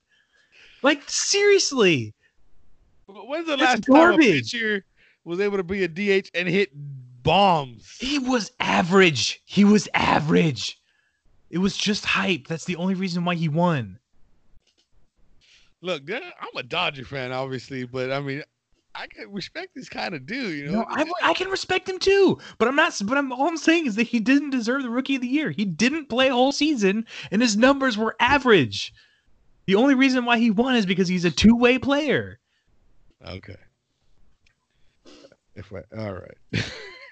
like 0.84 1.02
seriously 1.10 2.14
When's 3.08 3.48
the 3.48 3.56
That's 3.56 3.88
last 3.88 3.88
time 3.88 4.14
a 4.14 4.18
pitcher 4.18 4.86
was 5.24 5.40
able 5.40 5.58
to 5.58 5.64
be 5.64 5.84
a 5.84 5.88
DH 5.88 6.30
and 6.34 6.48
hit 6.48 6.72
bombs? 7.24 7.98
he 8.00 8.20
was 8.20 8.52
average 8.60 9.42
he 9.46 9.64
was 9.66 9.90
average 9.94 10.80
it 11.50 11.58
was 11.58 11.76
just 11.76 12.06
hype 12.06 12.48
that's 12.48 12.66
the 12.66 12.76
only 12.78 12.94
reason 12.94 13.26
why 13.26 13.36
he 13.36 13.50
won 13.50 14.00
Look, 15.82 16.10
I'm 16.12 16.58
a 16.58 16.64
Dodger 16.64 17.06
fan, 17.06 17.32
obviously, 17.32 17.86
but 17.86 18.12
I 18.12 18.20
mean, 18.20 18.42
I 18.96 19.06
can 19.08 19.32
respect 19.32 19.76
this 19.76 19.88
kind 19.88 20.16
of 20.16 20.26
dude. 20.26 20.58
You 20.58 20.66
know, 20.66 20.80
No, 20.80 20.86
I, 20.90 21.06
I 21.22 21.34
can 21.36 21.50
respect 21.50 21.88
him 21.88 22.00
too, 22.00 22.40
but 22.58 22.68
I'm 22.68 22.76
not. 22.76 23.00
But 23.06 23.18
I'm 23.18 23.32
all 23.32 23.48
I'm 23.48 23.58
saying 23.58 23.86
is 23.86 23.96
that 23.96 24.08
he 24.08 24.20
didn't 24.20 24.50
deserve 24.50 24.82
the 24.82 24.90
rookie 24.90 25.16
of 25.16 25.22
the 25.22 25.28
year. 25.28 25.52
He 25.52 25.66
didn't 25.66 26.10
play 26.10 26.30
a 26.30 26.34
whole 26.34 26.52
season, 26.52 27.06
and 27.30 27.44
his 27.44 27.56
numbers 27.56 27.96
were 27.96 28.16
average. 28.20 28.92
The 29.68 29.76
only 29.76 29.94
reason 29.94 30.26
why 30.26 30.40
he 30.40 30.50
won 30.50 30.76
is 30.76 30.88
because 30.88 31.08
he's 31.08 31.26
a 31.26 31.32
two 31.32 31.56
way 31.56 31.78
player. 31.78 32.40
Okay. 33.36 33.56
If 35.56 35.72
I, 35.74 35.82
all 35.98 36.14
right. 36.14 36.64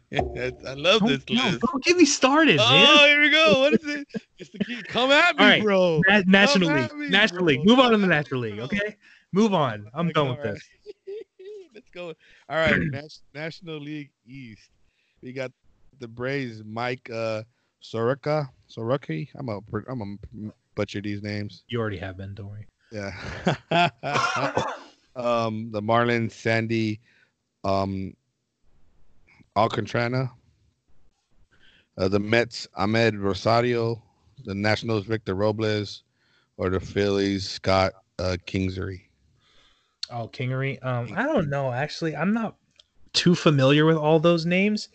I 0.67 0.73
love 0.73 1.01
Don't, 1.01 1.07
this 1.09 1.23
no, 1.29 1.43
list. 1.51 1.61
don't 1.61 1.83
get 1.83 1.95
me 1.95 2.05
started, 2.05 2.59
Oh, 2.59 2.69
man. 2.69 3.07
here 3.07 3.21
we 3.21 3.29
go. 3.29 3.59
What 3.59 3.73
is 3.73 3.85
it? 3.85 4.07
It's 4.39 4.49
the 4.49 4.59
key. 4.59 4.81
Come 4.83 5.11
at 5.11 5.35
me, 5.37 5.43
All 5.43 5.49
right. 5.49 5.61
bro. 5.63 6.01
Na- 6.07 6.23
National 6.25 6.69
Come 6.69 6.77
League, 6.81 6.93
me, 6.93 7.09
National 7.09 7.39
bro. 7.39 7.47
League. 7.47 7.65
Move 7.65 7.79
on 7.79 7.91
to 7.91 7.97
the 7.97 8.07
National 8.07 8.41
League, 8.41 8.59
okay? 8.59 8.95
Move 9.31 9.53
on. 9.53 9.85
I'm 9.93 10.07
Like, 10.07 10.15
done 10.15 10.29
with 10.29 10.41
this. 10.41 10.61
Let's 11.75 11.89
go. 11.91 12.13
All 12.49 12.57
right, 12.57 12.81
Nas- 12.91 13.21
National 13.33 13.79
League 13.79 14.09
East. 14.25 14.69
We 15.21 15.33
got 15.33 15.51
the 15.99 16.07
Braves, 16.07 16.63
Mike 16.65 17.09
uh, 17.11 17.43
Soroka. 17.79 18.49
Soroki. 18.69 19.29
I'm 19.35 19.49
a 19.49 19.59
I'm 19.87 20.01
a 20.01 20.51
butcher 20.73 21.01
these 21.01 21.21
names. 21.21 21.63
You 21.67 21.79
already 21.79 21.97
have 21.97 22.17
been, 22.17 22.33
don't 22.33 22.49
worry. 22.49 22.67
Yeah. 22.91 23.89
um, 25.15 25.71
the 25.71 25.81
Marlins, 25.81 26.31
Sandy, 26.31 26.99
um, 27.63 28.15
Alcantara. 29.55 30.31
Uh, 31.97 32.07
the 32.09 32.19
Mets, 32.19 32.67
Amed 32.77 33.19
Rosario. 33.21 34.01
The 34.43 34.53
Nationals, 34.53 35.05
Victor 35.05 35.33
Robles, 35.33 36.03
or 36.57 36.69
the 36.69 36.79
Phillies, 36.79 37.49
Scott 37.49 37.93
uh, 38.19 38.37
Kingsley. 38.45 39.09
Oh, 40.09 40.27
Kingery. 40.27 40.83
Um, 40.85 41.13
I 41.15 41.23
don't 41.23 41.49
know. 41.49 41.71
Actually, 41.71 42.15
I'm 42.15 42.33
not 42.33 42.55
too 43.13 43.33
familiar 43.33 43.85
with 43.85 43.97
all 43.97 44.19
those 44.19 44.45
names, 44.45 44.89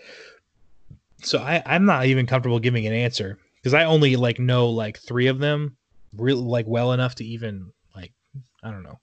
so 1.22 1.38
I 1.38 1.62
I'm 1.66 1.84
not 1.84 2.06
even 2.06 2.26
comfortable 2.26 2.60
giving 2.60 2.86
an 2.86 2.92
answer 2.92 3.38
because 3.56 3.74
I 3.74 3.84
only 3.84 4.16
like 4.16 4.38
know 4.38 4.68
like 4.68 4.98
three 4.98 5.26
of 5.26 5.38
them, 5.38 5.76
really 6.14 6.42
like 6.42 6.66
well 6.68 6.92
enough 6.92 7.16
to 7.16 7.24
even 7.24 7.72
like 7.94 8.12
I 8.62 8.70
don't 8.70 8.84
know. 8.84 9.00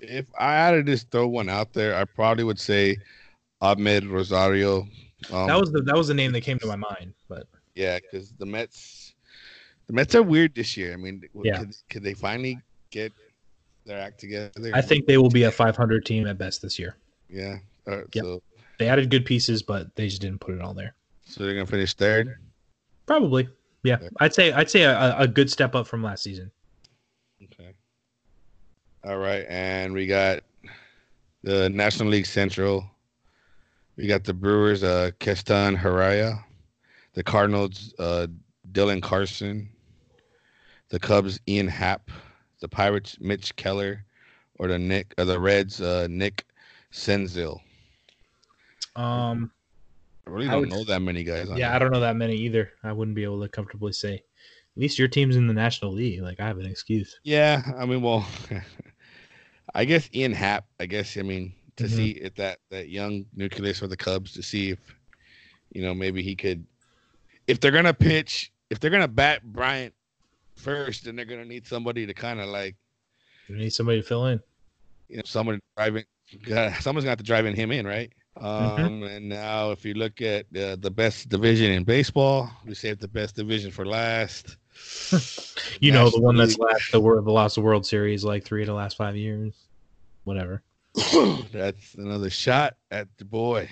If 0.00 0.26
I 0.38 0.52
had 0.52 0.70
to 0.72 0.82
just 0.82 1.10
throw 1.10 1.26
one 1.28 1.48
out 1.48 1.72
there, 1.72 1.94
I 1.96 2.04
probably 2.04 2.44
would 2.44 2.58
say 2.60 2.96
Amed 3.62 4.10
Rosario. 4.10 4.86
Um, 5.32 5.48
that 5.48 5.58
was 5.60 5.72
the 5.72 5.82
that 5.82 5.96
was 5.96 6.06
the 6.08 6.14
name 6.14 6.32
that 6.32 6.42
came 6.42 6.58
to 6.60 6.66
my 6.66 6.76
mind, 6.76 7.12
but 7.28 7.46
yeah, 7.74 7.98
because 7.98 8.32
the 8.38 8.46
Mets, 8.46 9.14
the 9.88 9.92
Mets 9.92 10.14
are 10.14 10.22
weird 10.22 10.54
this 10.54 10.76
year. 10.76 10.92
I 10.92 10.96
mean, 10.96 11.22
Yeah. 11.42 11.58
could, 11.58 11.76
could 11.90 12.02
they 12.04 12.14
finally 12.14 12.60
get 12.90 13.12
their 13.84 13.98
act 13.98 14.20
together? 14.20 14.70
I 14.74 14.80
think 14.80 15.06
they 15.06 15.18
will 15.18 15.30
be 15.30 15.42
a 15.44 15.50
500 15.50 16.04
team 16.06 16.26
at 16.28 16.38
best 16.38 16.62
this 16.62 16.78
year. 16.78 16.96
Yeah. 17.28 17.58
Uh, 17.86 18.02
Yep. 18.12 18.24
So, 18.24 18.42
They 18.78 18.88
added 18.88 19.10
good 19.10 19.24
pieces, 19.26 19.62
but 19.62 19.94
they 19.96 20.06
just 20.08 20.20
didn't 20.22 20.40
put 20.40 20.54
it 20.54 20.60
all 20.60 20.74
there. 20.74 20.94
so 21.24 21.42
they're 21.44 21.54
gonna 21.54 21.66
finish 21.66 21.94
third. 21.94 22.38
Probably, 23.06 23.48
yeah. 23.82 23.94
Okay. 23.96 24.08
I'd 24.20 24.34
say 24.34 24.52
I'd 24.52 24.70
say 24.70 24.82
a, 24.82 25.16
a 25.18 25.26
good 25.26 25.50
step 25.50 25.74
up 25.74 25.86
from 25.88 26.02
last 26.04 26.22
season. 26.22 26.50
Okay. 27.42 27.72
All 29.04 29.18
right, 29.18 29.46
and 29.48 29.92
we 29.92 30.06
got 30.06 30.40
the 31.42 31.68
National 31.70 32.08
League 32.08 32.26
Central. 32.26 32.84
We 33.96 34.06
got 34.06 34.24
the 34.24 34.34
Brewers, 34.34 34.82
uh, 34.82 35.10
Keston 35.18 35.76
Hiura, 35.76 36.42
the 37.14 37.22
Cardinals, 37.22 37.94
uh, 37.98 38.26
Dylan 38.72 39.02
Carlson, 39.02 39.68
the 40.88 40.98
Cubs, 40.98 41.40
Ian 41.48 41.68
Happ, 41.68 42.10
the 42.60 42.68
Pirates, 42.68 43.16
Mitch 43.20 43.54
Keller, 43.56 44.04
or 44.58 44.68
the 44.68 44.78
Nick, 44.78 45.14
or 45.18 45.24
the 45.24 45.38
Reds, 45.38 45.80
uh, 45.80 46.06
Nick 46.10 46.44
Senzel. 46.92 47.60
Um, 48.96 49.50
I 50.26 50.30
really 50.30 50.46
don't 50.48 50.60
would- 50.60 50.70
know 50.70 50.84
that 50.84 51.00
many 51.00 51.22
guys. 51.24 51.48
On 51.48 51.56
yeah. 51.56 51.74
I 51.74 51.78
don't 51.78 51.92
know 51.92 52.00
that 52.00 52.16
many 52.16 52.34
either. 52.36 52.72
I 52.82 52.92
wouldn't 52.92 53.14
be 53.14 53.24
able 53.24 53.40
to 53.42 53.48
comfortably 53.48 53.92
say. 53.92 54.14
At 54.14 54.80
least 54.80 54.98
your 54.98 55.08
team's 55.08 55.34
in 55.34 55.46
the 55.48 55.54
National 55.54 55.92
League. 55.92 56.20
Like 56.20 56.38
I 56.38 56.46
have 56.46 56.58
an 56.58 56.66
excuse. 56.66 57.18
Yeah, 57.24 57.62
I 57.76 57.84
mean, 57.84 58.00
well, 58.02 58.24
I 59.78 59.84
guess 59.84 60.10
Ian 60.12 60.32
Happ. 60.32 60.66
I 60.80 60.86
guess 60.86 61.16
I 61.16 61.22
mean 61.22 61.54
to 61.76 61.84
Mhm. 61.84 61.90
see 61.90 62.10
if 62.10 62.34
that 62.34 62.58
that 62.70 62.88
young 62.88 63.26
nucleus 63.36 63.78
for 63.78 63.86
the 63.86 63.96
Cubs 63.96 64.32
to 64.32 64.42
see 64.42 64.70
if 64.70 64.80
you 65.72 65.82
know 65.82 65.94
maybe 65.94 66.20
he 66.20 66.34
could. 66.34 66.66
If 67.46 67.60
they're 67.60 67.70
gonna 67.70 67.94
pitch, 67.94 68.50
if 68.70 68.80
they're 68.80 68.90
gonna 68.90 69.06
bat 69.06 69.44
Bryant 69.44 69.94
first, 70.56 71.04
then 71.04 71.14
they're 71.14 71.24
gonna 71.24 71.44
need 71.44 71.64
somebody 71.64 72.06
to 72.06 72.12
kind 72.12 72.40
of 72.40 72.48
like 72.48 72.74
You 73.46 73.54
need 73.54 73.70
somebody 73.70 74.02
to 74.02 74.06
fill 74.06 74.26
in. 74.26 74.40
You 75.08 75.18
know, 75.18 75.22
someone 75.24 75.60
driving. 75.76 76.04
someone's 76.80 77.04
gonna 77.04 77.10
have 77.10 77.18
to 77.18 77.24
drive 77.24 77.46
in 77.46 77.54
him 77.54 77.70
in, 77.70 77.86
right? 77.86 78.12
Mm-hmm. 78.36 78.46
Um, 78.82 78.90
mm-hmm. 78.90 79.04
And 79.04 79.28
now, 79.28 79.70
if 79.70 79.84
you 79.84 79.94
look 79.94 80.20
at 80.20 80.44
uh, 80.56 80.76
the 80.76 80.90
best 80.90 81.28
division 81.28 81.70
in 81.70 81.84
baseball, 81.84 82.50
we 82.66 82.74
saved 82.74 83.00
the 83.00 83.08
best 83.08 83.36
division 83.36 83.70
for 83.70 83.86
last. 83.86 84.56
you 85.80 85.92
know, 85.92 86.10
the 86.10 86.20
one 86.20 86.36
that's 86.36 86.58
last 86.58 86.92
the 86.92 87.00
world, 87.00 87.24
the 87.24 87.32
lost 87.32 87.58
World 87.58 87.86
Series 87.86 88.24
like 88.24 88.44
three 88.44 88.62
of 88.62 88.66
the 88.66 88.74
last 88.74 88.96
five 88.96 89.16
years, 89.16 89.67
whatever. 90.28 90.62
that's 91.52 91.94
another 91.94 92.30
shot 92.30 92.76
at 92.90 93.08
the 93.16 93.24
boy. 93.24 93.68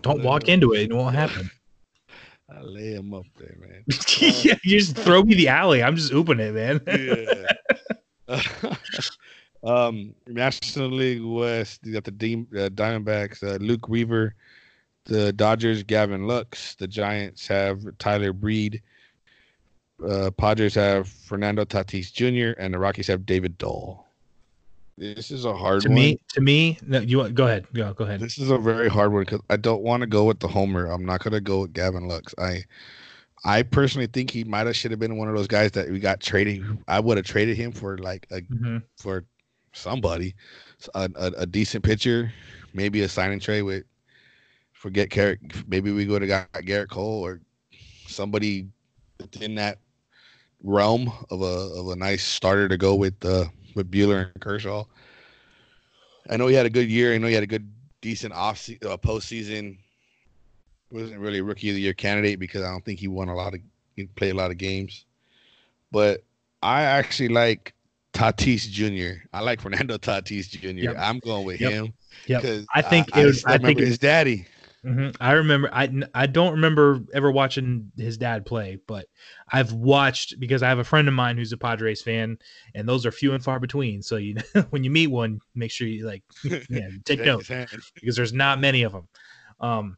Don't 0.00 0.22
walk 0.22 0.48
into 0.48 0.72
it; 0.72 0.90
it 0.90 0.94
won't 0.94 1.14
happen. 1.14 1.50
I 2.50 2.62
lay 2.62 2.92
him 2.92 3.12
up 3.12 3.26
there, 3.38 3.56
man. 3.60 3.84
yeah, 4.18 4.54
you 4.64 4.78
just 4.78 4.96
throw 4.96 5.22
me 5.22 5.34
the 5.34 5.48
alley. 5.48 5.82
I'm 5.82 5.96
just 5.96 6.12
ooping 6.12 6.40
it, 6.40 6.54
man. 6.54 6.80
yeah. 8.26 8.74
um, 9.62 10.14
National 10.26 10.88
League 10.88 11.22
West, 11.22 11.80
you 11.84 11.92
got 11.92 12.04
the 12.04 12.10
D- 12.10 12.46
uh, 12.54 12.70
Diamondbacks, 12.70 13.42
uh, 13.42 13.58
Luke 13.62 13.88
Weaver. 13.88 14.34
The 15.04 15.32
Dodgers, 15.32 15.82
Gavin 15.82 16.26
Lux. 16.26 16.74
The 16.74 16.86
Giants 16.86 17.46
have 17.48 17.82
Tyler 17.98 18.32
Breed. 18.32 18.82
Uh, 20.06 20.30
Padres 20.30 20.74
have 20.74 21.08
Fernando 21.08 21.64
Tatis 21.64 22.12
Jr. 22.12 22.58
and 22.60 22.72
the 22.72 22.78
Rockies 22.78 23.08
have 23.08 23.26
David 23.26 23.58
Dahl. 23.58 24.07
This 24.98 25.30
is 25.30 25.44
a 25.44 25.54
hard 25.54 25.82
to 25.82 25.88
one. 25.88 25.94
me. 25.94 26.20
To 26.30 26.40
me, 26.40 26.78
no, 26.84 26.98
you 26.98 27.28
go 27.30 27.46
ahead. 27.46 27.66
Go 27.72 27.94
go 27.94 28.04
ahead. 28.04 28.18
This 28.18 28.36
is 28.36 28.50
a 28.50 28.58
very 28.58 28.88
hard 28.88 29.12
one 29.12 29.22
because 29.22 29.40
I 29.48 29.56
don't 29.56 29.82
want 29.82 30.00
to 30.00 30.08
go 30.08 30.24
with 30.24 30.40
the 30.40 30.48
homer. 30.48 30.86
I'm 30.86 31.06
not 31.06 31.22
going 31.22 31.34
to 31.34 31.40
go 31.40 31.60
with 31.60 31.72
Gavin 31.72 32.08
Lux. 32.08 32.34
I, 32.36 32.64
I 33.44 33.62
personally 33.62 34.08
think 34.08 34.30
he 34.30 34.42
might 34.42 34.66
have 34.66 34.74
should 34.74 34.90
have 34.90 34.98
been 34.98 35.16
one 35.16 35.28
of 35.28 35.36
those 35.36 35.46
guys 35.46 35.70
that 35.72 35.88
we 35.88 36.00
got 36.00 36.20
traded. 36.20 36.64
I 36.88 36.98
would 36.98 37.16
have 37.16 37.26
traded 37.26 37.56
him 37.56 37.70
for 37.70 37.96
like 37.98 38.26
a 38.32 38.40
mm-hmm. 38.40 38.78
for 38.96 39.24
somebody, 39.72 40.34
a, 40.94 41.08
a, 41.14 41.26
a, 41.38 41.46
decent 41.46 41.84
pitcher, 41.84 42.32
maybe 42.74 43.02
a 43.02 43.08
signing 43.08 43.40
trade 43.40 43.62
with. 43.62 43.84
Forget 44.72 45.10
Gerrit. 45.10 45.64
Maybe 45.68 45.90
we 45.90 46.06
go 46.06 46.18
to 46.18 46.26
got 46.26 46.52
Gerrit 46.52 46.88
Cole 46.88 47.24
or 47.24 47.40
somebody 48.06 48.68
within 49.18 49.56
that 49.56 49.78
realm 50.62 51.12
of 51.30 51.40
a 51.42 51.44
of 51.44 51.88
a 51.88 51.96
nice 51.96 52.24
starter 52.24 52.68
to 52.68 52.76
go 52.76 52.94
with 52.94 53.24
uh, 53.24 53.46
with 53.74 53.90
Buehler 53.90 54.32
and 54.32 54.40
Kershaw. 54.40 54.84
I 56.30 56.36
know 56.36 56.46
he 56.46 56.54
had 56.54 56.66
a 56.66 56.70
good 56.70 56.88
year. 56.90 57.14
I 57.14 57.18
know 57.18 57.26
he 57.26 57.34
had 57.34 57.42
a 57.42 57.46
good, 57.46 57.70
decent 58.00 58.34
off 58.34 58.58
se- 58.58 58.78
uh, 58.84 58.96
postseason. 58.96 59.78
Wasn't 60.90 61.18
really 61.18 61.38
a 61.38 61.44
rookie 61.44 61.70
of 61.70 61.74
the 61.74 61.80
year 61.80 61.94
candidate 61.94 62.38
because 62.38 62.62
I 62.62 62.70
don't 62.70 62.84
think 62.84 62.98
he 62.98 63.08
won 63.08 63.28
a 63.28 63.34
lot 63.34 63.54
of 63.54 63.60
he 63.96 64.04
played 64.06 64.32
a 64.32 64.36
lot 64.36 64.50
of 64.50 64.58
games. 64.58 65.04
But 65.90 66.22
I 66.62 66.82
actually 66.82 67.28
like 67.28 67.74
Tatis 68.12 68.68
Jr. 68.68 69.22
I 69.32 69.40
like 69.40 69.60
Fernando 69.60 69.96
Tatis 69.96 70.50
Jr. 70.50 70.68
Yep. 70.68 70.96
I'm 70.98 71.18
going 71.20 71.46
with 71.46 71.60
yep. 71.60 71.72
him. 71.72 71.92
Yeah, 72.26 72.60
I 72.74 72.82
think 72.82 73.16
I, 73.16 73.22
it 73.22 73.26
was, 73.26 73.44
I, 73.44 73.54
I 73.54 73.58
think 73.58 73.78
his 73.78 73.98
daddy. 73.98 74.46
Mm-hmm. 74.84 75.10
I 75.20 75.32
remember. 75.32 75.68
I 75.72 75.90
I 76.14 76.26
don't 76.26 76.52
remember 76.52 77.00
ever 77.12 77.30
watching 77.32 77.90
his 77.96 78.16
dad 78.16 78.46
play, 78.46 78.78
but 78.86 79.06
I've 79.50 79.72
watched 79.72 80.38
because 80.38 80.62
I 80.62 80.68
have 80.68 80.78
a 80.78 80.84
friend 80.84 81.08
of 81.08 81.14
mine 81.14 81.36
who's 81.36 81.52
a 81.52 81.56
Padres 81.56 82.00
fan, 82.00 82.38
and 82.74 82.88
those 82.88 83.04
are 83.04 83.10
few 83.10 83.34
and 83.34 83.42
far 83.42 83.58
between. 83.58 84.02
So 84.02 84.16
you 84.16 84.36
when 84.70 84.84
you 84.84 84.90
meet 84.90 85.08
one, 85.08 85.40
make 85.54 85.72
sure 85.72 85.88
you 85.88 86.06
like 86.06 86.22
yeah 86.44 86.88
take 87.04 87.20
note 87.20 87.48
because 87.94 88.14
there's 88.14 88.32
not 88.32 88.60
many 88.60 88.82
of 88.82 88.92
them. 88.92 89.08
Um, 89.60 89.96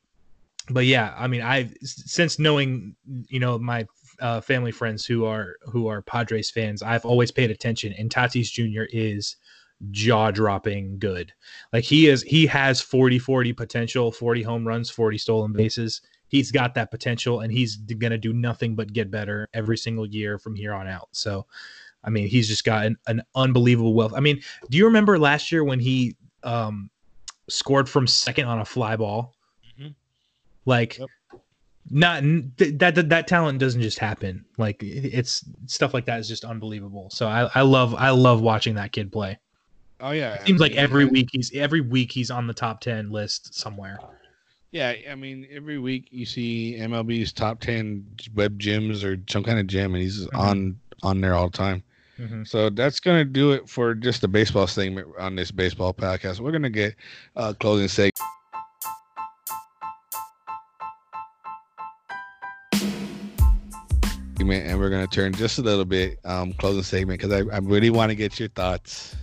but 0.71 0.87
yeah, 0.87 1.15
I 1.17 1.27
mean, 1.27 1.43
I 1.43 1.71
since 1.83 2.39
knowing 2.39 2.97
you 3.29 3.41
know 3.41 3.59
my 3.59 3.87
uh, 4.19 4.41
family 4.41 4.73
friends 4.73 5.05
who 5.05 5.27
are 5.27 5.57
who 5.65 5.89
are 5.89 6.01
Padres 6.01 6.51
fans, 6.51 6.83
I've 6.83 7.05
always 7.05 7.31
paid 7.31 7.51
attention, 7.51 7.95
and 7.99 8.11
Tatis 8.11 8.51
Jr. 8.51 8.85
is 8.91 9.37
jaw 9.91 10.31
dropping 10.31 10.99
good. 10.99 11.33
Like 11.73 11.85
he 11.85 12.09
is 12.09 12.23
he 12.23 12.47
has 12.47 12.81
40 12.81 13.19
40 13.19 13.53
potential, 13.53 14.13
40 14.13 14.43
home 14.43 14.67
runs, 14.67 14.91
40 14.91 15.19
stolen 15.19 15.53
bases. 15.53 16.03
He's 16.29 16.53
got 16.53 16.75
that 16.75 16.91
potential 16.91 17.41
and 17.41 17.53
he's 17.53 17.77
going 17.77 18.13
to 18.13 18.19
do 18.19 18.33
nothing 18.33 18.77
but 18.77 18.93
get 18.93 19.11
better 19.11 19.49
every 19.53 19.77
single 19.77 20.07
year 20.07 20.39
from 20.39 20.55
here 20.55 20.73
on 20.73 20.87
out. 20.87 21.09
So 21.13 21.47
I 22.05 22.11
mean, 22.11 22.29
he's 22.29 22.49
just 22.49 22.65
got 22.65 22.87
an, 22.87 22.97
an 23.09 23.23
unbelievable 23.35 23.95
wealth. 23.95 24.15
I 24.15 24.21
mean, 24.21 24.41
do 24.71 24.79
you 24.79 24.87
remember 24.87 25.19
last 25.19 25.51
year 25.53 25.65
when 25.65 25.81
he 25.81 26.17
um 26.43 26.91
scored 27.49 27.89
from 27.89 28.07
second 28.07 28.47
on 28.47 28.61
a 28.61 28.65
fly 28.65 28.97
ball? 28.97 29.35
Mm-hmm. 29.79 29.89
Like 30.67 30.99
yep 30.99 31.09
not 31.91 32.23
that, 32.57 32.95
that 32.95 33.09
that 33.09 33.27
talent 33.27 33.59
doesn't 33.59 33.83
just 33.83 33.99
happen 33.99 34.45
like 34.59 34.81
it's 34.81 35.45
stuff 35.67 35.93
like 35.93 36.05
that 36.05 36.21
is 36.21 36.29
just 36.29 36.45
unbelievable 36.45 37.11
so 37.11 37.27
i 37.27 37.51
i 37.55 37.63
love 37.63 37.95
i 37.97 38.11
love 38.11 38.41
watching 38.41 38.75
that 38.75 38.93
kid 38.93 39.11
play 39.11 39.37
Oh 40.01 40.13
yeah, 40.13 40.35
it 40.35 40.47
seems 40.47 40.61
like 40.61 40.75
every 40.77 41.05
week 41.05 41.29
he's 41.33 41.55
every 41.55 41.81
week 41.81 42.11
he's 42.11 42.31
on 42.31 42.47
the 42.47 42.55
top 42.55 42.81
ten 42.81 43.11
list 43.11 43.55
somewhere. 43.55 43.99
Yeah, 44.71 44.95
I 45.11 45.15
mean 45.15 45.47
every 45.53 45.79
week 45.79 46.09
you 46.11 46.25
see 46.25 46.77
MLB's 46.79 47.33
top 47.33 47.61
ten 47.61 48.07
web 48.35 48.59
gems 48.59 49.05
or 49.05 49.19
some 49.29 49.43
kind 49.43 49.59
of 49.59 49.67
gym, 49.67 49.95
and 49.95 50.03
he's 50.03 50.27
mm-hmm. 50.27 50.39
on 50.39 50.81
on 51.03 51.21
there 51.21 51.35
all 51.35 51.51
the 51.51 51.57
time. 51.57 51.83
Mm-hmm. 52.19 52.45
So 52.45 52.71
that's 52.71 53.01
gonna 53.01 53.25
do 53.25 53.53
it 53.53 53.69
for 53.69 53.95
just 53.95 54.21
the 54.23 54.29
baseball 54.29 54.67
segment 54.67 55.09
on 55.19 55.37
this 55.37 55.51
baseball 55.51 55.93
podcast. 55.93 56.41
We're 56.41 56.53
gonna 56.53 56.71
get 56.71 56.95
uh, 57.37 57.53
closing 57.59 57.89
segment. 57.89 58.15
and 64.41 64.81
we're 64.81 64.91
going 64.91 65.07
to 65.07 65.15
turn 65.15 65.33
just 65.33 65.59
a 65.59 65.63
little 65.63 65.85
bit 65.85 66.19
um 66.25 66.53
closing 66.55 66.83
segment 66.83 67.21
because 67.21 67.33
I, 67.33 67.55
I 67.55 67.59
really 67.59 67.91
want 67.91 68.11
to 68.11 68.17
get 68.17 68.41
your 68.41 68.49
thoughts 68.49 69.15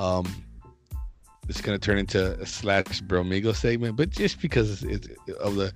um, 0.00 0.26
it's 1.48 1.60
gonna 1.60 1.78
turn 1.78 1.98
into 1.98 2.40
a 2.40 2.46
slash 2.46 3.02
bromigo 3.02 3.54
segment, 3.54 3.96
but 3.96 4.08
just 4.08 4.40
because 4.40 4.82
it's, 4.82 5.06
it's 5.06 5.32
of 5.38 5.56
the 5.56 5.72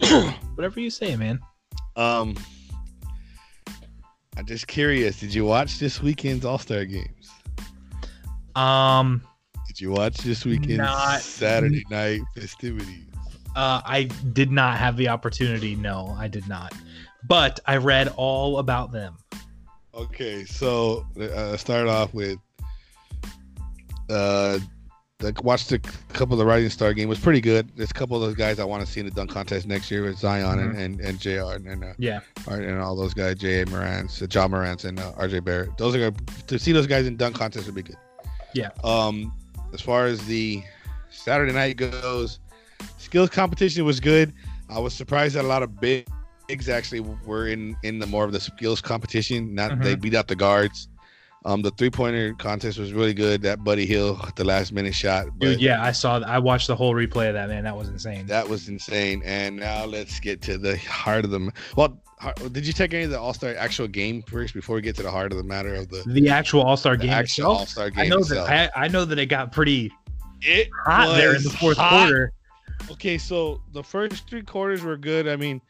whatever 0.56 0.80
you 0.80 0.90
say, 0.90 1.14
man. 1.14 1.38
Um, 1.94 2.36
I'm 4.36 4.46
just 4.46 4.66
curious. 4.66 5.20
Did 5.20 5.32
you 5.32 5.44
watch 5.44 5.78
this 5.78 6.02
weekend's 6.02 6.44
All 6.44 6.58
Star 6.58 6.84
games? 6.84 7.30
Um, 8.56 9.22
did 9.68 9.80
you 9.80 9.92
watch 9.92 10.16
this 10.18 10.44
weekend's 10.44 10.78
not, 10.78 11.20
Saturday 11.20 11.84
night 11.90 12.22
festivities? 12.34 13.04
Uh, 13.54 13.80
I 13.84 14.04
did 14.32 14.50
not 14.50 14.76
have 14.76 14.96
the 14.96 15.08
opportunity. 15.08 15.76
No, 15.76 16.16
I 16.18 16.26
did 16.26 16.48
not. 16.48 16.72
But 17.28 17.60
I 17.66 17.76
read 17.76 18.08
all 18.16 18.58
about 18.58 18.90
them. 18.90 19.16
Okay, 19.94 20.44
so 20.44 21.06
uh, 21.20 21.56
start 21.56 21.88
off 21.88 22.12
with 22.14 22.38
uh, 24.10 24.58
watched 25.42 25.72
a 25.72 25.78
couple 26.12 26.34
of 26.34 26.38
the 26.38 26.46
Rising 26.46 26.70
Star 26.70 26.94
game. 26.94 27.08
was 27.08 27.18
pretty 27.18 27.40
good. 27.40 27.68
There's 27.76 27.90
a 27.90 27.94
couple 27.94 28.16
of 28.16 28.22
those 28.22 28.36
guys 28.36 28.60
I 28.60 28.64
want 28.64 28.84
to 28.84 28.90
see 28.90 29.00
in 29.00 29.06
the 29.06 29.12
dunk 29.12 29.30
contest 29.30 29.66
next 29.66 29.90
year 29.90 30.04
with 30.04 30.18
Zion 30.18 30.58
mm-hmm. 30.58 30.78
and, 30.78 31.00
and, 31.00 31.00
and 31.00 31.20
JR 31.20 31.68
and, 31.68 31.84
uh, 31.84 31.92
yeah, 31.98 32.20
and 32.46 32.78
all 32.78 32.94
those 32.94 33.14
guys, 33.14 33.42
Ja 33.42 33.64
Morants, 33.68 34.22
uh, 34.22 34.26
John 34.26 34.52
Morants, 34.52 34.84
and 34.84 34.98
uh, 35.00 35.12
RJ 35.14 35.44
Barrett. 35.44 35.76
Those 35.76 35.96
are 35.96 36.12
to 36.46 36.58
see 36.58 36.72
those 36.72 36.86
guys 36.86 37.06
in 37.06 37.16
dunk 37.16 37.36
contest 37.36 37.66
would 37.66 37.74
be 37.74 37.82
good. 37.82 37.96
Yeah. 38.54 38.70
Um, 38.84 39.32
as 39.74 39.80
far 39.80 40.06
as 40.06 40.24
the 40.26 40.62
Saturday 41.10 41.52
night 41.52 41.76
goes, 41.76 42.38
skills 42.96 43.30
competition 43.30 43.84
was 43.84 44.00
good. 44.00 44.32
I 44.70 44.78
was 44.78 44.94
surprised 44.94 45.34
that 45.34 45.44
a 45.44 45.48
lot 45.48 45.62
of 45.62 45.80
bigs 45.80 46.68
actually 46.68 47.00
were 47.00 47.48
in 47.48 47.76
in 47.82 47.98
the 47.98 48.06
more 48.06 48.24
of 48.24 48.32
the 48.32 48.40
skills 48.40 48.80
competition. 48.80 49.54
Not 49.54 49.72
mm-hmm. 49.72 49.82
they 49.82 49.96
beat 49.96 50.14
out 50.14 50.28
the 50.28 50.36
guards. 50.36 50.88
Um, 51.48 51.62
the 51.62 51.70
three 51.70 51.88
pointer 51.88 52.34
contest 52.34 52.78
was 52.78 52.92
really 52.92 53.14
good. 53.14 53.40
That 53.40 53.64
Buddy 53.64 53.86
Hield, 53.86 54.36
the 54.36 54.44
last 54.44 54.70
minute 54.70 54.94
shot. 54.94 55.26
Dude, 55.38 55.62
yeah, 55.62 55.82
I 55.82 55.92
saw. 55.92 56.18
I 56.18 56.38
watched 56.38 56.66
the 56.66 56.76
whole 56.76 56.92
replay 56.92 57.28
of 57.28 57.34
that. 57.34 57.48
Man, 57.48 57.64
that 57.64 57.74
was 57.74 57.88
insane. 57.88 58.26
That 58.26 58.46
was 58.46 58.68
insane. 58.68 59.22
And 59.24 59.56
now 59.56 59.86
let's 59.86 60.20
get 60.20 60.42
to 60.42 60.58
the 60.58 60.76
heart 60.76 61.24
of 61.24 61.30
the. 61.30 61.50
Well, 61.74 61.98
did 62.52 62.66
you 62.66 62.74
take 62.74 62.92
any 62.92 63.04
of 63.04 63.10
the 63.10 63.18
All 63.18 63.32
Star 63.32 63.54
actual 63.54 63.88
game 63.88 64.20
first 64.24 64.52
before 64.52 64.76
we 64.76 64.82
get 64.82 64.94
to 64.96 65.02
the 65.02 65.10
heart 65.10 65.32
of 65.32 65.38
the 65.38 65.44
matter 65.44 65.74
of 65.74 65.88
the 65.88 66.02
the 66.06 66.28
actual 66.28 66.60
All 66.60 66.76
Star 66.76 66.98
game? 66.98 67.08
Actual 67.08 67.46
All 67.46 67.66
Star 67.66 67.88
game. 67.88 68.04
I 68.04 68.08
know 68.08 68.18
itself. 68.18 68.46
that. 68.46 68.70
I, 68.76 68.84
I, 68.84 68.88
know 68.88 69.06
that 69.06 69.18
it 69.18 69.26
got 69.26 69.50
pretty 69.50 69.90
it 70.42 70.68
hot 70.84 71.16
there 71.16 71.34
in 71.34 71.42
the 71.42 71.48
fourth 71.48 71.78
hot. 71.78 72.08
quarter. 72.08 72.32
Okay, 72.90 73.16
so 73.16 73.62
the 73.72 73.82
first 73.82 74.28
three 74.28 74.42
quarters 74.42 74.82
were 74.82 74.98
good. 74.98 75.26
I 75.26 75.36
mean, 75.36 75.62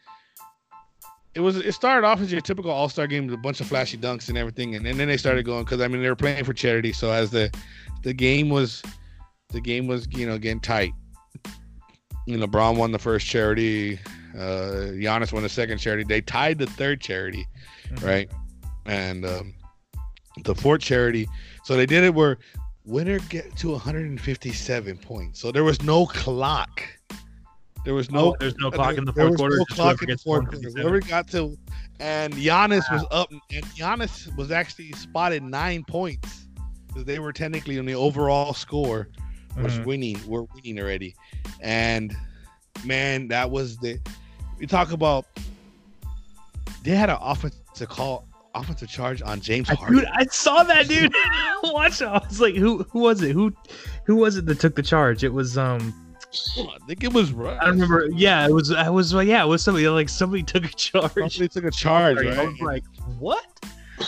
it 1.38 1.42
was 1.42 1.56
it 1.56 1.72
started 1.72 2.04
off 2.04 2.20
as 2.20 2.32
your 2.32 2.40
typical 2.40 2.72
All 2.72 2.88
Star 2.88 3.06
game 3.06 3.26
with 3.26 3.34
a 3.34 3.38
bunch 3.38 3.60
of 3.60 3.68
flashy 3.68 3.96
dunks 3.96 4.28
and 4.28 4.36
everything, 4.36 4.74
and, 4.74 4.84
and 4.84 4.98
then 4.98 5.06
they 5.06 5.16
started 5.16 5.44
going 5.44 5.62
because 5.62 5.80
I 5.80 5.86
mean 5.86 6.02
they 6.02 6.08
were 6.08 6.16
playing 6.16 6.44
for 6.44 6.52
charity. 6.52 6.92
So 6.92 7.12
as 7.12 7.30
the 7.30 7.48
the 8.02 8.12
game 8.12 8.48
was 8.48 8.82
the 9.50 9.60
game 9.60 9.86
was 9.86 10.08
you 10.10 10.26
know 10.26 10.36
getting 10.36 10.58
tight. 10.58 10.92
You 12.26 12.36
know, 12.36 12.44
LeBron 12.44 12.76
won 12.76 12.90
the 12.90 12.98
first 12.98 13.24
charity. 13.24 14.00
Uh, 14.34 14.90
Giannis 14.98 15.32
won 15.32 15.44
the 15.44 15.48
second 15.48 15.78
charity. 15.78 16.02
They 16.02 16.20
tied 16.20 16.58
the 16.58 16.66
third 16.66 17.00
charity, 17.00 17.46
mm-hmm. 17.88 18.04
right? 18.04 18.30
And 18.86 19.24
um, 19.24 19.54
the 20.42 20.56
fourth 20.56 20.80
charity. 20.80 21.28
So 21.62 21.76
they 21.76 21.86
did 21.86 22.02
it 22.02 22.14
where 22.14 22.38
winner 22.84 23.20
get 23.28 23.56
to 23.58 23.70
157 23.70 24.98
points. 24.98 25.40
So 25.40 25.52
there 25.52 25.64
was 25.64 25.80
no 25.82 26.06
clock 26.06 26.82
There 27.84 27.94
was 27.94 28.10
no. 28.10 28.32
Oh, 28.32 28.36
there's 28.38 28.56
no 28.56 28.70
clock 28.70 28.96
in 28.98 29.04
the 29.04 29.12
there 29.12 29.24
fourth 29.28 29.32
was 29.32 29.40
quarter. 29.40 29.56
No 29.58 29.64
clock 29.66 30.02
in 30.02 30.10
the 30.10 30.18
fourth 30.18 30.48
quarter. 30.50 30.70
Whoever 30.70 31.00
got 31.00 31.28
to, 31.30 31.56
and 32.00 32.34
Giannis 32.34 32.90
was 32.92 33.04
up, 33.10 33.30
and 33.30 33.40
Giannis 33.74 34.34
was 34.36 34.50
actually 34.50 34.92
spotted 34.92 35.42
nine 35.42 35.84
points 35.84 36.46
because 36.88 37.04
they 37.04 37.18
were 37.18 37.32
technically 37.32 37.78
on 37.78 37.86
the 37.86 37.94
overall 37.94 38.52
score 38.52 39.08
was 39.56 39.78
Mhm. 39.78 39.84
winning. 39.86 40.20
We're 40.26 40.42
winning 40.54 40.78
already, 40.78 41.14
and 41.60 42.14
man, 42.84 43.28
that 43.28 43.50
was 43.50 43.76
the. 43.78 43.98
We 44.58 44.66
talk 44.66 44.92
about. 44.92 45.24
They 46.82 46.92
had 46.92 47.10
an 47.10 47.18
offensive 47.20 47.88
call, 47.88 48.26
offensive 48.54 48.88
charge 48.88 49.20
on 49.22 49.40
James 49.40 49.68
Harden. 49.68 49.98
dude, 49.98 50.06
I 50.12 50.24
saw 50.26 50.62
that 50.64 50.88
dude. 50.88 51.14
Watch. 51.64 52.02
I 52.02 52.18
was 52.28 52.40
like, 52.40 52.54
who 52.54 52.84
who 52.90 53.00
was 53.00 53.22
it? 53.22 53.32
Who 53.32 53.52
who 54.04 54.16
was 54.16 54.36
it 54.36 54.46
that 54.46 54.60
took 54.60 54.74
the 54.76 54.82
charge? 54.82 55.24
It 55.24 55.32
was 55.32 55.56
um 55.58 55.94
I 56.32 56.78
think 56.86 57.04
it 57.04 57.12
was. 57.12 57.32
Right. 57.32 57.56
I 57.60 57.66
don't 57.66 57.74
remember. 57.74 58.08
Yeah, 58.14 58.46
it 58.46 58.52
was 58.52 58.70
I 58.70 58.90
was 58.90 59.14
like 59.14 59.28
yeah, 59.28 59.44
it 59.44 59.48
was 59.48 59.62
somebody 59.62 59.88
like 59.88 60.08
somebody 60.08 60.42
took 60.42 60.64
a 60.64 60.68
charge. 60.68 61.12
Somebody 61.12 61.48
took 61.48 61.64
a 61.64 61.70
charge, 61.70 62.18
Right? 62.18 62.38
I 62.38 62.44
was 62.44 62.60
like, 62.60 62.84
what? 63.18 63.44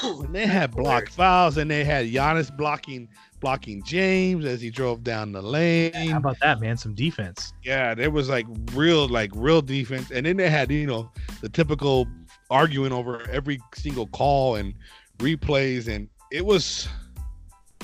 And 0.02 0.34
they 0.34 0.46
had 0.46 0.70
blocked 0.70 1.10
fouls, 1.10 1.56
and 1.56 1.70
they 1.70 1.82
had 1.82 2.06
Giannis 2.06 2.54
blocking 2.56 3.08
blocking 3.40 3.82
James 3.82 4.44
as 4.44 4.60
he 4.60 4.70
drove 4.70 5.02
down 5.02 5.32
the 5.32 5.42
lane. 5.42 5.92
How 6.10 6.18
about 6.18 6.38
that, 6.40 6.60
man? 6.60 6.76
Some 6.76 6.94
defense. 6.94 7.52
Yeah, 7.64 7.94
there 7.94 8.10
was 8.10 8.28
like 8.28 8.46
real, 8.74 9.08
like 9.08 9.30
real 9.34 9.62
defense, 9.62 10.10
and 10.10 10.26
then 10.26 10.36
they 10.36 10.50
had 10.50 10.70
you 10.70 10.86
know 10.86 11.10
the 11.40 11.48
typical 11.48 12.06
arguing 12.50 12.92
over 12.92 13.28
every 13.30 13.58
single 13.74 14.06
call 14.08 14.56
and 14.56 14.74
replays, 15.18 15.88
and 15.88 16.08
it 16.30 16.44
was 16.44 16.88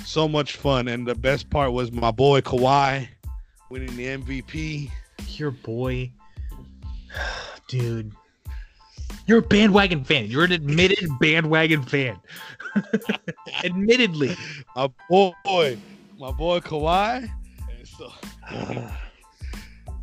so 0.05 0.29
much 0.29 0.57
fun. 0.57 0.89
And 0.89 1.07
the 1.07 1.15
best 1.15 1.51
part 1.51 1.73
was 1.73 1.91
my 1.91 2.11
boy 2.11 2.41
Kawhi 2.41 3.09
winning 3.71 3.95
the 3.97 4.07
MVP. 4.07 4.91
Your 5.39 5.51
boy, 5.51 6.11
dude. 7.69 8.13
You're 9.27 9.39
a 9.39 9.43
bandwagon 9.43 10.05
fan. 10.05 10.27
You're 10.27 10.45
an 10.45 10.53
admitted 10.53 11.09
bandwagon 11.21 11.83
fan. 11.83 12.19
Admittedly. 13.65 14.37
My 14.77 14.89
boy, 15.09 15.77
my 16.19 16.31
boy 16.31 16.61
Kawhi. 16.61 17.29
And 17.77 17.89
so, 17.89 18.13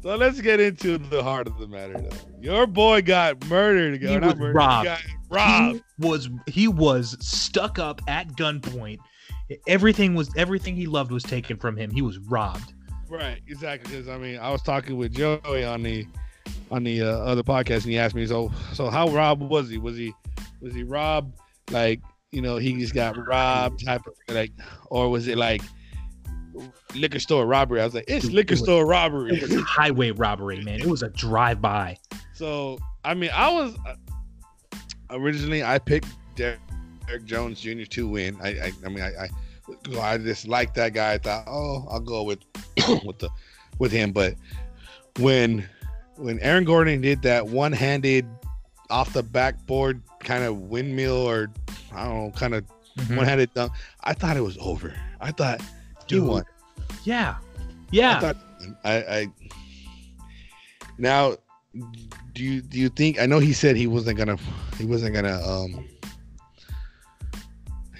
so 0.02 0.16
let's 0.16 0.42
get 0.42 0.60
into 0.60 0.98
the 0.98 1.24
heart 1.24 1.48
of 1.48 1.58
the 1.58 1.68
matter. 1.68 1.94
Though. 1.94 2.18
Your 2.42 2.68
boy 2.68 3.02
got 3.02 3.46
murdered. 3.48 4.02
He 4.02 4.08
He 4.08 4.18
was 4.18 4.36
murdered, 4.36 4.56
robbed. 4.56 4.86
Got 4.86 5.02
robbed. 5.30 5.76
He 5.76 6.06
was 6.06 6.30
he 6.48 6.68
was 6.68 7.16
stuck 7.26 7.80
up 7.80 8.02
at 8.08 8.28
gunpoint. 8.36 8.98
Everything 9.68 10.16
was 10.16 10.30
everything 10.36 10.76
he 10.76 10.88
loved 10.88 11.12
was 11.12 11.24
taken 11.24 11.58
from 11.58 11.78
him. 11.78 11.92
He 11.92 12.02
was 12.02 12.18
robbed. 12.18 12.74
Right, 13.14 13.40
exactly. 13.48 13.96
Because 13.96 14.10
I 14.10 14.18
mean, 14.18 14.40
I 14.40 14.50
was 14.50 14.64
talking 14.64 14.98
with 14.98 15.14
Joey 15.14 15.64
on 15.64 15.84
the 15.84 16.08
on 16.72 16.84
the 16.84 17.04
uh, 17.04 17.06
other 17.06 17.44
podcast, 17.44 17.84
and 17.84 17.92
he 17.92 18.00
asked 18.00 18.16
me, 18.16 18.26
so 18.26 18.52
so 18.74 18.90
how 18.90 19.08
robbed 19.10 19.44
was 19.44 19.70
he? 19.70 19.78
Was 19.78 19.96
he 19.96 20.12
was 20.62 20.74
he 20.74 20.82
robbed 20.82 21.38
like 21.70 22.02
you 22.32 22.42
know 22.42 22.58
he 22.58 22.74
just 22.80 22.96
got 22.96 23.16
robbed 23.16 23.86
type 23.86 24.02
of 24.08 24.16
like, 24.34 24.52
or 24.90 25.10
was 25.10 25.28
it 25.28 25.38
like 25.38 25.62
liquor 26.96 27.20
store 27.20 27.46
robbery? 27.46 27.82
I 27.82 27.86
was 27.86 27.94
like, 27.94 28.06
it's 28.08 28.26
liquor 28.32 28.56
store 28.56 28.88
robbery. 28.88 29.36
It 29.38 29.44
was 29.44 29.54
a 29.54 29.62
highway 29.62 30.10
robbery, 30.10 30.64
man. 30.64 30.80
It 30.80 30.88
was 30.88 31.04
a 31.04 31.10
drive 31.10 31.62
by. 31.62 31.96
So 32.34 32.80
I 33.06 33.14
mean, 33.14 33.30
I 33.32 33.54
was 33.54 33.78
uh, 33.88 33.94
originally 35.12 35.64
I 35.64 35.78
picked 35.78 36.08
Derek, 36.36 36.60
Derrick 37.06 37.26
Jones 37.26 37.62
Jr. 37.62 37.84
to 37.84 38.08
win. 38.08 38.40
I 38.42 38.50
I, 38.50 38.72
I 38.84 38.90
mean 38.90 39.04
I, 39.04 39.26
I 39.26 39.30
I 40.00 40.18
just 40.18 40.48
liked 40.48 40.76
that 40.76 40.94
guy. 40.94 41.14
I 41.14 41.18
thought, 41.18 41.46
oh, 41.48 41.86
I'll 41.90 42.00
go 42.00 42.24
with 42.24 42.40
with 43.06 43.20
the 43.20 43.30
with 43.80 43.92
him. 43.92 44.12
But 44.12 44.36
when 45.20 45.68
when 46.18 46.40
Aaron 46.40 46.64
Gordon 46.64 47.02
did 47.02 47.22
that 47.24 47.48
one 47.48 47.72
handed 47.72 48.26
off 48.90 49.14
the 49.14 49.24
backboard 49.24 50.02
kind 50.20 50.44
of 50.44 50.58
windmill 50.58 51.16
or 51.18 51.50
I 51.94 52.06
don't 52.06 52.14
know, 52.26 52.32
kind 52.32 52.54
of 52.56 52.66
Mhm. 52.98 53.18
one 53.18 53.26
handed 53.26 53.52
dunk, 53.56 53.72
I 54.04 54.14
thought 54.14 54.38
it 54.38 54.42
was 54.42 54.56
over. 54.62 54.94
I 55.20 55.32
thought 55.32 55.62
he 55.62 55.66
Dude. 56.20 56.28
won. 56.28 56.44
Yeah. 57.04 57.38
I 57.40 57.44
Yeah. 57.90 58.20
thought 58.20 58.38
I, 58.84 58.94
I 58.94 59.28
now 61.00 61.36
do 62.34 62.44
you 62.44 62.62
do 62.62 62.78
you 62.80 62.90
think 62.90 63.20
I 63.20 63.26
know 63.26 63.40
he 63.40 63.52
said 63.54 63.76
he 63.76 63.88
wasn't 63.88 64.18
gonna 64.18 64.38
he 64.78 64.86
wasn't 64.86 65.16
gonna 65.16 65.42
um 65.42 65.86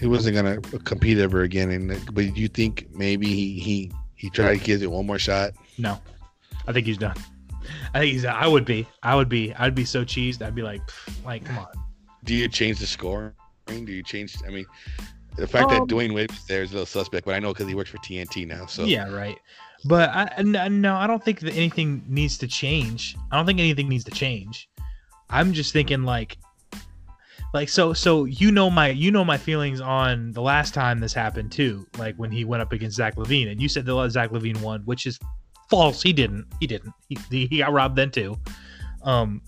he 0.04 0.10
wasn't 0.10 0.36
gonna 0.36 0.60
compete 0.84 1.18
ever 1.18 1.44
again 1.44 1.72
and 1.72 1.88
but 2.14 2.34
do 2.34 2.42
you 2.42 2.50
think 2.50 2.88
maybe 2.94 3.26
he 3.26 3.58
he 3.58 3.92
he 4.16 4.30
tried 4.30 4.58
to 4.60 4.64
give 4.64 4.84
it 4.84 4.92
one 4.92 5.06
more 5.06 5.18
shot 5.18 5.54
No. 5.78 5.98
I 6.68 6.74
think 6.74 6.86
he's 6.86 6.98
done. 6.98 7.16
I 7.94 8.00
think 8.00 8.12
he's 8.14 8.26
I 8.26 8.46
would 8.48 8.66
be. 8.66 8.86
I 9.02 9.16
would 9.16 9.30
be. 9.30 9.54
I'd 9.56 9.76
be 9.76 9.86
so 9.86 10.04
cheesed. 10.04 10.42
I'd 10.42 10.56
be 10.56 10.62
like, 10.62 10.82
like, 11.26 11.46
come 11.46 11.58
on. 11.60 11.68
do 12.26 12.36
you 12.36 12.50
change 12.50 12.80
the 12.80 12.86
score 12.86 13.34
do 13.68 13.94
you 13.94 14.04
change 14.04 14.36
I 14.46 14.50
mean 14.50 14.66
the 15.38 15.48
fact 15.48 15.72
Um, 15.72 15.88
that 15.88 15.94
Dwyane 15.94 16.14
Wade 16.14 16.32
was 16.32 16.46
there 16.48 16.64
is 16.64 16.72
a 16.72 16.74
little 16.74 16.86
suspect 16.86 17.26
but 17.26 17.34
I 17.36 17.40
know 17.40 17.54
because 17.54 17.68
he 17.70 17.76
works 17.76 17.90
for 17.90 17.98
TNT 18.00 18.46
now 18.46 18.66
so 18.66 18.84
Yeah, 18.84 19.10
right. 19.10 19.40
But 19.86 20.10
I 20.10 20.42
no, 20.44 20.96
I 20.96 21.08
don't 21.08 21.24
think 21.24 21.40
that 21.40 21.56
anything 21.56 22.04
needs 22.10 22.38
to 22.40 22.48
change. 22.48 23.16
I 23.32 23.38
don't 23.38 23.46
think 23.46 23.60
anything 23.60 23.88
needs 23.88 24.04
to 24.06 24.12
change. 24.12 24.70
I'm 25.30 25.54
just 25.54 25.72
thinking 25.72 26.04
like 26.04 26.38
like 27.54 27.70
so 27.70 27.94
so 27.94 28.26
you 28.26 28.52
know 28.52 28.70
my 28.70 28.90
you 28.90 29.12
know 29.12 29.24
my 29.24 29.38
feelings 29.38 29.80
on 29.80 30.32
the 30.32 30.42
last 30.42 30.74
time 30.74 31.00
this 31.00 31.14
happened 31.14 31.52
too, 31.52 31.86
like 31.98 32.16
when 32.16 32.32
he 32.32 32.46
went 32.46 32.62
up 32.62 32.72
against 32.72 32.98
Zach 32.98 33.16
LaVine 33.16 33.52
and 33.52 33.62
you 33.62 33.70
said 33.70 33.86
that 33.86 34.10
Zach 34.12 34.32
LaVine 34.32 34.60
won, 34.62 34.82
which 34.86 35.06
is 35.06 35.20
false. 35.70 36.02
He 36.02 36.14
didn't. 36.14 36.46
He 36.60 36.68
didn't. 36.68 36.94
He, 37.10 37.46
he 37.48 37.60
got 37.60 37.72
robbed 37.72 37.96
then 37.96 38.10
too. 38.10 38.36
Um 39.04 39.42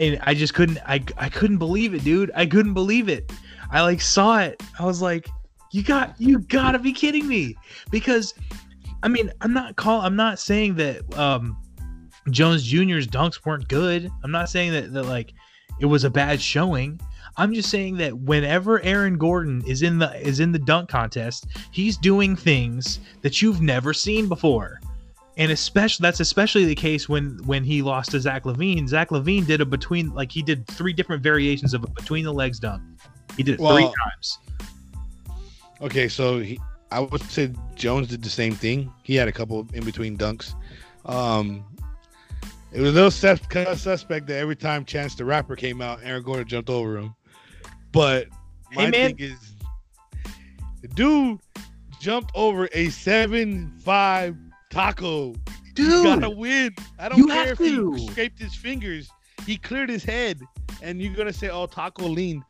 and 0.00 0.18
I 0.22 0.34
just 0.34 0.54
couldn't 0.54 0.78
I 0.86 1.04
I 1.16 1.28
couldn't 1.28 1.58
believe 1.58 1.94
it, 1.94 2.02
dude. 2.02 2.32
I 2.34 2.46
couldn't 2.46 2.74
believe 2.74 3.08
it. 3.08 3.32
I 3.70 3.82
like 3.82 4.00
saw 4.00 4.40
it. 4.40 4.60
I 4.78 4.84
was 4.84 5.00
like, 5.00 5.28
you 5.70 5.84
got 5.84 6.20
you 6.20 6.40
got 6.40 6.72
to 6.72 6.80
be 6.80 6.92
kidding 6.92 7.28
me 7.28 7.56
because 7.90 8.34
I 9.04 9.08
mean, 9.08 9.30
I'm 9.40 9.52
not 9.52 9.76
call 9.76 10.00
I'm 10.00 10.16
not 10.16 10.40
saying 10.40 10.74
that 10.76 11.16
um 11.16 11.56
Jones 12.30 12.64
Jr.'s 12.64 13.06
dunks 13.06 13.44
weren't 13.44 13.68
good. 13.68 14.10
I'm 14.24 14.32
not 14.32 14.48
saying 14.48 14.72
that, 14.72 14.92
that 14.92 15.04
like 15.04 15.32
it 15.80 15.86
was 15.86 16.04
a 16.04 16.10
bad 16.10 16.40
showing. 16.40 17.00
I'm 17.36 17.52
just 17.52 17.68
saying 17.68 17.96
that 17.96 18.16
whenever 18.16 18.80
Aaron 18.82 19.18
Gordon 19.18 19.62
is 19.66 19.82
in 19.82 19.98
the 19.98 20.14
is 20.20 20.40
in 20.40 20.52
the 20.52 20.58
dunk 20.58 20.88
contest, 20.88 21.46
he's 21.72 21.96
doing 21.96 22.36
things 22.36 23.00
that 23.22 23.42
you've 23.42 23.60
never 23.60 23.92
seen 23.92 24.28
before. 24.28 24.80
And 25.36 25.50
especially 25.50 26.04
that's 26.04 26.20
especially 26.20 26.64
the 26.64 26.76
case 26.76 27.08
when 27.08 27.40
when 27.44 27.64
he 27.64 27.82
lost 27.82 28.12
to 28.12 28.20
Zach 28.20 28.44
LaVine. 28.44 28.88
Zach 28.88 29.10
LaVine 29.10 29.46
did 29.46 29.60
a 29.60 29.64
between 29.64 30.14
like 30.14 30.30
he 30.30 30.42
did 30.42 30.66
three 30.68 30.92
different 30.92 31.22
variations 31.22 31.74
of 31.74 31.82
a 31.82 31.88
between 31.88 32.24
the 32.24 32.32
legs 32.32 32.60
dunk. 32.60 32.82
He 33.36 33.42
did 33.42 33.54
it 33.54 33.66
three 33.66 33.82
times. 33.82 34.38
Okay, 35.80 36.06
so 36.06 36.38
he, 36.38 36.60
I 36.92 37.00
would 37.00 37.20
say 37.22 37.52
Jones 37.74 38.06
did 38.06 38.22
the 38.22 38.30
same 38.30 38.54
thing. 38.54 38.92
He 39.02 39.16
had 39.16 39.26
a 39.26 39.32
couple 39.32 39.66
in 39.74 39.84
between 39.84 40.16
dunks. 40.16 40.54
Um, 41.04 41.64
it 42.74 42.80
was 42.80 42.90
a 42.90 42.94
little 42.94 43.10
sus- 43.10 43.40
suspect 43.80 44.26
that 44.26 44.36
every 44.38 44.56
time 44.56 44.84
Chance 44.84 45.14
the 45.14 45.24
Rapper 45.24 45.56
came 45.56 45.80
out, 45.80 46.00
Aaron 46.02 46.22
Gordon 46.22 46.46
jumped 46.46 46.68
over 46.70 46.98
him. 46.98 47.14
But 47.92 48.26
my 48.74 48.86
Hey, 48.86 48.90
thing 48.90 49.16
is, 49.20 49.54
the 50.82 50.88
dude 50.88 51.38
jumped 52.00 52.32
over 52.34 52.68
a 52.72 52.88
seven-five 52.90 54.36
Tacko. 54.70 55.36
Dude, 55.74 55.86
You 55.90 56.02
gotta 56.04 56.30
win. 56.30 56.74
I 56.98 57.08
don't 57.08 57.28
care 57.28 57.52
if 57.52 57.58
to. 57.58 57.92
he 57.94 58.06
scraped 58.08 58.38
his 58.40 58.54
fingers. 58.54 59.08
He 59.46 59.56
cleared 59.56 59.88
his 59.88 60.04
head, 60.04 60.40
and 60.82 61.00
you're 61.00 61.14
gonna 61.14 61.32
say, 61.32 61.48
"Oh, 61.50 61.66
Tacko 61.66 62.08
leaned." 62.12 62.42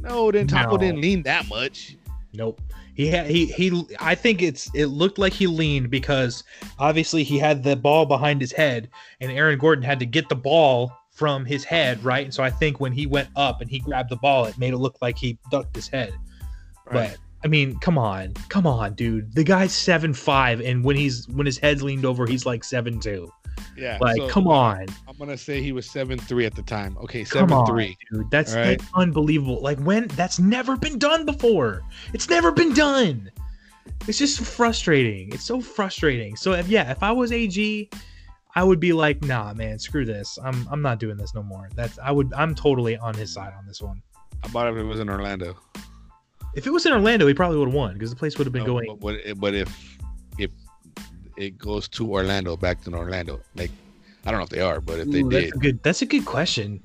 No, 0.00 0.30
then 0.32 0.46
Tacko 0.48 0.72
No. 0.72 0.78
didn't 0.78 1.00
lean 1.00 1.22
that 1.24 1.48
much. 1.48 1.96
Nope. 2.32 2.60
He 2.94 3.08
had 3.08 3.26
he 3.26 3.46
he. 3.46 3.86
I 3.98 4.14
think 4.14 4.40
it's 4.40 4.70
it 4.74 4.86
looked 4.86 5.18
like 5.18 5.32
he 5.32 5.46
leaned 5.46 5.90
because 5.90 6.44
obviously 6.78 7.24
he 7.24 7.38
had 7.38 7.64
the 7.64 7.74
ball 7.74 8.06
behind 8.06 8.40
his 8.40 8.52
head, 8.52 8.88
and 9.20 9.32
Aaron 9.32 9.58
Gordon 9.58 9.84
had 9.84 9.98
to 9.98 10.06
get 10.06 10.28
the 10.28 10.36
ball 10.36 10.96
from 11.10 11.44
his 11.44 11.64
head, 11.64 12.04
right? 12.04 12.24
And 12.24 12.34
so 12.34 12.42
I 12.42 12.50
think 12.50 12.80
when 12.80 12.92
he 12.92 13.06
went 13.06 13.28
up 13.36 13.60
and 13.60 13.70
he 13.70 13.78
grabbed 13.78 14.10
the 14.10 14.16
ball, 14.16 14.44
it 14.44 14.58
made 14.58 14.74
it 14.74 14.78
look 14.78 14.98
like 15.00 15.18
he 15.18 15.38
ducked 15.50 15.74
his 15.74 15.88
head. 15.88 16.12
But 16.90 17.18
I 17.44 17.48
mean, 17.48 17.78
come 17.80 17.98
on, 17.98 18.34
come 18.48 18.66
on, 18.66 18.94
dude. 18.94 19.34
The 19.34 19.44
guy's 19.44 19.72
seven 19.72 20.14
five, 20.14 20.60
and 20.60 20.84
when 20.84 20.96
he's 20.96 21.28
when 21.28 21.46
his 21.46 21.58
head's 21.58 21.82
leaned 21.82 22.04
over, 22.04 22.26
he's 22.26 22.46
like 22.46 22.62
seven 22.62 23.00
two. 23.00 23.30
Yeah. 23.76 23.98
Like, 24.00 24.16
so 24.16 24.28
come 24.28 24.46
on, 24.46 24.86
I'm 25.08 25.16
gonna 25.18 25.36
say 25.36 25.60
he 25.60 25.72
was 25.72 25.88
seven 25.88 26.18
three 26.18 26.46
at 26.46 26.54
the 26.54 26.62
time. 26.62 26.96
Okay, 26.98 27.24
seven 27.24 27.52
on, 27.52 27.66
three. 27.66 27.96
dude. 28.10 28.30
That's, 28.30 28.54
right. 28.54 28.78
that's 28.78 28.90
unbelievable. 28.94 29.60
Like 29.60 29.78
when 29.80 30.08
that's 30.08 30.38
never 30.38 30.76
been 30.76 30.98
done 30.98 31.26
before. 31.26 31.82
It's 32.12 32.28
never 32.28 32.52
been 32.52 32.72
done. 32.72 33.30
It's 34.06 34.18
just 34.18 34.40
frustrating. 34.40 35.32
It's 35.32 35.44
so 35.44 35.60
frustrating. 35.60 36.36
So 36.36 36.52
if 36.52 36.68
yeah, 36.68 36.90
if 36.90 37.02
I 37.02 37.10
was 37.12 37.32
AG, 37.32 37.90
I 38.54 38.62
would 38.62 38.80
be 38.80 38.92
like, 38.92 39.22
nah, 39.24 39.52
man, 39.54 39.78
screw 39.78 40.04
this. 40.04 40.38
I'm 40.42 40.66
I'm 40.70 40.82
not 40.82 41.00
doing 41.00 41.16
this 41.16 41.34
no 41.34 41.42
more. 41.42 41.68
That's 41.74 41.98
I 41.98 42.10
would 42.10 42.32
I'm 42.34 42.54
totally 42.54 42.96
on 42.96 43.14
his 43.14 43.32
side 43.32 43.52
on 43.56 43.66
this 43.66 43.82
one. 43.82 44.02
How 44.42 44.50
about 44.50 44.72
if 44.72 44.78
it 44.78 44.84
was 44.84 45.00
in 45.00 45.08
Orlando? 45.08 45.56
If 46.54 46.66
it 46.66 46.70
was 46.70 46.86
in 46.86 46.92
Orlando, 46.92 47.26
he 47.26 47.34
probably 47.34 47.58
would 47.58 47.68
have 47.68 47.74
won 47.74 47.94
because 47.94 48.10
the 48.10 48.16
place 48.16 48.38
would 48.38 48.46
have 48.46 48.52
been 48.52 48.62
No, 48.62 48.74
going. 48.74 48.98
But, 49.00 49.40
but, 49.40 49.54
if 49.54 49.98
it 51.36 51.58
goes 51.58 51.88
to 51.88 52.10
Orlando, 52.12 52.56
back 52.56 52.82
to 52.84 52.94
Orlando, 52.94 53.40
like 53.54 53.70
I 54.26 54.30
don't 54.30 54.40
know 54.40 54.44
if 54.44 54.50
they 54.50 54.60
are, 54.60 54.80
but 54.80 55.00
if 55.00 55.10
they 55.10 55.20
Ooh, 55.20 55.30
did, 55.30 55.44
that's 55.44 55.56
a 55.56 55.58
good. 55.58 55.82
That's 55.82 56.02
a 56.02 56.06
good 56.06 56.24
question. 56.24 56.80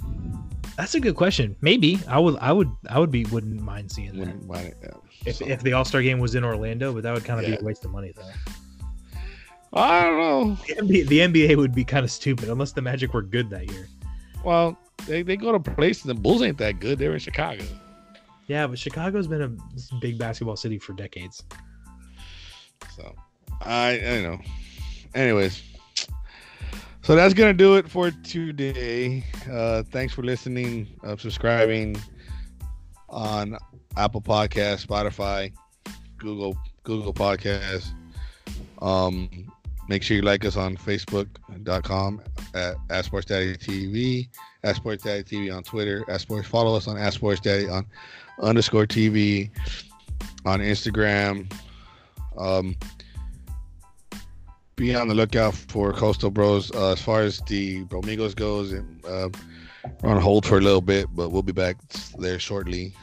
That's 0.77 0.95
a 0.95 0.99
good 0.99 1.15
question. 1.15 1.55
Maybe 1.61 1.99
I 2.07 2.19
would. 2.19 2.37
I 2.39 2.51
would. 2.51 2.69
I 2.89 2.99
would 2.99 3.11
be. 3.11 3.25
Wouldn't 3.25 3.61
mind 3.61 3.91
seeing 3.91 4.11
that 4.13 4.17
wouldn't 4.19 4.47
mind 4.47 4.73
yeah. 4.81 4.89
if, 5.25 5.35
So, 5.37 5.45
if 5.47 5.61
the 5.61 5.73
All 5.73 5.85
Star 5.85 6.01
game 6.01 6.19
was 6.19 6.35
in 6.35 6.43
Orlando, 6.43 6.93
but 6.93 7.03
that 7.03 7.13
would 7.13 7.25
kind 7.25 7.39
of 7.39 7.47
Yeah. 7.49 7.55
be 7.55 7.61
a 7.61 7.65
waste 7.65 7.85
of 7.85 7.91
money 7.91 8.13
though. 8.15 8.53
I 9.71 10.01
don't 10.03 10.17
know. 10.17 10.57
The 10.67 10.73
NBA, 10.81 11.07
the 11.07 11.19
NBA 11.19 11.55
would 11.57 11.75
be 11.75 11.83
kind 11.85 12.03
of 12.03 12.11
stupid 12.11 12.49
unless 12.49 12.71
the 12.71 12.81
Magic 12.81 13.13
were 13.13 13.21
good 13.21 13.49
that 13.51 13.69
year. 13.71 13.87
Well, 14.43 14.77
they, 15.05 15.21
they 15.21 15.37
go 15.37 15.51
to 15.51 15.59
places. 15.59 16.03
The 16.03 16.15
Bulls 16.15 16.41
ain't 16.41 16.57
that 16.57 16.79
good. 16.79 16.97
They're 16.97 17.13
in 17.13 17.19
Chicago. 17.19 17.63
Yeah, 18.47 18.65
but 18.65 18.79
Chicago's 18.79 19.27
been 19.27 19.43
a 19.43 19.95
big 19.99 20.17
basketball 20.17 20.55
city 20.55 20.79
for 20.79 20.93
decades. 20.93 21.43
So 22.95 23.13
I 23.61 23.91
I 23.91 24.21
know. 24.21 24.39
Anyways. 25.15 25.63
So 27.01 27.15
that's 27.15 27.33
gonna 27.33 27.53
do 27.53 27.75
it 27.75 27.89
for 27.89 28.11
today. 28.11 29.23
Uh 29.51 29.83
thanks 29.83 30.13
for 30.13 30.21
listening, 30.23 30.87
uh, 31.03 31.17
subscribing 31.17 31.97
on 33.09 33.57
Apple 33.97 34.21
Podcast, 34.21 34.85
Spotify, 34.85 35.51
Google 36.17 36.55
Google 36.83 37.13
Podcast. 37.13 37.91
Um 38.81 39.51
make 39.87 40.03
sure 40.03 40.15
you 40.15 40.21
like 40.21 40.45
us 40.45 40.55
on 40.55 40.77
Facebook.com 40.77 42.21
at, 42.53 42.75
at 42.91 43.05
Sports 43.05 43.25
Daddy 43.25 43.57
TV, 43.57 44.29
at 44.63 44.75
Sports 44.75 45.03
Daddy 45.03 45.23
TV 45.23 45.55
on 45.55 45.63
Twitter, 45.63 46.05
at 46.09 46.21
Sports 46.21 46.47
follow 46.47 46.75
us 46.75 46.87
on 46.87 46.95
at 46.97 47.13
Sports 47.13 47.41
Daddy 47.41 47.67
on 47.67 47.87
underscore 48.39 48.85
TV 48.85 49.49
on 50.45 50.59
Instagram. 50.59 51.51
Um 52.37 52.75
be 54.79 54.95
on 54.95 55.09
the 55.09 55.13
lookout 55.13 55.53
for 55.53 55.91
Coastal 55.91 56.31
Bros. 56.31 56.71
Uh, 56.71 56.93
as 56.93 57.01
far 57.01 57.21
as 57.21 57.41
the 57.41 57.83
Bromigos 57.85 58.33
goes, 58.33 58.71
and 58.71 59.05
uh, 59.05 59.27
we're 60.01 60.11
on 60.11 60.21
hold 60.21 60.45
for 60.45 60.57
a 60.57 60.61
little 60.61 60.79
bit, 60.79 61.07
but 61.13 61.29
we'll 61.29 61.43
be 61.43 61.51
back 61.51 61.75
there 62.17 62.39
shortly. 62.39 62.93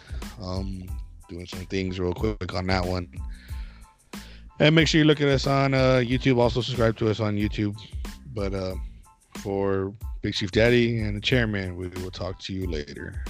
Um, 0.42 0.88
doing 1.28 1.44
some 1.44 1.66
things 1.66 2.00
real 2.00 2.14
quick 2.14 2.54
on 2.54 2.66
that 2.68 2.84
one. 2.84 3.08
And 4.58 4.74
make 4.74 4.88
sure 4.88 5.00
you 5.00 5.04
look 5.04 5.20
at 5.20 5.28
us 5.28 5.46
on 5.46 5.74
uh, 5.74 6.02
YouTube. 6.02 6.38
Also 6.38 6.62
subscribe 6.62 6.96
to 6.96 7.10
us 7.10 7.20
on 7.20 7.36
YouTube. 7.36 7.76
But 8.32 8.54
uh, 8.54 8.76
for 9.34 9.92
Big 10.22 10.32
Chief 10.32 10.50
Daddy 10.50 11.00
and 11.00 11.14
the 11.14 11.20
chairman, 11.20 11.76
we 11.76 11.88
will 11.88 12.10
talk 12.10 12.38
to 12.40 12.54
you 12.54 12.66
later. 12.66 13.22